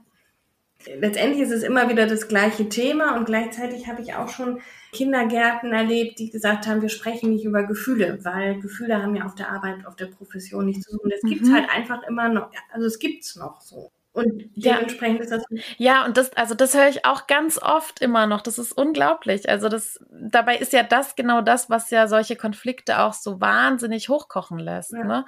letztendlich 0.85 1.41
ist 1.41 1.51
es 1.51 1.63
immer 1.63 1.89
wieder 1.89 2.07
das 2.07 2.27
gleiche 2.27 2.69
Thema 2.69 3.17
und 3.17 3.25
gleichzeitig 3.25 3.87
habe 3.87 4.01
ich 4.01 4.15
auch 4.15 4.29
schon 4.29 4.61
Kindergärten 4.91 5.71
erlebt, 5.73 6.19
die 6.19 6.29
gesagt 6.29 6.67
haben, 6.67 6.81
wir 6.81 6.89
sprechen 6.89 7.31
nicht 7.31 7.45
über 7.45 7.63
Gefühle, 7.63 8.19
weil 8.23 8.59
Gefühle 8.59 9.01
haben 9.01 9.15
ja 9.15 9.25
auf 9.25 9.35
der 9.35 9.51
Arbeit, 9.51 9.85
auf 9.85 9.95
der 9.95 10.07
Profession 10.07 10.65
nichts 10.65 10.85
zu 10.85 10.97
tun. 10.97 11.09
Das 11.09 11.21
mhm. 11.23 11.29
gibt's 11.29 11.51
halt 11.51 11.69
einfach 11.69 12.01
immer 12.07 12.29
noch, 12.29 12.49
also 12.71 12.87
es 12.87 12.99
gibt's 12.99 13.35
noch 13.35 13.61
so. 13.61 13.91
Und 14.19 14.49
dementsprechend 14.55 15.19
ja. 15.19 15.23
ist 15.23 15.31
das. 15.31 15.43
Ja, 15.77 16.05
und 16.05 16.17
das, 16.17 16.33
also 16.33 16.55
das 16.55 16.75
höre 16.75 16.89
ich 16.89 17.05
auch 17.05 17.27
ganz 17.27 17.61
oft 17.61 18.01
immer 18.01 18.27
noch. 18.27 18.41
Das 18.41 18.57
ist 18.57 18.71
unglaublich. 18.71 19.49
Also 19.49 19.69
das, 19.69 19.99
dabei 20.11 20.57
ist 20.57 20.73
ja 20.73 20.83
das 20.83 21.15
genau 21.15 21.41
das, 21.41 21.69
was 21.69 21.89
ja 21.89 22.07
solche 22.07 22.35
Konflikte 22.35 22.99
auch 22.99 23.13
so 23.13 23.41
wahnsinnig 23.41 24.09
hochkochen 24.09 24.59
lässt. 24.59 24.93
Ja. 24.93 25.03
Ne? 25.03 25.25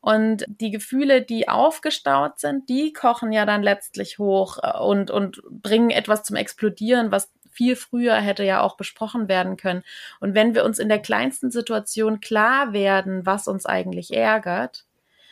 Und 0.00 0.44
die 0.48 0.70
Gefühle, 0.70 1.22
die 1.22 1.48
aufgestaut 1.48 2.38
sind, 2.38 2.68
die 2.68 2.92
kochen 2.92 3.32
ja 3.32 3.46
dann 3.46 3.62
letztlich 3.62 4.18
hoch 4.18 4.58
äh, 4.62 4.78
und, 4.78 5.10
und 5.10 5.42
bringen 5.48 5.90
etwas 5.90 6.24
zum 6.24 6.36
Explodieren, 6.36 7.10
was 7.10 7.32
viel 7.50 7.76
früher 7.76 8.16
hätte 8.16 8.44
ja 8.44 8.60
auch 8.60 8.76
besprochen 8.76 9.28
werden 9.28 9.56
können. 9.56 9.82
Und 10.20 10.34
wenn 10.34 10.54
wir 10.54 10.64
uns 10.64 10.78
in 10.78 10.88
der 10.88 11.00
kleinsten 11.00 11.50
Situation 11.50 12.20
klar 12.20 12.72
werden, 12.72 13.24
was 13.24 13.48
uns 13.48 13.64
eigentlich 13.64 14.12
ärgert, 14.12 14.84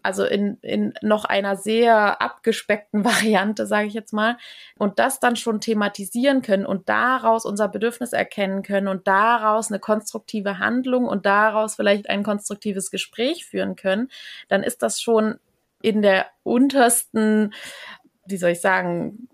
also 0.02 0.24
in, 0.24 0.58
in 0.62 0.94
noch 1.02 1.24
einer 1.24 1.56
sehr 1.56 2.20
abgespeckten 2.20 3.04
Variante, 3.04 3.66
sage 3.66 3.86
ich 3.86 3.94
jetzt 3.94 4.12
mal, 4.12 4.36
und 4.78 4.98
das 4.98 5.20
dann 5.20 5.36
schon 5.36 5.60
thematisieren 5.60 6.42
können 6.42 6.66
und 6.66 6.88
daraus 6.88 7.44
unser 7.44 7.68
Bedürfnis 7.68 8.12
erkennen 8.12 8.62
können 8.62 8.88
und 8.88 9.06
daraus 9.06 9.70
eine 9.70 9.78
konstruktive 9.80 10.58
Handlung 10.58 11.06
und 11.06 11.26
daraus 11.26 11.76
vielleicht 11.76 12.08
ein 12.10 12.22
konstruktives 12.22 12.90
Gespräch 12.90 13.46
führen 13.46 13.76
können, 13.76 14.10
dann 14.48 14.62
ist 14.62 14.82
das 14.82 15.00
schon 15.00 15.38
in 15.80 16.02
der 16.02 16.26
untersten, 16.42 17.52
wie 18.26 18.36
soll 18.36 18.50
ich 18.50 18.60
sagen, 18.60 19.28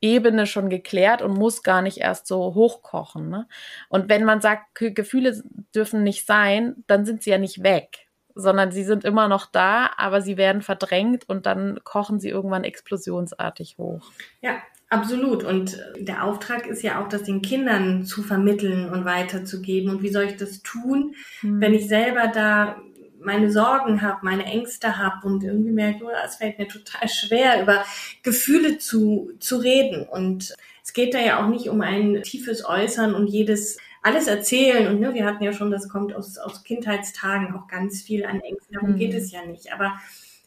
Ebene 0.00 0.48
schon 0.48 0.68
geklärt 0.68 1.22
und 1.22 1.34
muss 1.34 1.62
gar 1.62 1.80
nicht 1.80 1.98
erst 1.98 2.26
so 2.26 2.54
hochkochen. 2.56 3.28
Ne? 3.28 3.46
Und 3.88 4.08
wenn 4.08 4.24
man 4.24 4.40
sagt, 4.40 4.74
Gefühle 4.74 5.44
dürfen 5.76 6.02
nicht 6.02 6.26
sein, 6.26 6.82
dann 6.88 7.04
sind 7.04 7.22
sie 7.22 7.30
ja 7.30 7.38
nicht 7.38 7.62
weg 7.62 8.08
sondern 8.34 8.72
sie 8.72 8.84
sind 8.84 9.04
immer 9.04 9.28
noch 9.28 9.46
da, 9.46 9.90
aber 9.96 10.20
sie 10.20 10.36
werden 10.36 10.62
verdrängt 10.62 11.28
und 11.28 11.46
dann 11.46 11.80
kochen 11.84 12.20
sie 12.20 12.28
irgendwann 12.28 12.64
explosionsartig 12.64 13.76
hoch. 13.78 14.10
Ja, 14.40 14.58
absolut. 14.88 15.44
Und 15.44 15.78
der 15.98 16.24
Auftrag 16.24 16.66
ist 16.66 16.82
ja 16.82 17.02
auch, 17.02 17.08
das 17.08 17.24
den 17.24 17.42
Kindern 17.42 18.04
zu 18.04 18.22
vermitteln 18.22 18.88
und 18.90 19.04
weiterzugeben. 19.04 19.90
Und 19.90 20.02
wie 20.02 20.12
soll 20.12 20.24
ich 20.24 20.36
das 20.36 20.62
tun, 20.62 21.14
hm. 21.40 21.60
wenn 21.60 21.74
ich 21.74 21.88
selber 21.88 22.28
da 22.28 22.76
meine 23.24 23.50
Sorgen 23.50 24.02
habe, 24.02 24.18
meine 24.22 24.44
Ängste 24.44 24.98
habe 24.98 25.26
und 25.26 25.44
irgendwie 25.44 25.70
merke, 25.70 26.04
oh, 26.04 26.10
es 26.24 26.36
fällt 26.36 26.58
mir 26.58 26.68
total 26.68 27.08
schwer, 27.08 27.62
über 27.62 27.84
Gefühle 28.22 28.78
zu, 28.78 29.32
zu 29.38 29.58
reden. 29.58 30.06
Und 30.08 30.54
es 30.82 30.92
geht 30.92 31.14
da 31.14 31.20
ja 31.20 31.42
auch 31.42 31.48
nicht 31.48 31.68
um 31.68 31.80
ein 31.80 32.22
tiefes 32.22 32.64
Äußern 32.64 33.14
und 33.14 33.28
jedes 33.28 33.78
alles 34.02 34.26
erzählen 34.26 34.88
und 34.88 35.00
ne, 35.00 35.14
wir 35.14 35.24
hatten 35.24 35.44
ja 35.44 35.52
schon, 35.52 35.70
das 35.70 35.88
kommt 35.88 36.14
aus, 36.14 36.36
aus 36.36 36.64
Kindheitstagen 36.64 37.54
auch 37.54 37.68
ganz 37.68 38.02
viel 38.02 38.26
an 38.26 38.40
Ängsten, 38.40 38.74
darum 38.74 38.90
mhm. 38.90 38.96
geht 38.96 39.14
es 39.14 39.30
ja 39.30 39.46
nicht. 39.46 39.72
Aber 39.72 39.92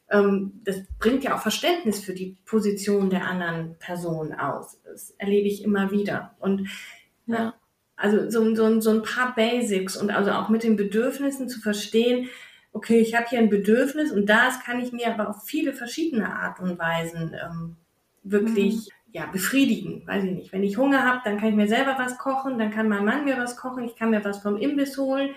ähm, 0.09 0.61
das 0.65 0.83
bringt 0.99 1.23
ja 1.23 1.35
auch 1.35 1.41
Verständnis 1.41 2.03
für 2.03 2.13
die 2.13 2.37
Position 2.45 3.09
der 3.09 3.25
anderen 3.25 3.77
Person 3.79 4.33
aus. 4.33 4.77
Das 4.83 5.11
erlebe 5.11 5.47
ich 5.47 5.63
immer 5.63 5.89
wieder. 5.91 6.35
Und 6.39 6.67
ja. 7.27 7.53
also 7.95 8.29
so, 8.29 8.53
so, 8.55 8.81
so 8.81 8.89
ein 8.91 9.03
paar 9.03 9.33
Basics 9.33 9.95
und 9.95 10.11
also 10.11 10.31
auch 10.31 10.49
mit 10.49 10.63
den 10.63 10.75
Bedürfnissen 10.75 11.47
zu 11.47 11.61
verstehen, 11.61 12.27
okay, 12.73 12.99
ich 12.99 13.15
habe 13.15 13.27
hier 13.29 13.39
ein 13.39 13.49
Bedürfnis 13.49 14.11
und 14.11 14.25
das 14.25 14.59
kann 14.59 14.81
ich 14.81 14.91
mir 14.91 15.13
aber 15.13 15.29
auf 15.29 15.45
viele 15.45 15.71
verschiedene 15.71 16.35
Art 16.35 16.59
und 16.59 16.77
Weisen 16.77 17.33
ähm, 17.41 17.77
wirklich 18.23 18.75
mhm 18.75 18.95
ja, 19.15 19.27
befriedigen. 19.27 20.05
Weiß 20.05 20.25
ich 20.25 20.31
nicht. 20.31 20.51
Wenn 20.51 20.61
ich 20.61 20.77
Hunger 20.77 21.05
habe, 21.05 21.21
dann 21.23 21.37
kann 21.37 21.47
ich 21.47 21.55
mir 21.55 21.69
selber 21.69 21.95
was 21.97 22.17
kochen, 22.17 22.59
dann 22.59 22.69
kann 22.69 22.89
mein 22.89 23.05
Mann 23.05 23.23
mir 23.23 23.37
was 23.37 23.55
kochen, 23.55 23.85
ich 23.85 23.95
kann 23.95 24.09
mir 24.09 24.25
was 24.25 24.39
vom 24.39 24.57
Imbiss 24.57 24.97
holen 24.97 25.29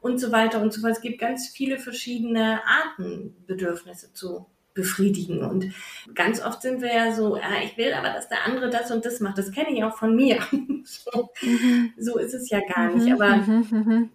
und 0.00 0.18
so 0.18 0.32
weiter 0.32 0.62
und 0.62 0.72
so 0.72 0.80
fort. 0.80 0.92
Es 0.92 1.02
gibt 1.02 1.18
ganz 1.18 1.48
viele 1.48 1.78
verschiedene 1.78 2.62
Arten, 2.66 3.36
Bedürfnisse 3.46 4.14
zu 4.14 4.46
befriedigen. 4.72 5.40
Und 5.44 5.66
ganz 6.14 6.42
oft 6.42 6.62
sind 6.62 6.80
wir 6.80 6.94
ja 6.94 7.12
so, 7.12 7.36
ja, 7.36 7.62
ich 7.62 7.76
will 7.76 7.92
aber, 7.92 8.08
dass 8.08 8.30
der 8.30 8.46
andere 8.46 8.70
das 8.70 8.90
und 8.90 9.04
das 9.04 9.20
macht. 9.20 9.36
Das 9.36 9.52
kenne 9.52 9.76
ich 9.76 9.84
auch 9.84 9.98
von 9.98 10.16
mir. 10.16 10.38
so, 10.84 11.28
mhm. 11.42 11.92
so, 11.98 12.16
ist 12.16 12.32
es 12.32 12.48
ja 12.48 12.60
gar 12.74 12.90
nicht. 12.90 13.06
Mhm, 13.06 13.20
aber 13.20 13.36
mhm, 13.36 13.66
mhm. 13.70 14.10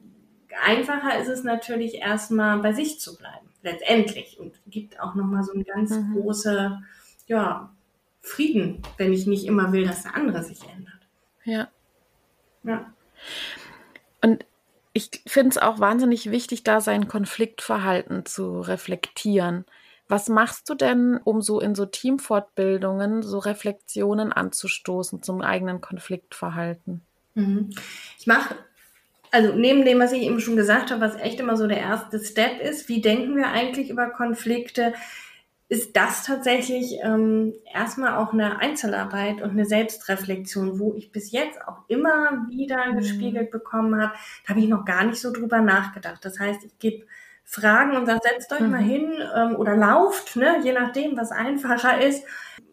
einfacher 0.65 1.19
ist 1.19 1.29
es 1.29 1.43
natürlich 1.43 1.93
erstmal 1.93 2.57
bei 2.57 2.73
sich 2.73 2.99
zu 2.99 3.15
bleiben, 3.15 3.49
letztendlich. 3.61 4.39
Und 4.39 4.59
gibt 4.65 4.99
auch 4.99 5.13
nochmal 5.13 5.43
so 5.43 5.53
eine 5.53 5.63
ganz 5.63 5.91
mhm. 5.91 6.13
große, 6.15 6.79
ja, 7.27 7.71
Frieden, 8.21 8.81
wenn 8.97 9.13
ich 9.13 9.27
nicht 9.27 9.45
immer 9.45 9.71
will, 9.71 9.85
dass 9.85 10.03
der 10.03 10.15
andere 10.15 10.43
sich 10.43 10.61
ändert. 10.63 10.99
Ja. 11.43 11.69
Ja. 12.63 12.93
Und 14.21 14.45
ich 14.93 15.09
finde 15.25 15.49
es 15.49 15.57
auch 15.57 15.79
wahnsinnig 15.79 16.29
wichtig, 16.31 16.63
da 16.63 16.81
sein 16.81 17.07
Konfliktverhalten 17.07 18.25
zu 18.25 18.61
reflektieren. 18.61 19.65
Was 20.07 20.27
machst 20.27 20.69
du 20.69 20.75
denn, 20.75 21.19
um 21.23 21.41
so 21.41 21.61
in 21.61 21.73
so 21.73 21.85
Teamfortbildungen 21.85 23.23
so 23.23 23.39
Reflexionen 23.39 24.33
anzustoßen 24.33 25.23
zum 25.23 25.41
eigenen 25.41 25.79
Konfliktverhalten? 25.79 27.01
Mhm. 27.33 27.69
Ich 28.19 28.27
mache, 28.27 28.55
also 29.31 29.53
neben 29.55 29.85
dem, 29.85 29.99
was 29.99 30.11
ich 30.11 30.23
eben 30.23 30.41
schon 30.41 30.57
gesagt 30.57 30.91
habe, 30.91 30.99
was 30.99 31.15
echt 31.15 31.39
immer 31.39 31.55
so 31.55 31.65
der 31.65 31.77
erste 31.77 32.19
Step 32.19 32.59
ist, 32.59 32.89
wie 32.89 33.01
denken 33.01 33.37
wir 33.37 33.47
eigentlich 33.47 33.89
über 33.89 34.09
Konflikte, 34.09 34.93
ist 35.71 35.95
das 35.95 36.25
tatsächlich 36.25 36.99
ähm, 37.01 37.53
erstmal 37.73 38.17
auch 38.17 38.33
eine 38.33 38.59
Einzelarbeit 38.59 39.41
und 39.41 39.51
eine 39.51 39.63
Selbstreflexion, 39.63 40.79
wo 40.79 40.93
ich 40.95 41.13
bis 41.13 41.31
jetzt 41.31 41.65
auch 41.65 41.77
immer 41.87 42.45
wieder 42.49 42.87
mhm. 42.87 42.97
gespiegelt 42.97 43.51
bekommen 43.51 43.95
habe. 43.95 44.11
Da 44.43 44.49
habe 44.49 44.59
ich 44.59 44.67
noch 44.67 44.83
gar 44.83 45.05
nicht 45.05 45.21
so 45.21 45.31
drüber 45.31 45.61
nachgedacht. 45.61 46.25
Das 46.25 46.41
heißt, 46.41 46.65
ich 46.65 46.77
gebe 46.79 47.05
fragen 47.45 47.95
und 47.95 48.05
sagt, 48.05 48.23
setzt 48.23 48.51
euch 48.51 48.59
mhm. 48.59 48.69
mal 48.69 48.81
hin 48.81 49.13
ähm, 49.33 49.55
oder 49.55 49.77
lauft, 49.77 50.35
ne, 50.35 50.59
je 50.61 50.73
nachdem, 50.73 51.15
was 51.15 51.31
einfacher 51.31 52.01
ist 52.01 52.25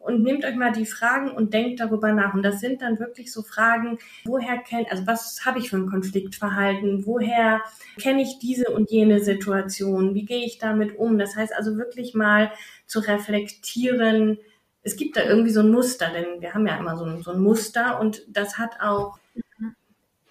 und 0.09 0.23
nehmt 0.23 0.45
euch 0.47 0.57
mal 0.57 0.73
die 0.73 0.87
Fragen 0.87 1.31
und 1.31 1.53
denkt 1.53 1.81
darüber 1.81 2.13
nach. 2.13 2.33
Und 2.33 2.43
das 2.43 2.61
sind 2.61 2.81
dann 2.81 2.99
wirklich 2.99 3.31
so 3.31 3.43
Fragen, 3.43 3.99
woher 4.25 4.57
kennt, 4.57 4.91
also 4.91 5.07
was 5.07 5.45
habe 5.45 5.59
ich 5.59 5.69
für 5.69 5.77
ein 5.77 5.91
Konfliktverhalten? 5.91 7.05
Woher 7.05 7.61
kenne 8.01 8.23
ich 8.23 8.39
diese 8.39 8.71
und 8.71 8.91
jene 8.91 9.21
Situation? 9.21 10.15
Wie 10.15 10.25
gehe 10.25 10.47
ich 10.47 10.59
damit 10.59 10.99
um? 10.99 11.19
Das 11.19 11.37
heißt 11.37 11.55
also 11.55 11.77
wirklich 11.77 12.15
mal 12.15 12.51
zu 12.87 13.01
reflektieren, 13.01 14.39
es 14.83 14.97
gibt 14.97 15.19
da 15.19 15.25
irgendwie 15.25 15.51
so 15.51 15.61
ein 15.61 15.71
Muster, 15.71 16.11
denn 16.11 16.41
wir 16.41 16.55
haben 16.55 16.67
ja 16.67 16.79
immer 16.79 16.97
so 16.97 17.05
ein, 17.05 17.23
so 17.23 17.33
ein 17.33 17.41
Muster 17.41 18.01
und 18.01 18.23
das 18.29 18.57
hat 18.57 18.81
auch 18.81 19.19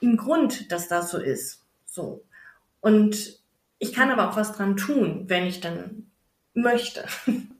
einen 0.01 0.17
Grund, 0.17 0.71
dass 0.71 0.87
das 0.87 1.11
so 1.11 1.19
ist. 1.19 1.63
So. 1.85 2.23
Und 2.81 3.39
ich 3.77 3.93
kann 3.93 4.09
aber 4.09 4.29
auch 4.29 4.35
was 4.35 4.53
dran 4.53 4.75
tun, 4.75 5.25
wenn 5.27 5.45
ich 5.45 5.59
dann 5.59 6.09
möchte. 6.55 7.05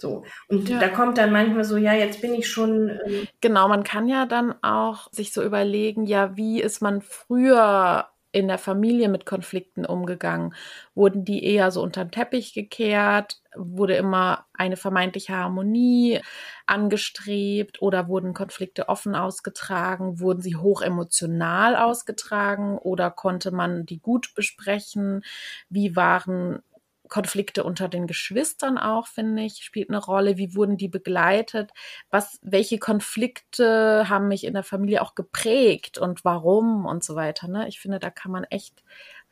So. 0.00 0.24
Und 0.48 0.68
ja. 0.68 0.78
da 0.78 0.88
kommt 0.88 1.18
dann 1.18 1.32
manchmal 1.32 1.64
so, 1.64 1.76
ja, 1.76 1.94
jetzt 1.94 2.20
bin 2.20 2.34
ich 2.34 2.48
schon. 2.48 3.00
Ähm 3.04 3.28
genau, 3.40 3.68
man 3.68 3.84
kann 3.84 4.08
ja 4.08 4.26
dann 4.26 4.54
auch 4.62 5.08
sich 5.12 5.32
so 5.32 5.42
überlegen, 5.42 6.06
ja, 6.06 6.36
wie 6.36 6.60
ist 6.60 6.80
man 6.80 7.02
früher 7.02 8.08
in 8.32 8.46
der 8.46 8.58
Familie 8.58 9.08
mit 9.08 9.26
Konflikten 9.26 9.84
umgegangen? 9.84 10.54
Wurden 10.94 11.24
die 11.24 11.44
eher 11.44 11.70
so 11.70 11.82
unterm 11.82 12.10
Teppich 12.10 12.52
gekehrt? 12.54 13.40
Wurde 13.56 13.96
immer 13.96 14.46
eine 14.52 14.76
vermeintliche 14.76 15.34
Harmonie 15.36 16.20
angestrebt 16.66 17.82
oder 17.82 18.08
wurden 18.08 18.32
Konflikte 18.32 18.88
offen 18.88 19.16
ausgetragen? 19.16 20.20
Wurden 20.20 20.42
sie 20.42 20.56
hoch 20.56 20.82
emotional 20.82 21.74
ausgetragen 21.74 22.78
oder 22.78 23.10
konnte 23.10 23.50
man 23.50 23.84
die 23.84 23.98
gut 23.98 24.32
besprechen? 24.34 25.24
Wie 25.68 25.96
waren 25.96 26.62
Konflikte 27.10 27.64
unter 27.64 27.88
den 27.88 28.06
Geschwistern 28.06 28.78
auch, 28.78 29.06
finde 29.08 29.42
ich, 29.42 29.64
spielt 29.64 29.90
eine 29.90 29.98
Rolle. 29.98 30.38
Wie 30.38 30.54
wurden 30.54 30.76
die 30.76 30.88
begleitet? 30.88 31.72
Was, 32.10 32.38
welche 32.42 32.78
Konflikte 32.78 34.08
haben 34.08 34.28
mich 34.28 34.44
in 34.44 34.54
der 34.54 34.62
Familie 34.62 35.02
auch 35.02 35.14
geprägt 35.14 35.98
und 35.98 36.24
warum 36.24 36.86
und 36.86 37.04
so 37.04 37.16
weiter. 37.16 37.48
Ne? 37.48 37.68
Ich 37.68 37.80
finde, 37.80 37.98
da 37.98 38.10
kann 38.10 38.32
man 38.32 38.44
echt 38.44 38.82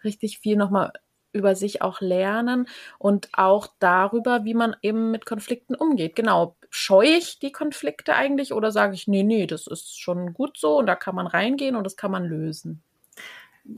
richtig 0.04 0.38
viel 0.40 0.56
nochmal 0.56 0.92
über 1.32 1.54
sich 1.54 1.82
auch 1.82 2.00
lernen 2.00 2.68
und 2.98 3.28
auch 3.32 3.68
darüber, 3.78 4.44
wie 4.44 4.54
man 4.54 4.74
eben 4.82 5.10
mit 5.10 5.26
Konflikten 5.26 5.74
umgeht. 5.74 6.16
Genau, 6.16 6.56
scheue 6.70 7.16
ich 7.16 7.38
die 7.38 7.52
Konflikte 7.52 8.14
eigentlich 8.14 8.52
oder 8.52 8.72
sage 8.72 8.94
ich, 8.94 9.08
nee, 9.08 9.22
nee, 9.22 9.46
das 9.46 9.66
ist 9.66 10.00
schon 10.00 10.32
gut 10.34 10.58
so 10.58 10.78
und 10.78 10.86
da 10.86 10.96
kann 10.96 11.14
man 11.14 11.26
reingehen 11.26 11.76
und 11.76 11.84
das 11.84 11.96
kann 11.96 12.10
man 12.10 12.24
lösen. 12.24 12.82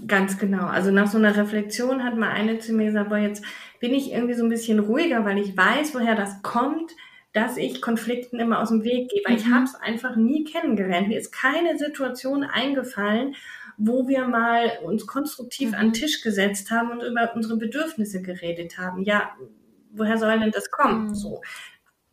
Ganz 0.07 0.38
genau. 0.38 0.66
Also 0.66 0.93
nach 0.93 1.09
so 1.09 1.18
einer 1.18 1.36
Reflexion 1.36 2.05
hat 2.05 2.16
mal 2.16 2.30
eine 2.30 2.61
zu 2.61 2.72
mir 2.72 2.86
gesagt, 2.86 3.09
boah, 3.09 3.18
jetzt 3.18 3.45
bin 3.80 3.93
ich 3.93 4.12
irgendwie 4.12 4.34
so 4.34 4.45
ein 4.45 4.49
bisschen 4.49 4.78
ruhiger, 4.78 5.24
weil 5.24 5.38
ich 5.38 5.57
weiß, 5.57 5.95
woher 5.95 6.14
das 6.14 6.43
kommt, 6.43 6.93
dass 7.32 7.57
ich 7.57 7.82
Konflikten 7.82 8.38
immer 8.38 8.61
aus 8.61 8.68
dem 8.68 8.84
Weg 8.84 9.11
gehe. 9.11 9.22
Weil 9.24 9.34
mhm. 9.34 9.38
ich 9.38 9.47
habe 9.49 9.64
es 9.64 9.74
einfach 9.74 10.14
nie 10.14 10.45
kennengelernt. 10.45 11.09
Mir 11.09 11.18
ist 11.18 11.32
keine 11.32 11.76
Situation 11.76 12.45
eingefallen, 12.45 13.34
wo 13.78 14.07
wir 14.07 14.28
mal 14.28 14.70
uns 14.84 15.07
konstruktiv 15.09 15.70
mhm. 15.70 15.74
an 15.74 15.86
den 15.86 15.93
Tisch 15.95 16.22
gesetzt 16.22 16.70
haben 16.70 16.93
und 16.93 17.03
über 17.03 17.32
unsere 17.34 17.57
Bedürfnisse 17.57 18.22
geredet 18.22 18.78
haben. 18.78 19.03
Ja, 19.03 19.30
woher 19.91 20.18
soll 20.18 20.38
denn 20.38 20.53
das 20.53 20.70
kommen? 20.70 21.09
Mhm. 21.09 21.14
So. 21.14 21.41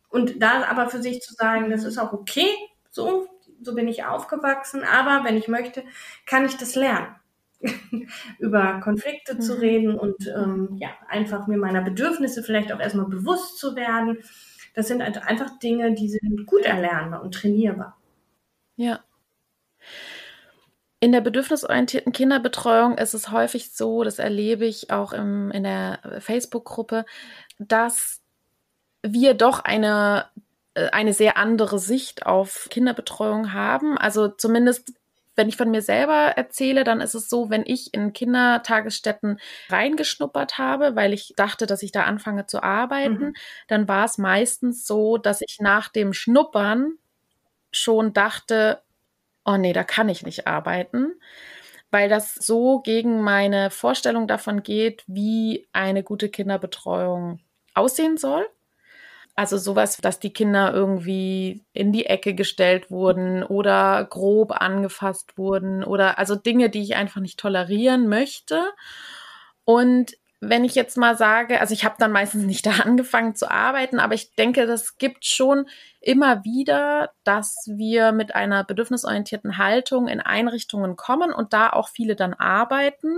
Und 0.08 0.42
da 0.42 0.64
aber 0.64 0.88
für 0.88 1.00
sich 1.00 1.20
zu 1.20 1.34
sagen, 1.34 1.70
das 1.70 1.84
ist 1.84 1.98
auch 1.98 2.12
okay, 2.12 2.48
so, 2.90 3.28
so 3.62 3.74
bin 3.74 3.86
ich 3.86 4.04
aufgewachsen, 4.04 4.82
aber 4.82 5.24
wenn 5.24 5.36
ich 5.36 5.46
möchte, 5.46 5.84
kann 6.26 6.44
ich 6.44 6.56
das 6.56 6.74
lernen. 6.74 7.14
über 8.38 8.80
Konflikte 8.80 9.34
mhm. 9.34 9.40
zu 9.40 9.60
reden 9.60 9.98
und 9.98 10.26
ähm, 10.28 10.76
ja, 10.80 10.90
einfach 11.08 11.46
mir 11.46 11.58
meiner 11.58 11.82
Bedürfnisse 11.82 12.42
vielleicht 12.42 12.72
auch 12.72 12.80
erstmal 12.80 13.06
bewusst 13.06 13.58
zu 13.58 13.76
werden. 13.76 14.18
Das 14.74 14.88
sind 14.88 15.02
halt 15.02 15.26
einfach 15.26 15.58
Dinge, 15.58 15.94
die 15.94 16.08
sind 16.08 16.46
gut 16.46 16.62
erlernbar 16.62 17.22
und 17.22 17.34
trainierbar. 17.34 17.96
Ja. 18.76 19.00
In 21.00 21.12
der 21.12 21.20
bedürfnisorientierten 21.20 22.12
Kinderbetreuung 22.12 22.98
ist 22.98 23.14
es 23.14 23.30
häufig 23.30 23.72
so, 23.72 24.02
das 24.02 24.18
erlebe 24.18 24.66
ich 24.66 24.90
auch 24.90 25.12
im, 25.12 25.50
in 25.50 25.62
der 25.62 26.00
Facebook-Gruppe, 26.20 27.04
dass 27.58 28.20
wir 29.02 29.34
doch 29.34 29.60
eine 29.60 30.26
äh, 30.78 30.90
eine 30.90 31.12
sehr 31.12 31.36
andere 31.36 31.78
Sicht 31.78 32.26
auf 32.26 32.68
Kinderbetreuung 32.70 33.52
haben. 33.52 33.98
Also 33.98 34.28
zumindest 34.28 34.92
wenn 35.38 35.48
ich 35.48 35.56
von 35.56 35.70
mir 35.70 35.82
selber 35.82 36.32
erzähle, 36.36 36.82
dann 36.82 37.00
ist 37.00 37.14
es 37.14 37.30
so, 37.30 37.48
wenn 37.48 37.62
ich 37.64 37.94
in 37.94 38.12
Kindertagesstätten 38.12 39.38
reingeschnuppert 39.70 40.58
habe, 40.58 40.96
weil 40.96 41.14
ich 41.14 41.32
dachte, 41.36 41.66
dass 41.66 41.82
ich 41.82 41.92
da 41.92 42.02
anfange 42.02 42.46
zu 42.46 42.62
arbeiten, 42.62 43.18
mhm. 43.28 43.34
dann 43.68 43.86
war 43.86 44.04
es 44.04 44.18
meistens 44.18 44.84
so, 44.84 45.16
dass 45.16 45.40
ich 45.40 45.58
nach 45.60 45.88
dem 45.88 46.12
Schnuppern 46.12 46.94
schon 47.70 48.12
dachte, 48.12 48.82
oh 49.44 49.56
nee, 49.56 49.72
da 49.72 49.84
kann 49.84 50.08
ich 50.08 50.24
nicht 50.24 50.48
arbeiten, 50.48 51.12
weil 51.92 52.08
das 52.08 52.34
so 52.34 52.80
gegen 52.80 53.22
meine 53.22 53.70
Vorstellung 53.70 54.26
davon 54.26 54.64
geht, 54.64 55.04
wie 55.06 55.68
eine 55.72 56.02
gute 56.02 56.28
Kinderbetreuung 56.28 57.38
aussehen 57.74 58.16
soll. 58.16 58.44
Also 59.38 59.56
sowas, 59.56 59.98
dass 59.98 60.18
die 60.18 60.32
Kinder 60.32 60.74
irgendwie 60.74 61.64
in 61.72 61.92
die 61.92 62.06
Ecke 62.06 62.34
gestellt 62.34 62.90
wurden 62.90 63.44
oder 63.44 64.04
grob 64.10 64.50
angefasst 64.50 65.38
wurden 65.38 65.84
oder 65.84 66.18
also 66.18 66.34
Dinge, 66.34 66.70
die 66.70 66.82
ich 66.82 66.96
einfach 66.96 67.20
nicht 67.20 67.38
tolerieren 67.38 68.08
möchte. 68.08 68.60
Und 69.62 70.16
wenn 70.40 70.64
ich 70.64 70.74
jetzt 70.74 70.96
mal 70.96 71.16
sage, 71.16 71.60
also 71.60 71.72
ich 71.72 71.84
habe 71.84 71.94
dann 72.00 72.10
meistens 72.10 72.46
nicht 72.46 72.66
da 72.66 72.80
angefangen 72.82 73.36
zu 73.36 73.48
arbeiten, 73.48 74.00
aber 74.00 74.14
ich 74.14 74.34
denke, 74.34 74.66
das 74.66 74.98
gibt 74.98 75.24
schon 75.24 75.66
immer 76.00 76.42
wieder, 76.42 77.12
dass 77.22 77.64
wir 77.68 78.10
mit 78.10 78.34
einer 78.34 78.64
bedürfnisorientierten 78.64 79.56
Haltung 79.56 80.08
in 80.08 80.18
Einrichtungen 80.18 80.96
kommen 80.96 81.32
und 81.32 81.52
da 81.52 81.70
auch 81.70 81.90
viele 81.90 82.16
dann 82.16 82.34
arbeiten 82.34 83.16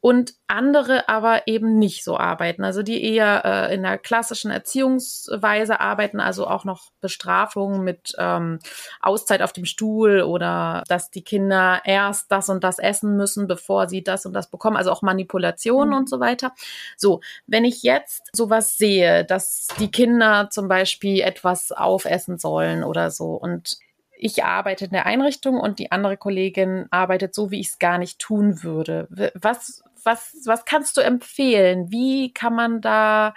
und 0.00 0.34
andere 0.46 1.08
aber 1.08 1.46
eben 1.46 1.78
nicht 1.78 2.04
so 2.04 2.16
arbeiten, 2.16 2.64
also 2.64 2.82
die 2.82 3.04
eher 3.04 3.44
äh, 3.44 3.74
in 3.74 3.82
der 3.82 3.98
klassischen 3.98 4.50
Erziehungsweise 4.50 5.78
arbeiten, 5.78 6.20
also 6.20 6.46
auch 6.46 6.64
noch 6.64 6.90
Bestrafungen 7.02 7.84
mit 7.84 8.14
ähm, 8.18 8.60
Auszeit 9.00 9.42
auf 9.42 9.52
dem 9.52 9.66
Stuhl 9.66 10.22
oder 10.22 10.84
dass 10.88 11.10
die 11.10 11.22
Kinder 11.22 11.82
erst 11.84 12.32
das 12.32 12.48
und 12.48 12.64
das 12.64 12.78
essen 12.78 13.16
müssen, 13.16 13.46
bevor 13.46 13.88
sie 13.88 14.02
das 14.02 14.24
und 14.24 14.32
das 14.32 14.50
bekommen, 14.50 14.78
also 14.78 14.90
auch 14.90 15.02
Manipulationen 15.02 15.90
mhm. 15.90 15.96
und 15.96 16.08
so 16.08 16.18
weiter. 16.18 16.54
So, 16.96 17.20
wenn 17.46 17.66
ich 17.66 17.82
jetzt 17.82 18.30
sowas 18.34 18.78
sehe, 18.78 19.26
dass 19.26 19.68
die 19.78 19.90
Kinder 19.90 20.48
zum 20.50 20.68
Beispiel 20.68 21.20
etwas 21.20 21.72
aufessen 21.72 22.38
sollen 22.38 22.84
oder 22.84 23.10
so 23.10 23.32
und 23.32 23.78
ich 24.20 24.44
arbeite 24.44 24.84
in 24.84 24.90
der 24.90 25.06
Einrichtung 25.06 25.58
und 25.58 25.78
die 25.78 25.92
andere 25.92 26.16
Kollegin 26.16 26.86
arbeitet 26.90 27.34
so, 27.34 27.50
wie 27.50 27.60
ich 27.60 27.68
es 27.68 27.78
gar 27.78 27.98
nicht 27.98 28.18
tun 28.18 28.62
würde. 28.62 29.08
Was, 29.34 29.82
was, 30.04 30.34
was 30.44 30.64
kannst 30.64 30.96
du 30.96 31.00
empfehlen? 31.00 31.90
Wie 31.90 32.32
kann 32.32 32.54
man 32.54 32.80
da 32.80 33.34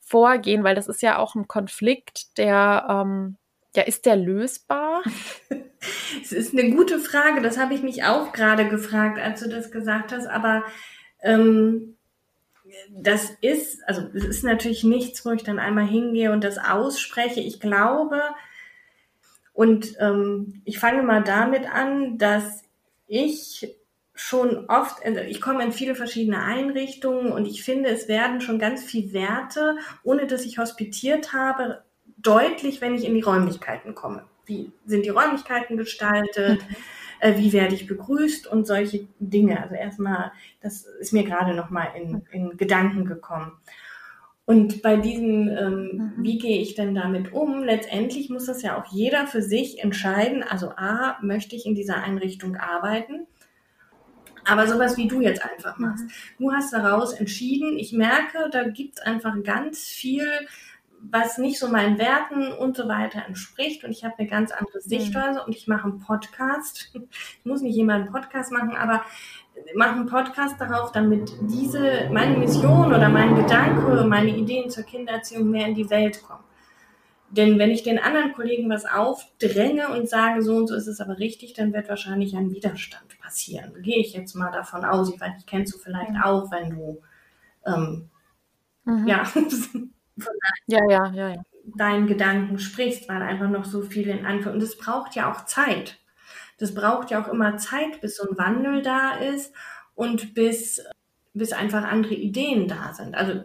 vorgehen? 0.00 0.64
Weil 0.64 0.74
das 0.74 0.88
ist 0.88 1.02
ja 1.02 1.18
auch 1.18 1.34
ein 1.34 1.48
Konflikt, 1.48 2.38
der, 2.38 2.86
ähm, 2.88 3.36
ja, 3.74 3.82
ist 3.82 4.06
der 4.06 4.16
lösbar? 4.16 5.02
Es 6.20 6.32
ist 6.32 6.58
eine 6.58 6.74
gute 6.74 6.98
Frage. 6.98 7.40
Das 7.40 7.56
habe 7.56 7.72
ich 7.72 7.84
mich 7.84 8.02
auch 8.02 8.32
gerade 8.32 8.68
gefragt, 8.68 9.20
als 9.20 9.40
du 9.40 9.48
das 9.48 9.70
gesagt 9.70 10.10
hast. 10.10 10.26
Aber 10.26 10.64
ähm, 11.22 11.96
das 12.90 13.30
ist, 13.40 13.86
also 13.86 14.02
es 14.14 14.24
ist 14.24 14.44
natürlich 14.44 14.84
nichts, 14.84 15.24
wo 15.24 15.30
ich 15.30 15.44
dann 15.44 15.58
einmal 15.58 15.86
hingehe 15.86 16.32
und 16.32 16.42
das 16.42 16.58
ausspreche. 16.58 17.40
Ich 17.40 17.60
glaube, 17.60 18.20
und 19.52 19.94
ähm, 20.00 20.62
ich 20.64 20.78
fange 20.78 21.02
mal 21.02 21.22
damit 21.22 21.66
an, 21.72 22.18
dass 22.18 22.62
ich 23.06 23.74
schon 24.18 24.66
oft, 24.68 25.04
also 25.04 25.20
ich 25.20 25.40
komme 25.40 25.64
in 25.64 25.72
viele 25.72 25.94
verschiedene 25.94 26.42
Einrichtungen 26.42 27.30
und 27.30 27.46
ich 27.46 27.62
finde, 27.62 27.88
es 27.88 28.08
werden 28.08 28.40
schon 28.40 28.58
ganz 28.58 28.82
viel 28.82 29.12
Werte, 29.12 29.76
ohne 30.02 30.26
dass 30.26 30.44
ich 30.44 30.58
hospitiert 30.58 31.32
habe, 31.32 31.84
deutlich, 32.16 32.80
wenn 32.80 32.94
ich 32.94 33.04
in 33.04 33.14
die 33.14 33.20
Räumlichkeiten 33.20 33.94
komme. 33.94 34.24
Wie 34.44 34.72
sind 34.86 35.04
die 35.04 35.10
Räumlichkeiten 35.10 35.76
gestaltet? 35.76 36.62
Mhm. 36.62 36.76
Äh, 37.20 37.36
wie 37.36 37.52
werde 37.52 37.74
ich 37.74 37.86
begrüßt 37.86 38.46
und 38.46 38.66
solche 38.66 39.06
Dinge. 39.18 39.60
Also 39.60 39.74
erstmal, 39.74 40.30
das 40.60 40.86
ist 41.00 41.12
mir 41.12 41.24
gerade 41.24 41.54
noch 41.54 41.70
mal 41.70 41.88
in, 41.96 42.22
in 42.30 42.56
Gedanken 42.56 43.04
gekommen. 43.04 43.52
Und 44.44 44.82
bei 44.82 44.96
diesem, 44.96 45.48
ähm, 45.48 45.90
mhm. 45.92 46.12
wie 46.18 46.38
gehe 46.38 46.60
ich 46.60 46.74
denn 46.74 46.94
damit 46.94 47.32
um? 47.32 47.62
Letztendlich 47.62 48.30
muss 48.30 48.46
das 48.46 48.62
ja 48.62 48.80
auch 48.80 48.86
jeder 48.92 49.26
für 49.26 49.42
sich 49.42 49.82
entscheiden. 49.82 50.42
Also 50.42 50.70
A, 50.70 51.18
möchte 51.20 51.54
ich 51.56 51.66
in 51.66 51.74
dieser 51.74 52.02
Einrichtung 52.02 52.56
arbeiten? 52.56 53.26
Aber 54.48 54.66
sowas 54.66 54.96
wie 54.96 55.08
du 55.08 55.20
jetzt 55.20 55.44
einfach 55.44 55.78
machst. 55.78 56.04
Mhm. 56.04 56.10
Du 56.38 56.52
hast 56.52 56.72
daraus 56.72 57.12
entschieden, 57.12 57.78
ich 57.78 57.92
merke, 57.92 58.48
da 58.50 58.64
gibt 58.64 58.98
es 58.98 59.04
einfach 59.04 59.34
ganz 59.42 59.84
viel, 59.84 60.26
was 61.00 61.38
nicht 61.38 61.58
so 61.58 61.68
meinen 61.68 61.98
Werten 61.98 62.52
und 62.52 62.76
so 62.76 62.88
weiter 62.88 63.24
entspricht 63.24 63.84
und 63.84 63.92
ich 63.92 64.04
habe 64.04 64.14
eine 64.18 64.28
ganz 64.28 64.50
andere 64.50 64.78
mhm. 64.78 64.88
Sichtweise 64.88 65.44
und 65.44 65.54
ich 65.54 65.68
mache 65.68 65.84
einen 65.84 66.00
Podcast. 66.00 66.90
Ich 66.92 67.44
muss 67.44 67.60
nicht 67.60 67.78
immer 67.78 67.94
einen 67.94 68.10
Podcast 68.10 68.50
machen, 68.50 68.74
aber 68.76 69.04
mache 69.74 69.96
einen 69.96 70.06
Podcast 70.06 70.60
darauf, 70.60 70.92
damit 70.92 71.32
diese, 71.42 72.08
meine 72.12 72.36
Mission 72.36 72.88
oder 72.88 73.08
mein 73.08 73.34
Gedanke, 73.34 74.04
meine 74.04 74.30
Ideen 74.30 74.70
zur 74.70 74.84
Kindererziehung 74.84 75.50
mehr 75.50 75.66
in 75.66 75.74
die 75.74 75.90
Welt 75.90 76.22
kommen. 76.22 76.47
Denn 77.30 77.58
wenn 77.58 77.70
ich 77.70 77.82
den 77.82 77.98
anderen 77.98 78.32
Kollegen 78.32 78.70
was 78.70 78.86
aufdränge 78.86 79.88
und 79.88 80.08
sage, 80.08 80.42
so 80.42 80.56
und 80.56 80.66
so 80.66 80.74
ist 80.74 80.86
es 80.86 81.00
aber 81.00 81.18
richtig, 81.18 81.52
dann 81.52 81.72
wird 81.74 81.88
wahrscheinlich 81.88 82.34
ein 82.36 82.50
Widerstand 82.50 83.18
passieren. 83.18 83.82
Gehe 83.82 83.98
ich 83.98 84.14
jetzt 84.14 84.34
mal 84.34 84.50
davon 84.50 84.84
aus. 84.84 85.12
Ich 85.12 85.20
weiß 85.20 85.34
nicht, 85.34 85.46
kennst 85.46 85.74
du 85.74 85.78
vielleicht 85.78 86.12
auch, 86.24 86.50
wenn 86.50 86.70
du 86.70 87.02
ähm, 87.66 88.08
mhm. 88.84 89.06
ja, 89.06 89.30
ja, 90.66 90.80
ja, 90.88 91.06
ja, 91.12 91.28
ja, 91.28 91.42
deinen 91.76 92.06
Gedanken 92.06 92.58
sprichst, 92.58 93.08
weil 93.08 93.22
einfach 93.22 93.50
noch 93.50 93.64
so 93.64 93.82
viel 93.82 94.08
in 94.08 94.24
Anführung. 94.24 94.56
Und 94.56 94.62
es 94.62 94.78
braucht 94.78 95.14
ja 95.14 95.30
auch 95.30 95.44
Zeit. 95.44 95.98
Das 96.58 96.74
braucht 96.74 97.10
ja 97.10 97.22
auch 97.22 97.28
immer 97.28 97.56
Zeit, 97.56 98.00
bis 98.00 98.16
so 98.16 98.28
ein 98.28 98.38
Wandel 98.38 98.82
da 98.82 99.16
ist 99.16 99.54
und 99.94 100.34
bis, 100.34 100.82
bis 101.34 101.52
einfach 101.52 101.84
andere 101.84 102.14
Ideen 102.14 102.68
da 102.68 102.94
sind. 102.94 103.14
Also 103.14 103.44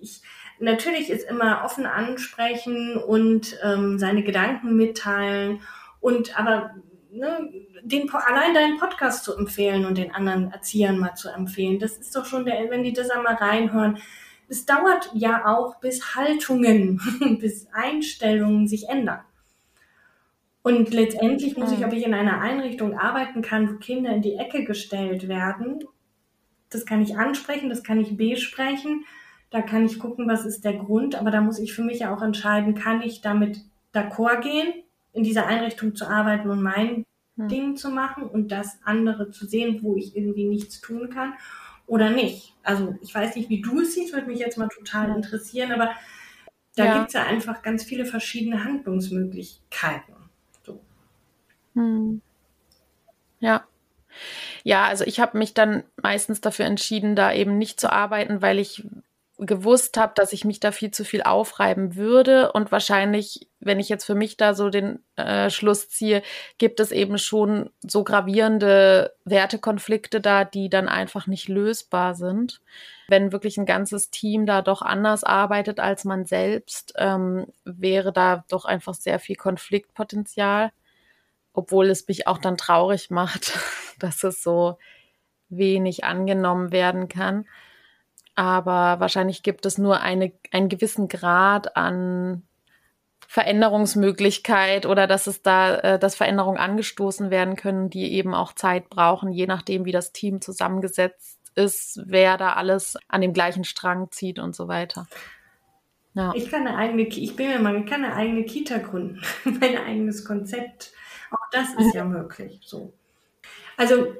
ich, 0.00 0.20
natürlich 0.58 1.10
ist 1.10 1.28
immer 1.28 1.62
offen 1.64 1.86
ansprechen 1.86 2.96
und 2.96 3.58
ähm, 3.62 3.98
seine 3.98 4.22
Gedanken 4.22 4.76
mitteilen 4.76 5.60
und 6.00 6.38
aber 6.38 6.74
ne, 7.10 7.50
den, 7.82 8.10
allein 8.10 8.54
deinen 8.54 8.78
Podcast 8.78 9.24
zu 9.24 9.36
empfehlen 9.36 9.84
und 9.84 9.98
den 9.98 10.14
anderen 10.14 10.52
Erziehern 10.52 10.98
mal 10.98 11.14
zu 11.14 11.28
empfehlen, 11.28 11.78
das 11.78 11.96
ist 11.98 12.14
doch 12.14 12.26
schon 12.26 12.44
der, 12.44 12.70
wenn 12.70 12.82
die 12.82 12.92
das 12.92 13.10
einmal 13.10 13.34
reinhören. 13.34 13.98
Es 14.48 14.66
dauert 14.66 15.10
ja 15.14 15.46
auch, 15.46 15.80
bis 15.80 16.14
Haltungen, 16.14 17.00
bis 17.40 17.68
Einstellungen 17.72 18.68
sich 18.68 18.88
ändern. 18.88 19.20
Und 20.62 20.94
letztendlich 20.94 21.56
muss 21.58 21.72
ich, 21.72 21.84
ob 21.84 21.92
ich 21.92 22.06
in 22.06 22.14
einer 22.14 22.40
Einrichtung 22.40 22.98
arbeiten 22.98 23.42
kann, 23.42 23.70
wo 23.70 23.78
Kinder 23.78 24.12
in 24.14 24.22
die 24.22 24.36
Ecke 24.36 24.64
gestellt 24.64 25.28
werden, 25.28 25.84
das 26.70 26.86
kann 26.86 27.02
ich 27.02 27.16
ansprechen, 27.16 27.68
das 27.68 27.84
kann 27.84 28.00
ich 28.00 28.16
besprechen, 28.16 29.04
da 29.54 29.62
kann 29.62 29.86
ich 29.86 30.00
gucken, 30.00 30.26
was 30.26 30.44
ist 30.44 30.64
der 30.64 30.74
Grund, 30.74 31.14
aber 31.14 31.30
da 31.30 31.40
muss 31.40 31.60
ich 31.60 31.74
für 31.74 31.84
mich 31.84 32.00
ja 32.00 32.12
auch 32.12 32.22
entscheiden, 32.22 32.74
kann 32.74 33.02
ich 33.02 33.20
damit 33.20 33.60
d'accord 33.94 34.40
gehen, 34.40 34.82
in 35.12 35.22
dieser 35.22 35.46
Einrichtung 35.46 35.94
zu 35.94 36.08
arbeiten 36.08 36.50
und 36.50 36.60
mein 36.60 37.06
hm. 37.36 37.48
Ding 37.48 37.76
zu 37.76 37.90
machen 37.90 38.24
und 38.24 38.50
das 38.50 38.80
andere 38.82 39.30
zu 39.30 39.46
sehen, 39.46 39.78
wo 39.82 39.94
ich 39.94 40.16
irgendwie 40.16 40.46
nichts 40.46 40.80
tun 40.80 41.08
kann 41.08 41.34
oder 41.86 42.10
nicht. 42.10 42.52
Also 42.64 42.98
ich 43.00 43.14
weiß 43.14 43.36
nicht, 43.36 43.48
wie 43.48 43.62
du 43.62 43.80
es 43.82 43.94
siehst, 43.94 44.12
würde 44.12 44.26
mich 44.26 44.40
jetzt 44.40 44.58
mal 44.58 44.66
total 44.66 45.14
interessieren, 45.14 45.70
aber 45.70 45.92
da 46.74 46.86
ja. 46.86 46.98
gibt 46.98 47.08
es 47.08 47.14
ja 47.14 47.22
einfach 47.22 47.62
ganz 47.62 47.84
viele 47.84 48.06
verschiedene 48.06 48.64
Handlungsmöglichkeiten. 48.64 50.16
So. 50.64 50.80
Hm. 51.74 52.20
Ja. 53.38 53.64
Ja, 54.64 54.86
also 54.86 55.04
ich 55.04 55.20
habe 55.20 55.38
mich 55.38 55.54
dann 55.54 55.84
meistens 56.02 56.40
dafür 56.40 56.64
entschieden, 56.64 57.14
da 57.14 57.32
eben 57.32 57.56
nicht 57.56 57.78
zu 57.78 57.92
arbeiten, 57.92 58.42
weil 58.42 58.58
ich 58.58 58.84
gewusst 59.38 59.96
habe, 59.96 60.12
dass 60.14 60.32
ich 60.32 60.44
mich 60.44 60.60
da 60.60 60.70
viel 60.70 60.92
zu 60.92 61.04
viel 61.04 61.22
aufreiben 61.22 61.96
würde. 61.96 62.52
Und 62.52 62.70
wahrscheinlich, 62.70 63.48
wenn 63.58 63.80
ich 63.80 63.88
jetzt 63.88 64.04
für 64.04 64.14
mich 64.14 64.36
da 64.36 64.54
so 64.54 64.70
den 64.70 65.04
äh, 65.16 65.50
Schluss 65.50 65.88
ziehe, 65.88 66.22
gibt 66.58 66.78
es 66.78 66.92
eben 66.92 67.18
schon 67.18 67.70
so 67.82 68.04
gravierende 68.04 69.12
Wertekonflikte 69.24 70.20
da, 70.20 70.44
die 70.44 70.68
dann 70.68 70.88
einfach 70.88 71.26
nicht 71.26 71.48
lösbar 71.48 72.14
sind. 72.14 72.60
Wenn 73.08 73.32
wirklich 73.32 73.56
ein 73.58 73.66
ganzes 73.66 74.10
Team 74.10 74.46
da 74.46 74.62
doch 74.62 74.82
anders 74.82 75.24
arbeitet 75.24 75.80
als 75.80 76.04
man 76.04 76.26
selbst, 76.26 76.94
ähm, 76.96 77.46
wäre 77.64 78.12
da 78.12 78.44
doch 78.48 78.64
einfach 78.64 78.94
sehr 78.94 79.18
viel 79.18 79.36
Konfliktpotenzial. 79.36 80.70
Obwohl 81.52 81.90
es 81.90 82.06
mich 82.06 82.28
auch 82.28 82.38
dann 82.38 82.56
traurig 82.56 83.10
macht, 83.10 83.58
dass 83.98 84.22
es 84.22 84.44
so 84.44 84.78
wenig 85.48 86.04
angenommen 86.04 86.70
werden 86.70 87.08
kann 87.08 87.46
aber 88.34 89.00
wahrscheinlich 89.00 89.42
gibt 89.42 89.66
es 89.66 89.78
nur 89.78 90.00
eine, 90.00 90.32
einen 90.50 90.68
gewissen 90.68 91.08
Grad 91.08 91.76
an 91.76 92.42
Veränderungsmöglichkeit 93.28 94.86
oder 94.86 95.06
dass 95.06 95.26
es 95.26 95.42
da, 95.42 95.76
äh, 95.78 95.98
dass 95.98 96.14
Veränderungen 96.14 96.58
angestoßen 96.58 97.30
werden 97.30 97.56
können, 97.56 97.90
die 97.90 98.12
eben 98.12 98.34
auch 98.34 98.52
Zeit 98.52 98.88
brauchen, 98.90 99.32
je 99.32 99.46
nachdem, 99.46 99.84
wie 99.84 99.92
das 99.92 100.12
Team 100.12 100.40
zusammengesetzt 100.40 101.40
ist, 101.54 102.00
wer 102.06 102.36
da 102.36 102.52
alles 102.54 102.96
an 103.08 103.20
dem 103.20 103.32
gleichen 103.32 103.64
Strang 103.64 104.10
zieht 104.10 104.38
und 104.38 104.54
so 104.54 104.68
weiter. 104.68 105.06
Ja. 106.14 106.32
Ich 106.34 106.50
kann 106.50 106.66
eine 106.66 106.76
eigene, 106.76 107.02
ich 107.02 107.34
bin 107.34 107.48
mir 107.48 107.58
mal, 107.58 107.76
ich 107.76 107.86
kann 107.86 108.04
eine 108.04 108.14
eigene 108.14 108.44
Kita 108.44 108.78
gründen, 108.78 109.20
mein 109.44 109.78
eigenes 109.78 110.24
Konzept. 110.24 110.92
Auch 111.30 111.50
das 111.50 111.74
ist 111.74 111.94
ja 111.94 112.04
möglich. 112.04 112.60
So. 112.64 112.92
Also 113.76 114.14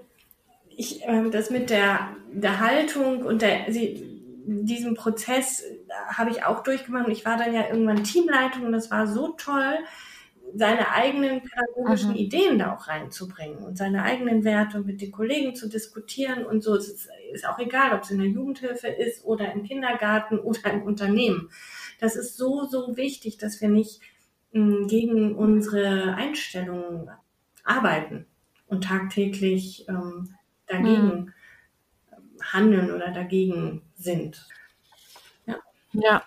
ich, 0.76 1.04
äh, 1.04 1.30
das 1.30 1.50
mit 1.50 1.70
der, 1.70 2.16
der 2.32 2.60
Haltung 2.60 3.24
und 3.24 3.42
der, 3.42 3.72
sie, 3.72 4.14
diesen 4.46 4.94
Prozess 4.94 5.62
habe 6.08 6.30
ich 6.30 6.44
auch 6.44 6.62
durchgemacht. 6.62 7.06
Und 7.06 7.12
ich 7.12 7.24
war 7.24 7.36
dann 7.36 7.54
ja 7.54 7.68
irgendwann 7.68 8.04
Teamleitung 8.04 8.64
und 8.64 8.72
das 8.72 8.90
war 8.90 9.06
so 9.06 9.28
toll, 9.36 9.78
seine 10.56 10.90
eigenen 10.90 11.42
pädagogischen 11.42 12.10
mhm. 12.10 12.16
Ideen 12.16 12.58
da 12.58 12.74
auch 12.74 12.86
reinzubringen 12.86 13.58
und 13.58 13.76
seine 13.76 14.02
eigenen 14.02 14.44
Werte 14.44 14.80
mit 14.80 15.00
den 15.00 15.10
Kollegen 15.10 15.54
zu 15.54 15.68
diskutieren 15.68 16.46
und 16.46 16.62
so. 16.62 16.76
Es 16.76 16.88
ist, 16.88 17.08
ist 17.32 17.48
auch 17.48 17.58
egal, 17.58 17.94
ob 17.94 18.02
es 18.02 18.10
in 18.10 18.18
der 18.18 18.28
Jugendhilfe 18.28 18.88
ist 18.88 19.24
oder 19.24 19.52
im 19.52 19.64
Kindergarten 19.64 20.38
oder 20.40 20.72
im 20.72 20.82
Unternehmen. 20.82 21.50
Das 22.00 22.16
ist 22.16 22.36
so, 22.36 22.66
so 22.66 22.96
wichtig, 22.96 23.38
dass 23.38 23.60
wir 23.60 23.68
nicht 23.68 24.00
mh, 24.52 24.76
hm, 24.76 24.86
gegen 24.86 25.34
unsere 25.34 26.14
Einstellungen 26.14 27.10
arbeiten 27.64 28.26
und 28.66 28.84
tagtäglich 28.84 29.86
ähm, 29.88 30.34
dagegen 30.66 31.06
mhm. 31.06 31.32
handeln 32.42 32.90
oder 32.90 33.10
dagegen 33.10 33.82
sind. 33.96 34.46
Ja. 35.46 35.56
ja. 35.92 36.22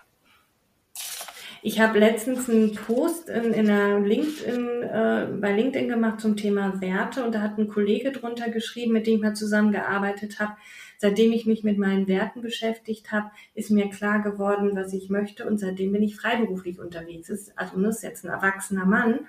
Ich 1.60 1.80
habe 1.80 1.98
letztens 1.98 2.48
einen 2.48 2.74
Post 2.74 3.28
in, 3.28 3.52
in 3.52 3.68
einer 3.68 3.98
LinkedIn, 3.98 4.82
äh, 4.82 5.26
bei 5.40 5.52
LinkedIn 5.52 5.88
gemacht 5.88 6.20
zum 6.20 6.36
Thema 6.36 6.80
Werte 6.80 7.24
und 7.24 7.34
da 7.34 7.40
hat 7.40 7.58
ein 7.58 7.68
Kollege 7.68 8.12
drunter 8.12 8.48
geschrieben, 8.48 8.92
mit 8.92 9.06
dem 9.06 9.16
ich 9.16 9.22
mal 9.22 9.34
zusammengearbeitet 9.34 10.38
habe. 10.38 10.56
Seitdem 10.98 11.32
ich 11.32 11.46
mich 11.46 11.64
mit 11.64 11.78
meinen 11.78 12.06
Werten 12.08 12.42
beschäftigt 12.42 13.10
habe, 13.12 13.30
ist 13.54 13.70
mir 13.70 13.88
klar 13.90 14.20
geworden, 14.20 14.70
was 14.74 14.92
ich 14.92 15.10
möchte 15.10 15.46
und 15.46 15.58
seitdem 15.58 15.92
bin 15.92 16.02
ich 16.02 16.16
freiberuflich 16.16 16.78
unterwegs. 16.78 17.28
Ist, 17.28 17.56
also 17.58 17.80
das 17.80 17.96
ist 17.96 18.02
jetzt 18.02 18.24
ein 18.24 18.30
erwachsener 18.30 18.84
Mann 18.84 19.20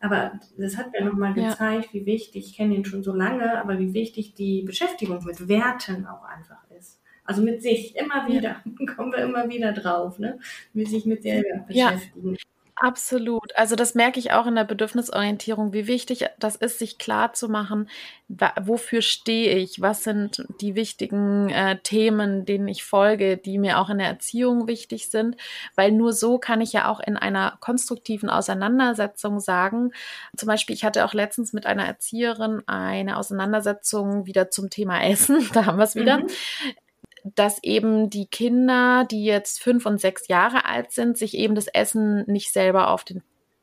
aber 0.00 0.40
das 0.56 0.76
hat 0.76 0.92
mir 0.92 1.04
nochmal 1.04 1.34
gezeigt, 1.34 1.86
ja. 1.86 1.92
wie 1.92 2.06
wichtig, 2.06 2.46
ich 2.46 2.56
kenne 2.56 2.74
ihn 2.74 2.84
schon 2.84 3.02
so 3.02 3.14
lange, 3.14 3.60
aber 3.60 3.78
wie 3.78 3.92
wichtig 3.94 4.34
die 4.34 4.62
Beschäftigung 4.62 5.22
mit 5.24 5.48
Werten 5.48 6.06
auch 6.06 6.24
einfach 6.24 6.58
ist. 6.78 7.00
Also 7.24 7.42
mit 7.42 7.62
sich, 7.62 7.94
immer 7.96 8.26
wieder, 8.26 8.62
ja. 8.64 8.86
kommen 8.96 9.12
wir 9.12 9.18
immer 9.18 9.48
wieder 9.48 9.72
drauf, 9.72 10.18
ne? 10.18 10.38
Wie 10.72 10.86
sich 10.86 11.04
mit 11.04 11.22
selber 11.22 11.64
beschäftigen. 11.66 12.30
Ja. 12.32 12.49
Absolut. 12.82 13.54
Also 13.56 13.76
das 13.76 13.94
merke 13.94 14.18
ich 14.18 14.32
auch 14.32 14.46
in 14.46 14.54
der 14.54 14.64
Bedürfnisorientierung, 14.64 15.74
wie 15.74 15.86
wichtig 15.86 16.24
das 16.38 16.56
ist, 16.56 16.78
sich 16.78 16.96
klar 16.96 17.34
zu 17.34 17.50
machen, 17.50 17.90
wofür 18.58 19.02
stehe 19.02 19.54
ich, 19.58 19.82
was 19.82 20.02
sind 20.02 20.46
die 20.62 20.74
wichtigen 20.76 21.50
äh, 21.50 21.78
Themen, 21.82 22.46
denen 22.46 22.68
ich 22.68 22.82
folge, 22.82 23.36
die 23.36 23.58
mir 23.58 23.80
auch 23.80 23.90
in 23.90 23.98
der 23.98 24.06
Erziehung 24.06 24.66
wichtig 24.66 25.10
sind, 25.10 25.36
weil 25.74 25.92
nur 25.92 26.14
so 26.14 26.38
kann 26.38 26.62
ich 26.62 26.72
ja 26.72 26.88
auch 26.88 27.00
in 27.00 27.18
einer 27.18 27.58
konstruktiven 27.60 28.30
Auseinandersetzung 28.30 29.40
sagen, 29.40 29.92
zum 30.34 30.46
Beispiel, 30.46 30.74
ich 30.74 30.82
hatte 30.82 31.04
auch 31.04 31.12
letztens 31.12 31.52
mit 31.52 31.66
einer 31.66 31.84
Erzieherin 31.84 32.62
eine 32.66 33.18
Auseinandersetzung 33.18 34.24
wieder 34.24 34.50
zum 34.50 34.70
Thema 34.70 35.04
Essen, 35.04 35.46
da 35.52 35.66
haben 35.66 35.76
wir 35.76 35.84
es 35.84 35.96
wieder. 35.96 36.20
Mhm 36.20 36.28
dass 37.24 37.62
eben 37.62 38.10
die 38.10 38.26
Kinder, 38.26 39.06
die 39.10 39.24
jetzt 39.24 39.62
fünf 39.62 39.86
und 39.86 40.00
sechs 40.00 40.28
Jahre 40.28 40.64
alt 40.64 40.92
sind, 40.92 41.18
sich 41.18 41.34
eben 41.34 41.54
das 41.54 41.66
Essen 41.66 42.24
nicht 42.26 42.52
selber 42.52 42.88
auf 42.88 43.04
den 43.04 43.22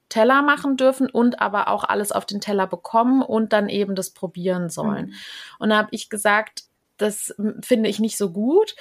Teller 0.10 0.42
machen 0.42 0.78
dürfen 0.78 1.10
und 1.10 1.42
aber 1.42 1.68
auch 1.68 1.84
alles 1.84 2.12
auf 2.12 2.26
den 2.26 2.40
Teller 2.40 2.68
bekommen 2.68 3.22
und 3.22 3.52
dann 3.54 3.68
eben 3.70 3.96
das 3.96 4.12
probieren 4.12 4.70
sollen. 4.70 5.08
Mhm. 5.08 5.14
Und 5.60 5.70
da 5.70 5.78
habe 5.78 5.90
ich 5.92 6.10
gesagt, 6.10 6.64
das 6.98 7.36
finde 7.62 7.90
ich 7.90 8.00
nicht 8.00 8.18
so 8.18 8.32
gut. 8.32 8.76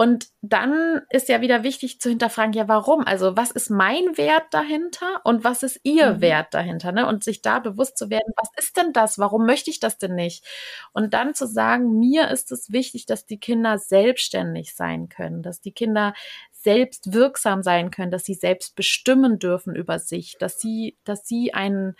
Und 0.00 0.28
dann 0.42 1.02
ist 1.10 1.28
ja 1.28 1.40
wieder 1.40 1.64
wichtig 1.64 2.00
zu 2.00 2.08
hinterfragen, 2.08 2.52
ja, 2.52 2.68
warum? 2.68 3.04
Also, 3.04 3.36
was 3.36 3.50
ist 3.50 3.68
mein 3.68 4.16
Wert 4.16 4.44
dahinter 4.52 5.20
und 5.24 5.42
was 5.42 5.64
ist 5.64 5.80
ihr 5.82 6.14
mhm. 6.14 6.20
Wert 6.20 6.54
dahinter? 6.54 6.92
Ne? 6.92 7.04
Und 7.04 7.24
sich 7.24 7.42
da 7.42 7.58
bewusst 7.58 7.98
zu 7.98 8.08
werden, 8.08 8.32
was 8.36 8.48
ist 8.56 8.76
denn 8.76 8.92
das? 8.92 9.18
Warum 9.18 9.44
möchte 9.44 9.70
ich 9.70 9.80
das 9.80 9.98
denn 9.98 10.14
nicht? 10.14 10.46
Und 10.92 11.14
dann 11.14 11.34
zu 11.34 11.48
sagen, 11.48 11.98
mir 11.98 12.30
ist 12.30 12.52
es 12.52 12.70
wichtig, 12.70 13.06
dass 13.06 13.26
die 13.26 13.40
Kinder 13.40 13.76
selbstständig 13.76 14.76
sein 14.76 15.08
können, 15.08 15.42
dass 15.42 15.60
die 15.60 15.72
Kinder 15.72 16.14
selbst 16.52 17.12
wirksam 17.12 17.64
sein 17.64 17.90
können, 17.90 18.12
dass 18.12 18.24
sie 18.24 18.34
selbst 18.34 18.76
bestimmen 18.76 19.40
dürfen 19.40 19.74
über 19.74 19.98
sich, 19.98 20.36
dass 20.38 20.60
sie, 20.60 20.96
dass 21.02 21.26
sie 21.26 21.54
einen 21.54 21.96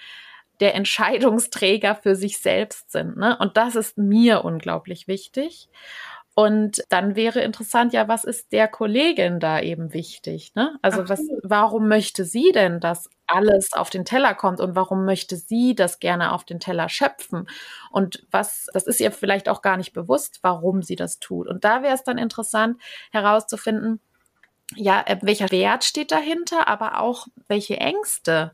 der 0.61 0.75
Entscheidungsträger 0.75 1.95
für 1.97 2.15
sich 2.15 2.39
selbst 2.39 2.91
sind. 2.91 3.17
Ne? 3.17 3.37
Und 3.39 3.57
das 3.57 3.77
ist 3.77 3.99
mir 3.99 4.45
unglaublich 4.45 5.09
wichtig. 5.09 5.69
Und 6.39 6.85
dann 6.89 7.17
wäre 7.17 7.41
interessant, 7.41 7.93
ja, 7.93 8.07
was 8.07 8.23
ist 8.23 8.53
der 8.53 8.69
Kollegin 8.69 9.41
da 9.41 9.61
eben 9.61 9.93
wichtig? 9.93 10.55
Ne? 10.55 10.79
Also 10.83 11.09
was, 11.09 11.21
warum 11.43 11.89
möchte 11.89 12.25
sie 12.25 12.53
denn, 12.55 12.79
dass 12.79 13.11
alles 13.27 13.73
auf 13.73 13.91
den 13.91 14.05
Teller 14.05 14.37
kommt 14.37 14.61
und 14.61 14.77
warum 14.77 15.05
möchte 15.05 15.35
sie 15.35 15.75
das 15.75 15.99
gerne 15.99 16.31
auf 16.33 16.45
den 16.45 16.61
Teller 16.61 16.89
schöpfen? 16.89 17.49
Und 17.91 18.25
was, 18.31 18.69
das 18.73 18.87
ist 18.87 19.01
ihr 19.01 19.11
vielleicht 19.11 19.49
auch 19.49 19.63
gar 19.63 19.77
nicht 19.77 19.93
bewusst, 19.93 20.39
warum 20.43 20.85
sie 20.85 20.95
das 20.95 21.19
tut. 21.19 21.49
Und 21.49 21.65
da 21.65 21.83
wäre 21.83 21.97
es 21.97 22.05
dann 22.05 22.19
interessant 22.19 22.81
herauszufinden, 23.11 23.99
ja, 24.77 25.03
äh, 25.07 25.19
welcher 25.23 25.51
Wert 25.51 25.83
steht 25.83 26.13
dahinter, 26.13 26.69
aber 26.69 27.01
auch 27.01 27.27
welche 27.49 27.79
Ängste 27.79 28.53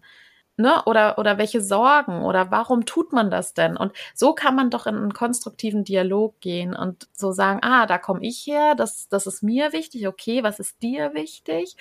ne? 0.57 0.83
Oder, 0.87 1.19
oder 1.19 1.39
welche 1.39 1.61
Sorgen 1.61 2.23
oder 2.23 2.51
warum 2.51 2.85
tut 2.87 3.13
man 3.13 3.31
das 3.31 3.55
denn? 3.55 3.77
Und 3.77 3.93
so 4.15 4.35
kann 4.35 4.55
man 4.55 4.71
doch 4.71 4.87
in 4.87 4.97
einen 4.97 5.15
konstruktiven 5.15 5.85
Dialog 5.85 6.41
gehen 6.41 6.75
und 6.75 7.09
so 7.13 7.33
sagen, 7.33 7.61
ah, 7.63 7.87
da 7.87 7.99
komme 7.99 8.21
ich 8.23 8.47
her, 8.47 8.75
das, 8.75 9.09
das 9.09 9.27
ist 9.27 9.43
mir 9.43 9.73
wichtig, 9.73 10.07
okay, 10.09 10.43
was 10.43 10.61
ist 10.61 10.83
dir 10.83 11.15
wichtig? 11.15 11.77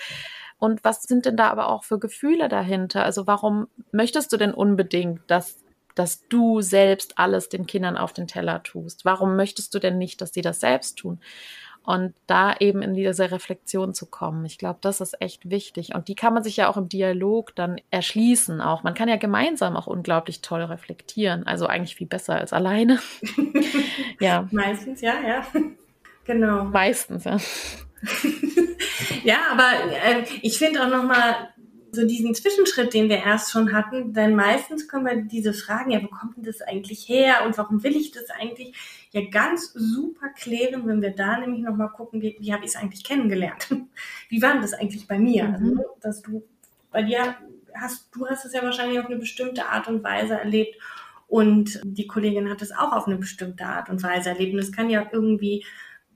Und 0.58 0.84
was 0.84 1.04
sind 1.04 1.26
denn 1.26 1.38
da 1.38 1.50
aber 1.50 1.70
auch 1.70 1.84
für 1.84 2.00
Gefühle 2.00 2.48
dahinter? 2.50 3.04
Also 3.04 3.28
warum 3.28 3.68
möchtest 3.92 4.32
du 4.34 4.38
denn 4.38 4.54
unbedingt, 4.54 5.22
dass 5.28 5.60
dass 5.96 6.28
du 6.28 6.62
selbst 6.62 7.20
alles 7.20 7.50
den 7.50 7.68
Kindern 7.68 7.98
auf 7.98 8.14
den 8.14 8.26
Teller 8.28 8.64
tust? 8.64 9.06
Warum 9.06 9.36
möchtest 9.36 9.76
du 9.76 9.80
denn 9.80 10.00
nicht, 10.00 10.22
dass 10.22 10.34
sie 10.34 10.42
das 10.42 10.60
selbst 10.60 10.98
tun? 10.98 11.20
Und 11.86 12.14
da 12.28 12.56
eben 12.60 12.82
in 12.82 12.94
diese 12.94 13.30
Reflexion 13.32 13.94
zu 13.94 14.06
kommen, 14.06 14.46
ich 14.46 14.58
glaube, 14.58 14.80
das 14.82 15.02
ist 15.02 15.22
echt 15.22 15.50
wichtig. 15.50 15.94
Und 15.94 16.08
die 16.08 16.16
kann 16.16 16.34
man 16.34 16.44
sich 16.44 16.56
ja 16.56 16.70
auch 16.70 16.78
im 16.78 16.88
Dialog 16.88 17.54
dann 17.56 17.82
erschließen. 17.92 18.62
Auch 18.62 18.84
man 18.84 18.94
kann 18.94 19.10
ja 19.10 19.18
gemeinsam 19.18 19.76
auch 19.76 19.88
unglaublich 19.88 20.42
toll 20.42 20.62
reflektieren. 20.62 21.46
Also 21.46 21.68
eigentlich 21.68 21.96
viel 21.96 22.08
besser 22.08 22.36
als 22.36 22.54
alleine. 22.54 23.00
ja. 24.20 24.48
Meistens, 24.52 25.02
ja, 25.02 25.16
ja. 25.28 25.46
Genau. 26.26 26.64
Meistens, 26.64 27.26
ja. 27.26 27.38
ja, 29.24 29.38
aber 29.52 29.70
äh, 29.92 30.24
ich 30.42 30.58
finde 30.58 30.84
auch 30.84 30.90
nochmal 30.90 31.53
so 31.94 32.06
diesen 32.08 32.34
Zwischenschritt, 32.34 32.94
den 32.94 33.08
wir 33.08 33.18
erst 33.18 33.52
schon 33.52 33.72
hatten, 33.72 34.14
denn 34.14 34.36
meistens 34.36 34.88
kommen 34.88 35.06
wir 35.06 35.22
diese 35.22 35.54
Fragen, 35.54 35.92
ja, 35.92 36.02
wo 36.02 36.08
kommt 36.08 36.38
denn 36.38 36.44
das 36.44 36.62
eigentlich 36.62 37.08
her 37.08 37.46
und 37.46 37.58
warum 37.58 37.84
will 37.84 37.96
ich 37.96 38.12
das 38.12 38.30
eigentlich, 38.30 38.74
ja 39.12 39.22
ganz 39.30 39.72
super 39.74 40.30
klären, 40.30 40.88
wenn 40.88 41.02
wir 41.02 41.12
da 41.12 41.38
nämlich 41.38 41.62
nochmal 41.62 41.90
gucken, 41.90 42.22
wie, 42.22 42.36
wie 42.40 42.52
habe 42.52 42.66
ich 42.66 42.72
es 42.72 42.76
eigentlich 42.76 43.04
kennengelernt? 43.04 43.68
Wie 44.30 44.42
war 44.42 44.54
denn 44.54 44.64
das 44.64 44.74
eigentlich 44.74 45.08
bei 45.08 45.20
mir? 45.20 45.44
Mhm. 45.46 45.54
Also, 45.54 45.84
dass 46.02 46.22
du, 46.24 46.44
bei 46.92 47.04
dir 47.04 47.36
hast, 47.76 48.08
du 48.16 48.28
hast 48.28 48.46
es 48.46 48.54
ja 48.54 48.64
wahrscheinlich 48.64 49.00
auf 49.00 49.06
eine 49.06 49.18
bestimmte 49.18 49.68
Art 49.68 49.88
und 49.88 50.04
Weise 50.04 50.34
erlebt 50.34 50.76
und 51.28 51.80
die 51.84 52.08
Kollegin 52.08 52.50
hat 52.50 52.62
es 52.62 52.72
auch 52.72 52.92
auf 52.92 53.08
eine 53.08 53.18
bestimmte 53.18 53.66
Art 53.66 53.90
und 53.90 54.04
Weise 54.04 54.30
erlebt. 54.30 54.54
Und 54.54 54.60
es 54.60 54.72
kann 54.72 54.90
ja 54.90 55.08
irgendwie 55.12 55.66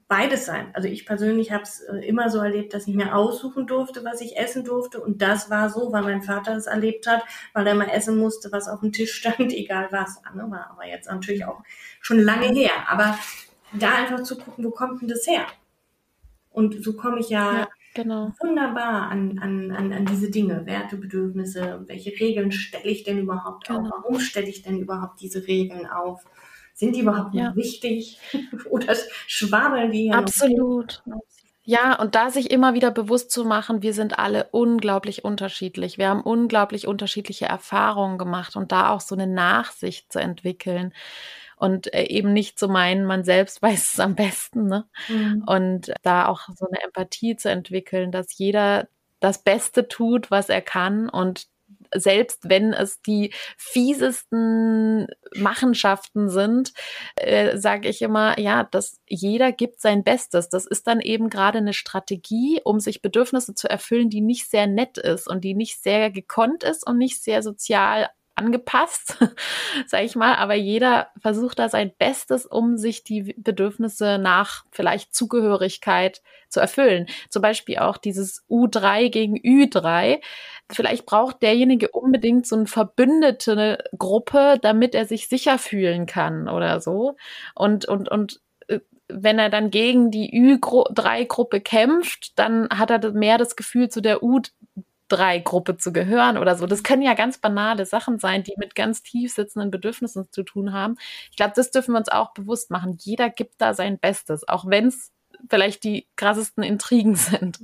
beides 0.07 0.45
sein. 0.45 0.69
Also 0.73 0.87
ich 0.87 1.05
persönlich 1.05 1.51
habe 1.51 1.63
es 1.63 1.81
äh, 1.81 1.97
immer 1.97 2.29
so 2.29 2.39
erlebt, 2.39 2.73
dass 2.73 2.87
ich 2.87 2.95
mir 2.95 3.15
aussuchen 3.15 3.67
durfte, 3.67 4.05
was 4.05 4.21
ich 4.21 4.37
essen 4.37 4.63
durfte. 4.63 5.01
Und 5.01 5.21
das 5.21 5.49
war 5.49 5.69
so, 5.69 5.91
weil 5.91 6.03
mein 6.03 6.21
Vater 6.21 6.55
es 6.55 6.65
erlebt 6.65 7.07
hat, 7.07 7.23
weil 7.53 7.67
er 7.67 7.75
mal 7.75 7.89
essen 7.89 8.17
musste, 8.17 8.51
was 8.51 8.67
auf 8.67 8.79
dem 8.79 8.91
Tisch 8.91 9.13
stand, 9.13 9.39
egal 9.53 9.89
was. 9.91 10.21
Ne? 10.33 10.45
War 10.49 10.71
aber 10.71 10.87
jetzt 10.87 11.09
natürlich 11.09 11.45
auch 11.45 11.61
schon 12.01 12.19
lange 12.19 12.47
her. 12.47 12.71
Aber 12.89 13.17
da 13.73 13.95
einfach 13.95 14.23
zu 14.23 14.37
gucken, 14.37 14.63
wo 14.63 14.71
kommt 14.71 15.01
denn 15.01 15.09
das 15.09 15.27
her? 15.27 15.45
Und 16.51 16.83
so 16.83 16.93
komme 16.93 17.19
ich 17.19 17.29
ja, 17.29 17.57
ja 17.59 17.67
genau. 17.93 18.31
wunderbar 18.39 19.09
an, 19.09 19.39
an, 19.39 19.71
an, 19.71 19.93
an 19.93 20.05
diese 20.05 20.31
Dinge, 20.31 20.65
Werte, 20.65 20.97
Bedürfnisse, 20.97 21.83
welche 21.85 22.11
Regeln 22.11 22.51
stelle 22.51 22.85
ich 22.85 23.03
denn 23.03 23.19
überhaupt 23.19 23.67
genau. 23.67 23.81
auf? 23.81 23.91
Warum 23.91 24.19
stelle 24.19 24.47
ich 24.47 24.61
denn 24.61 24.79
überhaupt 24.79 25.19
diese 25.19 25.45
Regeln 25.45 25.85
auf? 25.85 26.25
Sind 26.77 26.95
die 26.95 27.01
überhaupt 27.01 27.33
ja. 27.33 27.43
noch 27.49 27.55
wichtig? 27.55 28.19
Oder 28.69 28.95
schwabeln 29.25 29.91
die? 29.91 30.11
Absolut. 30.11 31.01
Ja, 31.63 31.99
und 31.99 32.13
da 32.13 32.29
sich 32.29 32.51
immer 32.51 32.75
wieder 32.75 32.91
bewusst 32.91 33.31
zu 33.31 33.43
machen, 33.43 33.81
wir 33.81 33.93
sind 33.93 34.19
alle 34.19 34.47
unglaublich 34.51 35.25
unterschiedlich. 35.25 35.97
Wir 35.97 36.09
haben 36.09 36.21
unglaublich 36.21 36.87
unterschiedliche 36.87 37.47
Erfahrungen 37.47 38.19
gemacht 38.19 38.55
und 38.55 38.71
da 38.71 38.91
auch 38.91 39.01
so 39.01 39.15
eine 39.15 39.27
Nachsicht 39.27 40.11
zu 40.13 40.19
entwickeln 40.19 40.93
und 41.57 41.91
äh, 41.95 42.03
eben 42.03 42.31
nicht 42.31 42.59
zu 42.59 42.67
meinen, 42.67 43.05
man 43.05 43.23
selbst 43.23 43.61
weiß 43.63 43.93
es 43.93 43.99
am 43.99 44.13
besten. 44.13 44.67
Ne? 44.67 44.87
Mhm. 45.09 45.43
Und 45.47 45.93
da 46.03 46.27
auch 46.27 46.47
so 46.55 46.67
eine 46.67 46.81
Empathie 46.83 47.35
zu 47.35 47.49
entwickeln, 47.49 48.11
dass 48.11 48.37
jeder 48.37 48.87
das 49.19 49.43
Beste 49.43 49.87
tut, 49.87 50.29
was 50.29 50.49
er 50.49 50.61
kann 50.61 51.09
und 51.09 51.47
selbst 51.95 52.49
wenn 52.49 52.73
es 52.73 53.01
die 53.01 53.33
fiesesten 53.57 55.07
Machenschaften 55.35 56.29
sind, 56.29 56.73
äh, 57.15 57.57
sage 57.57 57.89
ich 57.89 58.01
immer, 58.01 58.39
ja, 58.39 58.63
dass 58.63 58.99
jeder 59.07 59.51
gibt 59.51 59.81
sein 59.81 60.03
Bestes. 60.03 60.49
Das 60.49 60.65
ist 60.65 60.87
dann 60.87 61.01
eben 61.01 61.29
gerade 61.29 61.59
eine 61.59 61.73
Strategie, 61.73 62.61
um 62.63 62.79
sich 62.79 63.01
Bedürfnisse 63.01 63.53
zu 63.53 63.69
erfüllen, 63.69 64.09
die 64.09 64.21
nicht 64.21 64.49
sehr 64.49 64.67
nett 64.67 64.97
ist 64.97 65.27
und 65.27 65.43
die 65.43 65.53
nicht 65.53 65.81
sehr 65.81 66.11
gekonnt 66.11 66.63
ist 66.63 66.85
und 66.87 66.97
nicht 66.97 67.21
sehr 67.23 67.43
sozial 67.43 68.09
angepasst, 68.37 69.17
sage 69.87 70.05
ich 70.05 70.15
mal, 70.15 70.35
aber 70.35 70.53
jeder 70.53 71.07
versucht 71.19 71.59
da 71.59 71.69
sein 71.69 71.91
Bestes, 71.97 72.45
um 72.45 72.77
sich 72.77 73.03
die 73.03 73.33
Bedürfnisse 73.37 74.17
nach 74.19 74.63
vielleicht 74.71 75.13
Zugehörigkeit 75.15 76.21
zu 76.49 76.59
erfüllen. 76.59 77.07
Zum 77.29 77.41
Beispiel 77.41 77.79
auch 77.79 77.97
dieses 77.97 78.45
U3 78.49 79.09
gegen 79.09 79.37
Ü3. 79.37 80.21
Vielleicht 80.71 81.05
braucht 81.05 81.41
derjenige 81.41 81.89
unbedingt 81.89 82.47
so 82.47 82.55
eine 82.55 82.67
verbündete 82.67 83.83
Gruppe, 83.97 84.57
damit 84.61 84.95
er 84.95 85.05
sich 85.05 85.27
sicher 85.27 85.57
fühlen 85.57 86.05
kann 86.05 86.47
oder 86.47 86.79
so. 86.79 87.15
Und, 87.55 87.85
und, 87.85 88.09
und 88.09 88.39
äh, 88.67 88.79
wenn 89.07 89.39
er 89.39 89.49
dann 89.49 89.71
gegen 89.71 90.11
die 90.11 90.31
Ü3-Gruppe 90.31 91.61
kämpft, 91.61 92.37
dann 92.37 92.69
hat 92.69 92.91
er 92.91 93.11
mehr 93.11 93.37
das 93.37 93.55
Gefühl, 93.55 93.89
zu 93.89 94.01
der 94.01 94.21
U 94.23 94.41
drei 95.07 95.39
Gruppe 95.39 95.77
zu 95.77 95.93
gehören 95.93 96.37
oder 96.37 96.55
so. 96.55 96.65
Das 96.65 96.83
können 96.83 97.01
ja 97.01 97.13
ganz 97.13 97.37
banale 97.37 97.85
Sachen 97.85 98.19
sein, 98.19 98.43
die 98.43 98.53
mit 98.57 98.75
ganz 98.75 99.03
tief 99.03 99.33
sitzenden 99.33 99.71
Bedürfnissen 99.71 100.27
zu 100.31 100.43
tun 100.43 100.73
haben. 100.73 100.95
Ich 101.31 101.37
glaube, 101.37 101.53
das 101.55 101.71
dürfen 101.71 101.93
wir 101.93 101.99
uns 101.99 102.09
auch 102.09 102.33
bewusst 102.33 102.71
machen. 102.71 102.97
Jeder 102.99 103.29
gibt 103.29 103.55
da 103.59 103.73
sein 103.73 103.99
Bestes, 103.99 104.47
auch 104.47 104.65
wenn 104.67 104.87
es 104.87 105.11
vielleicht 105.49 105.83
die 105.83 106.07
krassesten 106.15 106.63
Intrigen 106.63 107.15
sind. 107.15 107.59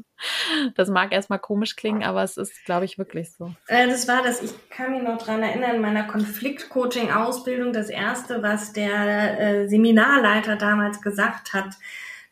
Das 0.75 0.89
mag 0.89 1.11
erstmal 1.11 1.39
komisch 1.39 1.75
klingen, 1.75 2.03
aber 2.03 2.23
es 2.23 2.37
ist, 2.37 2.63
glaube 2.65 2.85
ich, 2.85 2.97
wirklich 2.97 3.33
so. 3.33 3.53
Äh, 3.67 3.87
das 3.87 4.07
war 4.07 4.23
das, 4.23 4.41
ich 4.41 4.51
kann 4.69 4.91
mich 4.91 5.01
noch 5.01 5.17
dran 5.17 5.41
erinnern, 5.41 5.75
in 5.75 5.81
meiner 5.81 6.03
Konfliktcoaching-Ausbildung, 6.03 7.73
das 7.73 7.89
erste, 7.89 8.43
was 8.43 8.73
der 8.73 9.39
äh, 9.39 9.67
Seminarleiter 9.67 10.55
damals 10.55 11.01
gesagt 11.01 11.53
hat, 11.53 11.73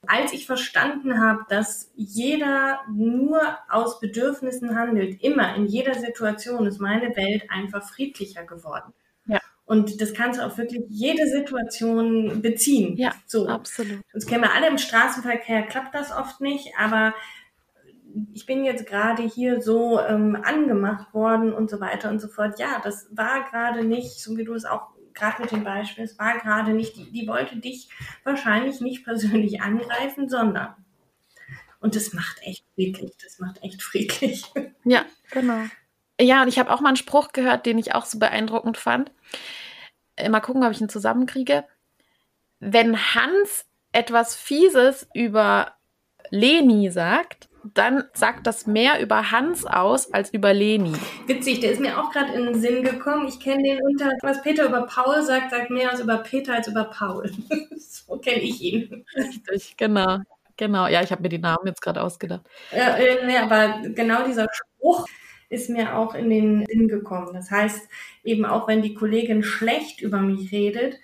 als 0.08 0.34
ich 0.34 0.48
verstanden 0.48 1.20
habe, 1.20 1.46
dass 1.50 1.92
jeder 1.96 2.80
nur 2.90 3.40
aus 3.70 4.00
Bedürfnissen 4.00 4.76
handelt, 4.76 5.22
immer 5.24 5.56
in 5.56 5.68
jeder 5.68 5.94
Situation, 5.94 6.66
ist 6.66 6.80
meine 6.80 7.16
Welt 7.16 7.44
einfach 7.50 7.88
friedlicher 7.88 8.44
geworden. 8.44 8.94
Ja. 9.28 9.40
Und 9.66 10.02
das 10.02 10.14
kannst 10.14 10.40
du 10.40 10.46
auf 10.46 10.58
wirklich 10.58 10.84
jede 10.90 11.28
Situation 11.28 12.42
beziehen. 12.42 12.98
Ja, 12.98 13.14
so. 13.28 13.48
absolut. 13.48 14.02
Das 14.12 14.26
kennen 14.26 14.44
wir 14.44 14.54
alle 14.54 14.68
im 14.68 14.80
Straßenverkehr, 14.80 15.64
klappt 15.64 15.94
das 15.94 16.12
oft 16.12 16.42
nicht, 16.42 16.70
aber 16.80 17.14
ich 18.34 18.46
bin 18.46 18.66
jetzt 18.66 18.88
gerade 18.88 19.24
hier 19.24 19.62
so 19.62 20.00
ähm, 20.00 20.36
angemacht 20.44 21.14
worden 21.14 21.54
und 21.54 21.70
so 21.70 21.80
weiter 21.80 22.10
und 22.10 22.20
so 22.20 22.28
fort. 22.28 22.60
Ja, 22.60 22.82
das 22.84 23.08
war 23.12 23.50
gerade 23.50 23.86
nicht, 23.86 24.20
so 24.20 24.36
wie 24.36 24.44
du 24.44 24.54
es 24.54 24.66
auch 24.66 24.90
gerade 25.22 25.42
mit 25.42 25.52
dem 25.52 25.64
Beispiel, 25.64 26.04
es 26.04 26.18
war 26.18 26.40
gerade 26.40 26.74
nicht, 26.74 26.96
die, 26.98 27.12
die 27.12 27.28
wollte 27.28 27.58
dich 27.58 27.90
wahrscheinlich 28.24 28.82
nicht 28.82 29.04
persönlich 29.04 29.62
angreifen, 29.62 30.28
sondern. 30.28 30.76
Und 31.80 31.96
das 31.96 32.14
macht 32.14 32.42
echt 32.42 32.66
friedlich, 32.74 33.14
das 33.24 33.40
macht 33.40 33.64
echt 33.64 33.82
friedlich. 33.82 34.44
Ja, 34.84 35.06
genau. 35.30 35.66
Ja, 36.20 36.42
und 36.42 36.48
ich 36.48 36.58
habe 36.58 36.72
auch 36.72 36.82
mal 36.82 36.90
einen 36.90 36.98
Spruch 36.98 37.34
gehört, 37.34 37.68
den 37.68 37.78
ich 37.78 37.94
auch 37.94 38.06
so 38.06 38.18
beeindruckend 38.18 38.78
fand. 38.78 39.12
Äh, 40.16 40.30
mal 40.30 40.40
gucken, 40.40 40.64
ob 40.64 40.72
ich 40.72 40.82
ihn 40.82 40.90
zusammenkriege. 40.90 41.66
Wenn 42.60 42.98
Hans 42.98 43.66
etwas 43.92 44.36
Fieses 44.36 45.08
über 45.14 45.76
Leni 46.32 46.90
sagt, 46.90 47.48
dann 47.74 48.04
sagt 48.14 48.48
das 48.48 48.68
mehr 48.68 49.02
über 49.02 49.32
Hans 49.32 49.66
aus 49.66 50.14
als 50.14 50.34
über 50.34 50.54
Leni. 50.54 50.94
Witzig, 51.28 51.60
der 51.60 51.72
ist 51.72 51.82
mir 51.82 52.00
auch 52.00 52.12
gerade 52.12 52.34
in 52.34 52.46
den 52.46 52.60
Sinn 52.60 52.84
gekommen. 52.84 53.28
Ich 53.28 53.40
kenne 53.40 53.64
den 53.64 53.80
unter, 53.82 54.12
was 54.22 54.42
Peter 54.42 54.66
über 54.66 54.84
Paul 54.84 55.22
sagt, 55.24 55.52
sagt 55.52 55.70
mehr 55.70 55.92
als 55.92 56.00
über 56.00 56.18
Peter 56.18 56.56
als 56.56 56.68
über 56.68 56.86
Paul. 56.86 57.32
so 57.78 58.18
kenne 58.18 58.42
ich 58.42 58.62
ihn. 58.62 59.06
Richtig, 59.16 59.78
genau. 59.78 60.20
Genau, 60.58 60.88
ja, 60.88 61.02
ich 61.02 61.12
habe 61.12 61.24
mir 61.24 61.30
die 61.30 61.40
Namen 61.40 61.66
jetzt 61.66 61.82
gerade 61.82 62.04
ausgedacht. 62.04 62.42
Ja, 62.72 62.96
äh, 62.96 63.26
nee, 63.26 63.38
aber 63.38 63.82
genau 63.90 64.26
dieser 64.26 64.48
Spruch 64.52 65.08
ist 65.50 65.70
mir 65.70 65.98
auch 65.98 66.14
in 66.14 66.30
den 66.30 66.66
Sinn 66.68 66.88
gekommen. 66.88 67.34
Das 67.34 67.50
heißt, 67.50 67.88
eben 68.24 68.46
auch 68.46 68.68
wenn 68.68 68.82
die 68.82 68.94
Kollegin 68.94 69.44
schlecht 69.44 70.02
über 70.02 70.20
mich 70.20 70.52
redet, 70.52 71.00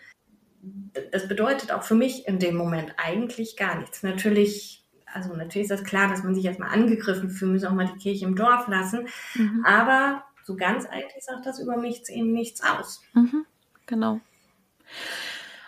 das 1.11 1.27
bedeutet 1.27 1.71
auch 1.71 1.83
für 1.83 1.95
mich 1.95 2.27
in 2.27 2.39
dem 2.39 2.55
Moment 2.55 2.93
eigentlich 2.97 3.57
gar 3.57 3.79
nichts. 3.79 4.03
Natürlich 4.03 4.85
also 5.17 5.33
natürlich 5.33 5.69
ist 5.69 5.79
das 5.79 5.83
klar, 5.83 6.07
dass 6.09 6.23
man 6.23 6.35
sich 6.35 6.45
erstmal 6.45 6.69
angegriffen 6.69 7.29
fühlt, 7.29 7.51
müssen 7.51 7.67
auch 7.67 7.73
mal 7.73 7.89
die 7.91 7.99
Kirche 7.99 8.25
im 8.25 8.35
Dorf 8.35 8.67
lassen. 8.67 9.07
Mhm. 9.33 9.65
Aber 9.65 10.23
so 10.43 10.55
ganz 10.55 10.85
eigentlich 10.85 11.23
sagt 11.23 11.45
das 11.45 11.59
über 11.59 11.75
mich 11.75 12.03
eben 12.09 12.31
nichts 12.31 12.61
aus. 12.63 13.01
Mhm. 13.13 13.45
Genau. 13.87 14.19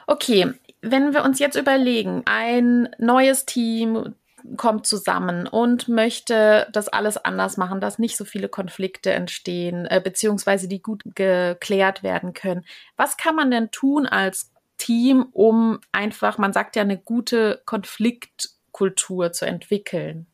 Okay, 0.08 0.54
Wenn 0.82 1.14
wir 1.14 1.24
uns 1.24 1.40
jetzt 1.40 1.58
überlegen, 1.58 2.22
ein 2.26 2.90
neues 3.00 3.46
Team 3.46 4.16
kommt 4.56 4.88
zusammen 4.88 5.46
und 5.46 5.90
möchte 5.90 6.68
das 6.72 6.88
alles 6.88 7.18
anders 7.18 7.58
machen, 7.58 7.82
dass 7.82 8.00
nicht 8.00 8.16
so 8.16 8.24
viele 8.24 8.48
Konflikte 8.48 9.12
entstehen, 9.12 9.86
äh, 9.86 10.00
beziehungsweise 10.02 10.70
die 10.70 10.82
gut 10.82 11.04
geklärt 11.16 12.02
werden 12.02 12.34
können. 12.34 12.64
Was 12.96 13.18
kann 13.18 13.36
man 13.36 13.52
denn 13.52 13.72
tun 13.72 14.06
als 14.06 14.52
Team, 14.78 15.28
um 15.34 15.80
einfach, 15.92 16.38
man 16.38 16.54
sagt 16.54 16.78
ja, 16.78 16.84
eine 16.84 16.98
gute 16.98 17.62
Konfliktkultur 18.72 19.32
zu 19.32 19.46
entwickeln? 19.46 20.26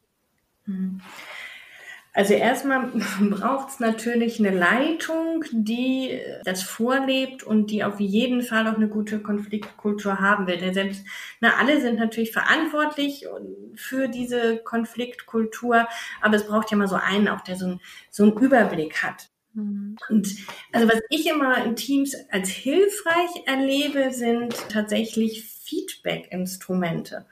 Also 2.13 2.33
erstmal 2.33 2.87
braucht 3.29 3.69
es 3.69 3.79
natürlich 3.79 4.39
eine 4.39 4.57
Leitung, 4.57 5.43
die 5.51 6.19
das 6.43 6.63
vorlebt 6.63 7.43
und 7.43 7.71
die 7.71 7.83
auf 7.83 7.99
jeden 7.99 8.41
Fall 8.41 8.67
auch 8.67 8.75
eine 8.75 8.87
gute 8.87 9.19
Konfliktkultur 9.19 10.19
haben 10.19 10.47
will. 10.47 10.57
Denn 10.57 10.73
selbst, 10.73 11.05
na, 11.41 11.55
alle 11.59 11.81
sind 11.81 11.99
natürlich 11.99 12.31
verantwortlich 12.31 13.27
für 13.75 14.07
diese 14.07 14.57
Konfliktkultur, 14.57 15.87
aber 16.21 16.35
es 16.35 16.47
braucht 16.47 16.71
ja 16.71 16.77
mal 16.77 16.87
so 16.87 16.95
einen 16.95 17.27
auch, 17.27 17.41
der 17.41 17.57
so, 17.57 17.67
ein, 17.67 17.81
so 18.09 18.23
einen 18.23 18.37
Überblick 18.37 19.03
hat. 19.03 19.29
Mhm. 19.53 19.97
Und 20.09 20.35
also 20.71 20.87
was 20.87 21.01
ich 21.09 21.27
immer 21.27 21.63
in 21.65 21.75
Teams 21.75 22.15
als 22.31 22.49
hilfreich 22.49 23.29
erlebe, 23.45 24.11
sind 24.11 24.55
tatsächlich 24.69 25.43
Feedback-Instrumente. 25.65 27.25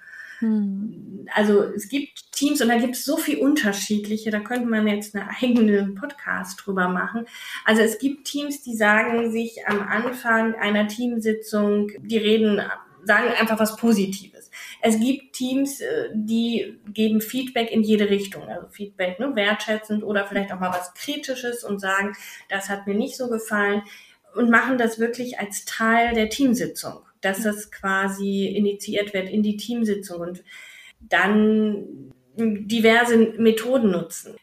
Hm. 0.43 1.25
Also 1.33 1.63
es 1.63 1.87
gibt 1.87 2.33
Teams 2.33 2.61
und 2.61 2.67
da 2.67 2.77
gibt 2.77 2.95
es 2.95 3.05
so 3.05 3.15
viel 3.15 3.39
unterschiedliche, 3.39 4.29
da 4.29 4.41
könnte 4.41 4.67
man 4.67 4.85
jetzt 4.87 5.15
eine 5.15 5.29
eigene 5.41 5.95
Podcast 5.97 6.61
drüber 6.65 6.89
machen. 6.89 7.25
Also 7.63 7.81
es 7.81 7.97
gibt 7.97 8.25
Teams, 8.25 8.61
die 8.61 8.75
sagen 8.75 9.31
sich 9.31 9.65
am 9.65 9.79
Anfang 9.79 10.53
einer 10.55 10.89
Teamsitzung, 10.89 11.91
die 12.01 12.17
reden, 12.17 12.61
sagen 13.05 13.29
einfach 13.39 13.57
was 13.57 13.77
Positives. 13.77 14.51
Es 14.81 14.99
gibt 14.99 15.33
Teams, 15.33 15.79
äh, 15.79 16.09
die 16.13 16.77
geben 16.87 17.21
Feedback 17.21 17.71
in 17.71 17.81
jede 17.81 18.09
Richtung, 18.09 18.43
also 18.49 18.67
Feedback 18.67 19.21
ne, 19.21 19.33
wertschätzend 19.35 20.03
oder 20.03 20.25
vielleicht 20.25 20.51
auch 20.51 20.59
mal 20.59 20.71
was 20.71 20.93
Kritisches 20.93 21.63
und 21.63 21.79
sagen, 21.79 22.17
das 22.49 22.67
hat 22.67 22.85
mir 22.85 22.95
nicht 22.95 23.15
so 23.15 23.29
gefallen 23.29 23.81
und 24.35 24.49
machen 24.49 24.77
das 24.77 24.99
wirklich 24.99 25.39
als 25.39 25.63
Teil 25.63 26.13
der 26.13 26.27
Teamsitzung 26.27 26.99
dass 27.23 27.43
das 27.43 27.71
quasi 27.71 28.45
initiiert 28.47 29.13
wird 29.13 29.29
in 29.29 29.43
die 29.43 29.57
Teamsitzung 29.57 30.21
und 30.21 30.43
dann 30.99 32.11
diverse 32.35 33.17
Methoden 33.17 33.91
nutzen. 33.91 34.35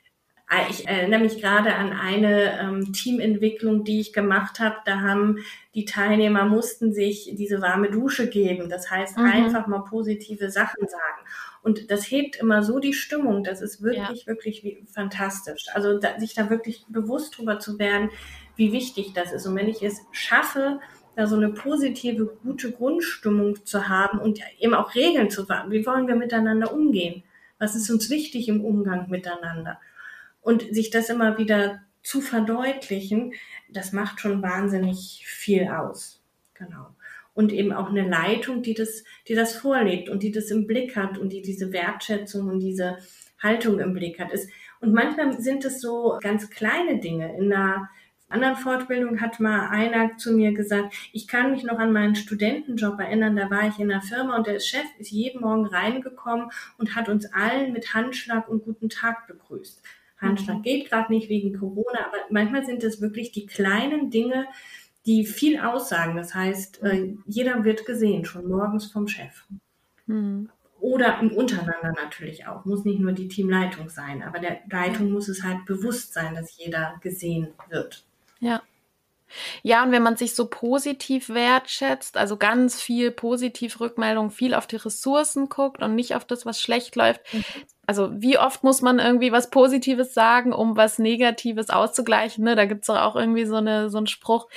Ah, 0.52 0.66
ich 0.68 0.88
erinnere 0.88 1.20
mich 1.20 1.40
gerade 1.40 1.76
an 1.76 1.92
eine 1.92 2.58
ähm, 2.58 2.92
Teamentwicklung, 2.92 3.84
die 3.84 4.00
ich 4.00 4.12
gemacht 4.12 4.58
habe. 4.58 4.74
Da 4.84 5.00
haben 5.00 5.38
die 5.76 5.84
Teilnehmer 5.84 6.44
mussten 6.44 6.92
sich 6.92 7.30
diese 7.34 7.62
warme 7.62 7.88
Dusche 7.88 8.28
geben. 8.28 8.68
Das 8.68 8.90
heißt, 8.90 9.16
mhm. 9.16 9.26
einfach 9.26 9.68
mal 9.68 9.84
positive 9.84 10.50
Sachen 10.50 10.88
sagen. 10.88 11.28
Und 11.62 11.92
das 11.92 12.10
hebt 12.10 12.34
immer 12.34 12.64
so 12.64 12.80
die 12.80 12.94
Stimmung. 12.94 13.44
Das 13.44 13.60
ist 13.60 13.80
wirklich, 13.80 14.22
ja. 14.22 14.26
wirklich 14.26 14.64
wie, 14.64 14.84
fantastisch. 14.92 15.66
Also 15.72 16.00
da, 16.00 16.18
sich 16.18 16.34
da 16.34 16.50
wirklich 16.50 16.84
bewusst 16.88 17.38
drüber 17.38 17.60
zu 17.60 17.78
werden, 17.78 18.10
wie 18.56 18.72
wichtig 18.72 19.12
das 19.14 19.32
ist. 19.32 19.46
Und 19.46 19.54
wenn 19.54 19.68
ich 19.68 19.84
es 19.84 20.00
schaffe, 20.10 20.80
da 21.16 21.26
so 21.26 21.36
eine 21.36 21.50
positive, 21.50 22.26
gute 22.42 22.72
Grundstimmung 22.72 23.64
zu 23.64 23.88
haben 23.88 24.18
und 24.18 24.40
eben 24.58 24.74
auch 24.74 24.94
Regeln 24.94 25.30
zu 25.30 25.48
haben. 25.48 25.70
Wie 25.70 25.84
wollen 25.86 26.06
wir 26.06 26.16
miteinander 26.16 26.72
umgehen? 26.72 27.22
Was 27.58 27.74
ist 27.74 27.90
uns 27.90 28.10
wichtig 28.10 28.48
im 28.48 28.64
Umgang 28.64 29.10
miteinander? 29.10 29.80
Und 30.40 30.74
sich 30.74 30.90
das 30.90 31.10
immer 31.10 31.36
wieder 31.36 31.82
zu 32.02 32.20
verdeutlichen, 32.20 33.34
das 33.68 33.92
macht 33.92 34.20
schon 34.20 34.42
wahnsinnig 34.42 35.22
viel 35.26 35.68
aus. 35.68 36.22
Genau. 36.54 36.94
Und 37.34 37.52
eben 37.52 37.72
auch 37.72 37.90
eine 37.90 38.08
Leitung, 38.08 38.62
die 38.62 38.74
das, 38.74 39.04
die 39.28 39.34
das 39.34 39.54
vorlebt 39.54 40.08
und 40.08 40.22
die 40.22 40.32
das 40.32 40.50
im 40.50 40.66
Blick 40.66 40.96
hat 40.96 41.18
und 41.18 41.32
die 41.32 41.42
diese 41.42 41.72
Wertschätzung 41.72 42.48
und 42.48 42.60
diese 42.60 42.98
Haltung 43.38 43.78
im 43.80 43.94
Blick 43.94 44.18
hat. 44.18 44.30
Und 44.80 44.92
manchmal 44.92 45.40
sind 45.40 45.64
es 45.64 45.80
so 45.80 46.18
ganz 46.22 46.50
kleine 46.50 47.00
Dinge 47.00 47.36
in 47.36 47.52
einer 47.52 47.88
anderen 48.30 48.56
Fortbildung 48.56 49.20
hat 49.20 49.40
mal 49.40 49.68
einer 49.68 50.16
zu 50.16 50.32
mir 50.32 50.52
gesagt, 50.52 50.94
ich 51.12 51.28
kann 51.28 51.50
mich 51.50 51.64
noch 51.64 51.78
an 51.78 51.92
meinen 51.92 52.14
Studentenjob 52.14 52.98
erinnern, 53.00 53.36
da 53.36 53.50
war 53.50 53.68
ich 53.68 53.78
in 53.78 53.88
der 53.88 54.02
Firma 54.02 54.36
und 54.36 54.46
der 54.46 54.60
Chef 54.60 54.86
ist 54.98 55.10
jeden 55.10 55.40
Morgen 55.40 55.66
reingekommen 55.66 56.50
und 56.78 56.94
hat 56.94 57.08
uns 57.08 57.32
allen 57.32 57.72
mit 57.72 57.92
Handschlag 57.92 58.48
und 58.48 58.64
guten 58.64 58.88
Tag 58.88 59.26
begrüßt. 59.26 59.82
Handschlag 60.18 60.58
mhm. 60.58 60.62
geht 60.62 60.88
gerade 60.88 61.12
nicht 61.12 61.28
wegen 61.28 61.58
Corona, 61.58 62.06
aber 62.06 62.18
manchmal 62.30 62.64
sind 62.64 62.84
es 62.84 63.00
wirklich 63.00 63.32
die 63.32 63.46
kleinen 63.46 64.10
Dinge, 64.10 64.46
die 65.06 65.24
viel 65.24 65.58
aussagen. 65.58 66.16
Das 66.16 66.34
heißt, 66.34 66.82
äh, 66.82 67.14
jeder 67.26 67.64
wird 67.64 67.86
gesehen, 67.86 68.24
schon 68.24 68.48
morgens 68.48 68.86
vom 68.86 69.08
Chef. 69.08 69.44
Mhm. 70.06 70.50
Oder 70.78 71.20
im 71.20 71.32
Untereinander 71.32 71.92
natürlich 72.02 72.46
auch. 72.46 72.64
Muss 72.64 72.84
nicht 72.84 73.00
nur 73.00 73.12
die 73.12 73.28
Teamleitung 73.28 73.88
sein, 73.88 74.22
aber 74.22 74.38
der 74.38 74.60
Leitung 74.70 75.10
muss 75.10 75.28
es 75.28 75.42
halt 75.42 75.66
bewusst 75.66 76.14
sein, 76.14 76.34
dass 76.34 76.56
jeder 76.56 76.98
gesehen 77.02 77.48
wird. 77.68 78.04
Ja. 78.40 78.62
Ja, 79.62 79.84
und 79.84 79.92
wenn 79.92 80.02
man 80.02 80.16
sich 80.16 80.34
so 80.34 80.46
positiv 80.46 81.28
wertschätzt, 81.28 82.16
also 82.16 82.36
ganz 82.36 82.80
viel 82.80 83.10
positiv 83.10 83.78
Rückmeldung, 83.80 84.30
viel 84.30 84.54
auf 84.54 84.66
die 84.66 84.76
Ressourcen 84.76 85.48
guckt 85.48 85.82
und 85.82 85.94
nicht 85.94 86.14
auf 86.16 86.24
das, 86.24 86.46
was 86.46 86.60
schlecht 86.60 86.96
läuft. 86.96 87.20
Mhm. 87.32 87.44
Also 87.86 88.10
wie 88.12 88.38
oft 88.38 88.64
muss 88.64 88.82
man 88.82 88.98
irgendwie 88.98 89.32
was 89.32 89.50
Positives 89.50 90.14
sagen, 90.14 90.52
um 90.52 90.76
was 90.76 90.98
Negatives 90.98 91.70
auszugleichen? 91.70 92.44
Ne? 92.44 92.56
Da 92.56 92.64
gibt's 92.64 92.86
doch 92.86 93.00
auch 93.00 93.16
irgendwie 93.16 93.44
so, 93.44 93.56
eine, 93.56 93.90
so 93.90 93.98
einen 93.98 94.06
Spruch, 94.06 94.48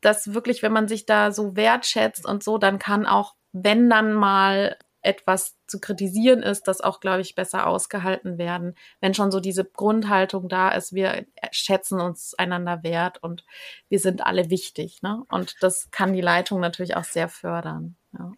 dass 0.00 0.34
wirklich, 0.34 0.62
wenn 0.62 0.72
man 0.72 0.88
sich 0.88 1.06
da 1.06 1.32
so 1.32 1.56
wertschätzt 1.56 2.26
und 2.26 2.42
so, 2.42 2.58
dann 2.58 2.78
kann 2.78 3.06
auch, 3.06 3.34
wenn 3.52 3.90
dann 3.90 4.12
mal 4.12 4.76
etwas 5.02 5.56
zu 5.70 5.80
kritisieren 5.80 6.42
ist, 6.42 6.68
das 6.68 6.80
auch, 6.80 7.00
glaube 7.00 7.22
ich, 7.22 7.34
besser 7.34 7.66
ausgehalten 7.66 8.36
werden, 8.36 8.74
wenn 9.00 9.14
schon 9.14 9.30
so 9.30 9.40
diese 9.40 9.64
Grundhaltung 9.64 10.48
da 10.48 10.70
ist, 10.70 10.92
wir 10.92 11.26
schätzen 11.52 12.00
uns 12.00 12.34
einander 12.34 12.82
wert 12.82 13.22
und 13.22 13.44
wir 13.88 14.00
sind 14.00 14.26
alle 14.26 14.50
wichtig. 14.50 15.02
Ne? 15.02 15.22
Und 15.30 15.56
das 15.60 15.90
kann 15.90 16.12
die 16.12 16.20
Leitung 16.20 16.60
natürlich 16.60 16.96
auch 16.96 17.04
sehr 17.04 17.28
fördern. 17.28 17.96
Ja. 18.18 18.32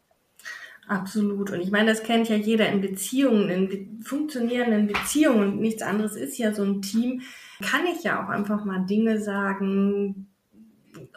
Absolut. 0.88 1.50
Und 1.50 1.60
ich 1.60 1.70
meine, 1.70 1.90
das 1.90 2.02
kennt 2.02 2.28
ja 2.28 2.36
jeder 2.36 2.68
in 2.68 2.80
Beziehungen, 2.80 3.48
in 3.48 3.68
be 3.68 4.04
funktionierenden 4.04 4.88
Beziehungen. 4.88 5.58
Nichts 5.58 5.82
anderes 5.82 6.16
ist 6.16 6.36
ja 6.38 6.52
so 6.52 6.64
ein 6.64 6.82
Team. 6.82 7.22
Kann 7.62 7.86
ich 7.86 8.02
ja 8.02 8.22
auch 8.22 8.28
einfach 8.28 8.64
mal 8.64 8.84
Dinge 8.84 9.20
sagen, 9.20 10.26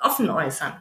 offen 0.01 0.29
äußern. 0.29 0.73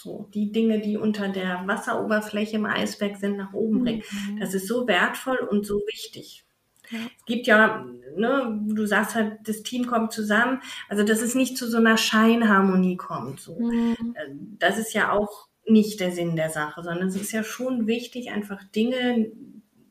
So, 0.00 0.28
die 0.32 0.52
Dinge, 0.52 0.80
die 0.80 0.96
unter 0.96 1.28
der 1.28 1.66
Wasseroberfläche 1.66 2.54
im 2.54 2.66
Eisberg 2.66 3.16
sind, 3.16 3.36
nach 3.36 3.52
oben 3.52 3.82
bringen. 3.82 4.02
Mhm. 4.10 4.38
Das 4.38 4.54
ist 4.54 4.68
so 4.68 4.86
wertvoll 4.86 5.38
und 5.38 5.66
so 5.66 5.80
wichtig. 5.88 6.44
Ja. 6.88 7.00
Es 7.18 7.24
gibt 7.26 7.48
ja, 7.48 7.84
ne, 8.16 8.60
du 8.68 8.86
sagst 8.86 9.16
halt, 9.16 9.40
das 9.42 9.64
Team 9.64 9.88
kommt 9.88 10.12
zusammen. 10.12 10.62
Also, 10.88 11.02
dass 11.02 11.20
es 11.20 11.34
nicht 11.34 11.58
zu 11.58 11.68
so 11.68 11.78
einer 11.78 11.96
Scheinharmonie 11.96 12.96
kommt. 12.96 13.40
So. 13.40 13.58
Mhm. 13.58 14.14
Äh, 14.14 14.34
das 14.58 14.78
ist 14.78 14.94
ja 14.94 15.10
auch 15.10 15.48
nicht 15.66 15.98
der 15.98 16.12
Sinn 16.12 16.36
der 16.36 16.50
Sache, 16.50 16.82
sondern 16.84 17.08
es 17.08 17.16
ist 17.16 17.32
ja 17.32 17.42
schon 17.42 17.88
wichtig, 17.88 18.30
einfach 18.30 18.62
Dinge, 18.64 19.32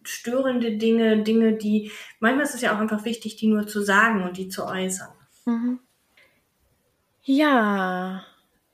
störende 0.03 0.77
Dinge, 0.77 1.21
Dinge, 1.23 1.53
die, 1.53 1.91
manchmal 2.21 2.45
ist 2.45 2.55
es 2.55 2.61
ja 2.61 2.73
auch 2.73 2.79
einfach 2.79 3.03
wichtig, 3.03 3.35
die 3.35 3.47
nur 3.47 3.67
zu 3.67 3.81
sagen 3.81 4.23
und 4.23 4.37
die 4.37 4.47
zu 4.47 4.65
äußern. 4.65 5.11
Mhm. 5.45 5.79
Ja, 7.23 8.23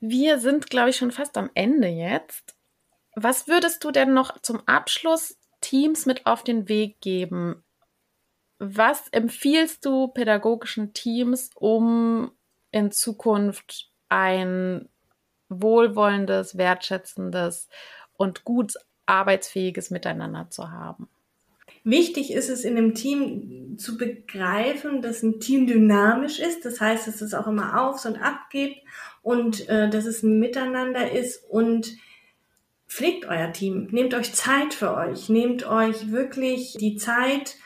wir 0.05 0.39
sind, 0.39 0.69
glaube 0.69 0.89
ich, 0.89 0.97
schon 0.97 1.11
fast 1.11 1.37
am 1.37 1.49
Ende 1.53 1.87
jetzt. 1.87 2.57
Was 3.15 3.47
würdest 3.47 3.85
du 3.85 3.91
denn 3.91 4.13
noch 4.13 4.37
zum 4.41 4.61
Abschluss 4.67 5.37
Teams 5.61 6.05
mit 6.05 6.25
auf 6.25 6.43
den 6.43 6.67
Weg 6.67 6.99
geben? 6.99 7.63
Was 8.59 9.07
empfiehlst 9.07 9.85
du 9.85 10.09
pädagogischen 10.09 10.93
Teams, 10.93 11.51
um 11.55 12.31
in 12.71 12.91
Zukunft 12.91 13.91
ein 14.09 14.89
wohlwollendes, 15.47 16.57
wertschätzendes 16.57 17.69
und 18.17 18.43
gut 18.43 18.73
arbeitsfähiges 19.05 19.89
Miteinander 19.89 20.49
zu 20.49 20.69
haben? 20.69 21.07
Wichtig 21.83 22.31
ist 22.31 22.49
es 22.49 22.63
in 22.63 22.77
einem 22.77 22.95
Team 22.95 23.77
zu 23.77 23.97
begreifen, 23.97 25.01
dass 25.01 25.21
ein 25.21 25.39
Team 25.39 25.67
dynamisch 25.67 26.39
ist. 26.39 26.63
Das 26.63 26.79
heißt, 26.79 27.07
dass 27.07 27.21
es 27.21 27.33
auch 27.33 27.47
immer 27.47 27.81
aufs 27.81 28.05
und 28.05 28.15
ab 28.17 28.49
geht 28.49 28.77
und 29.21 29.67
äh, 29.67 29.89
dass 29.89 30.05
es 30.05 30.23
ein 30.23 30.39
Miteinander 30.39 31.11
ist 31.11 31.43
und 31.49 31.97
pflegt 32.87 33.25
euer 33.25 33.51
Team, 33.51 33.87
nehmt 33.91 34.13
euch 34.13 34.33
Zeit 34.33 34.73
für 34.73 34.95
euch, 34.95 35.27
nehmt 35.27 35.65
euch 35.65 36.11
wirklich 36.11 36.75
die 36.79 36.95
Zeit. 36.95 37.57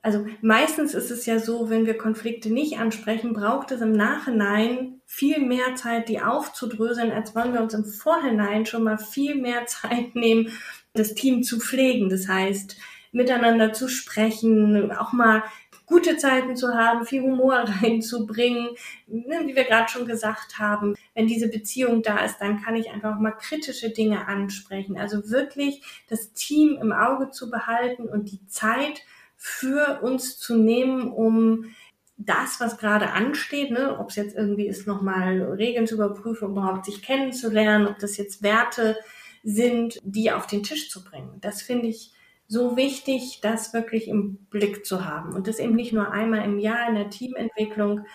Also 0.00 0.26
meistens 0.40 0.94
ist 0.94 1.10
es 1.10 1.26
ja 1.26 1.38
so, 1.38 1.70
wenn 1.70 1.86
wir 1.86 1.96
Konflikte 1.96 2.50
nicht 2.50 2.78
ansprechen, 2.78 3.32
braucht 3.32 3.70
es 3.70 3.80
im 3.80 3.92
Nachhinein 3.92 5.00
viel 5.06 5.40
mehr 5.40 5.76
Zeit, 5.76 6.08
die 6.08 6.20
aufzudröseln, 6.20 7.12
als 7.12 7.34
wollen 7.34 7.52
wir 7.52 7.60
uns 7.60 7.74
im 7.74 7.84
Vorhinein 7.84 8.66
schon 8.66 8.82
mal 8.82 8.98
viel 8.98 9.34
mehr 9.34 9.66
Zeit 9.66 10.14
nehmen, 10.14 10.50
das 10.94 11.14
Team 11.14 11.42
zu 11.42 11.60
pflegen. 11.60 12.08
Das 12.08 12.28
heißt, 12.28 12.76
miteinander 13.14 13.72
zu 13.72 13.88
sprechen, 13.88 14.92
auch 14.92 15.12
mal 15.12 15.42
gute 15.86 16.16
Zeiten 16.16 16.56
zu 16.56 16.74
haben, 16.74 17.06
viel 17.06 17.22
Humor 17.22 17.64
reinzubringen, 17.82 18.70
ne, 19.06 19.42
wie 19.46 19.54
wir 19.54 19.64
gerade 19.64 19.90
schon 19.90 20.06
gesagt 20.06 20.58
haben. 20.58 20.94
Wenn 21.14 21.26
diese 21.26 21.48
Beziehung 21.48 22.02
da 22.02 22.18
ist, 22.24 22.38
dann 22.38 22.62
kann 22.62 22.74
ich 22.74 22.90
einfach 22.90 23.18
mal 23.18 23.32
kritische 23.32 23.90
Dinge 23.90 24.26
ansprechen. 24.26 24.98
Also 24.98 25.30
wirklich 25.30 25.82
das 26.08 26.32
Team 26.32 26.78
im 26.80 26.92
Auge 26.92 27.30
zu 27.30 27.50
behalten 27.50 28.08
und 28.08 28.30
die 28.30 28.46
Zeit 28.46 29.02
für 29.36 30.00
uns 30.02 30.38
zu 30.38 30.56
nehmen, 30.56 31.12
um 31.12 31.74
das, 32.16 32.60
was 32.60 32.78
gerade 32.78 33.10
ansteht, 33.10 33.70
ne, 33.70 33.98
ob 33.98 34.10
es 34.10 34.16
jetzt 34.16 34.36
irgendwie 34.36 34.66
ist, 34.66 34.86
nochmal 34.86 35.42
Regeln 35.42 35.86
zu 35.86 35.96
überprüfen, 35.96 36.48
überhaupt 36.48 36.86
sich 36.86 37.02
kennenzulernen, 37.02 37.88
ob 37.88 37.98
das 37.98 38.16
jetzt 38.16 38.42
Werte 38.42 38.96
sind, 39.42 40.00
die 40.02 40.30
auf 40.30 40.46
den 40.46 40.62
Tisch 40.62 40.88
zu 40.88 41.04
bringen. 41.04 41.38
Das 41.40 41.60
finde 41.60 41.88
ich 41.88 42.13
so 42.46 42.76
wichtig, 42.76 43.40
das 43.42 43.72
wirklich 43.72 44.08
im 44.08 44.36
Blick 44.50 44.84
zu 44.84 45.04
haben. 45.04 45.34
Und 45.34 45.46
das 45.46 45.58
eben 45.58 45.74
nicht 45.74 45.92
nur 45.92 46.10
einmal 46.12 46.44
im 46.44 46.58
Jahr 46.58 46.88
in 46.88 46.94
der 46.94 47.10
Teamentwicklung, 47.10 48.06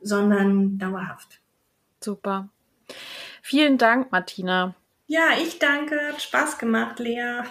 sondern 0.00 0.78
dauerhaft. 0.78 1.40
Super. 2.00 2.48
Vielen 3.42 3.78
Dank, 3.78 4.12
Martina. 4.12 4.74
Ja, 5.06 5.30
ich 5.40 5.58
danke. 5.58 5.98
Hat 6.08 6.20
Spaß 6.20 6.58
gemacht, 6.58 6.98
Lea. 6.98 7.42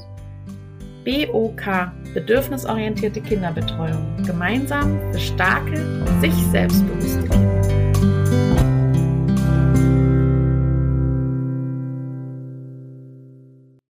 BOK, 1.04 1.92
bedürfnisorientierte 2.14 3.20
Kinderbetreuung. 3.20 4.22
Gemeinsam 4.26 4.98
für 5.12 5.18
starke 5.18 6.04
und 6.06 6.20
sich 6.20 6.34
selbstbewusste 6.50 7.26
Kinder. 7.28 7.59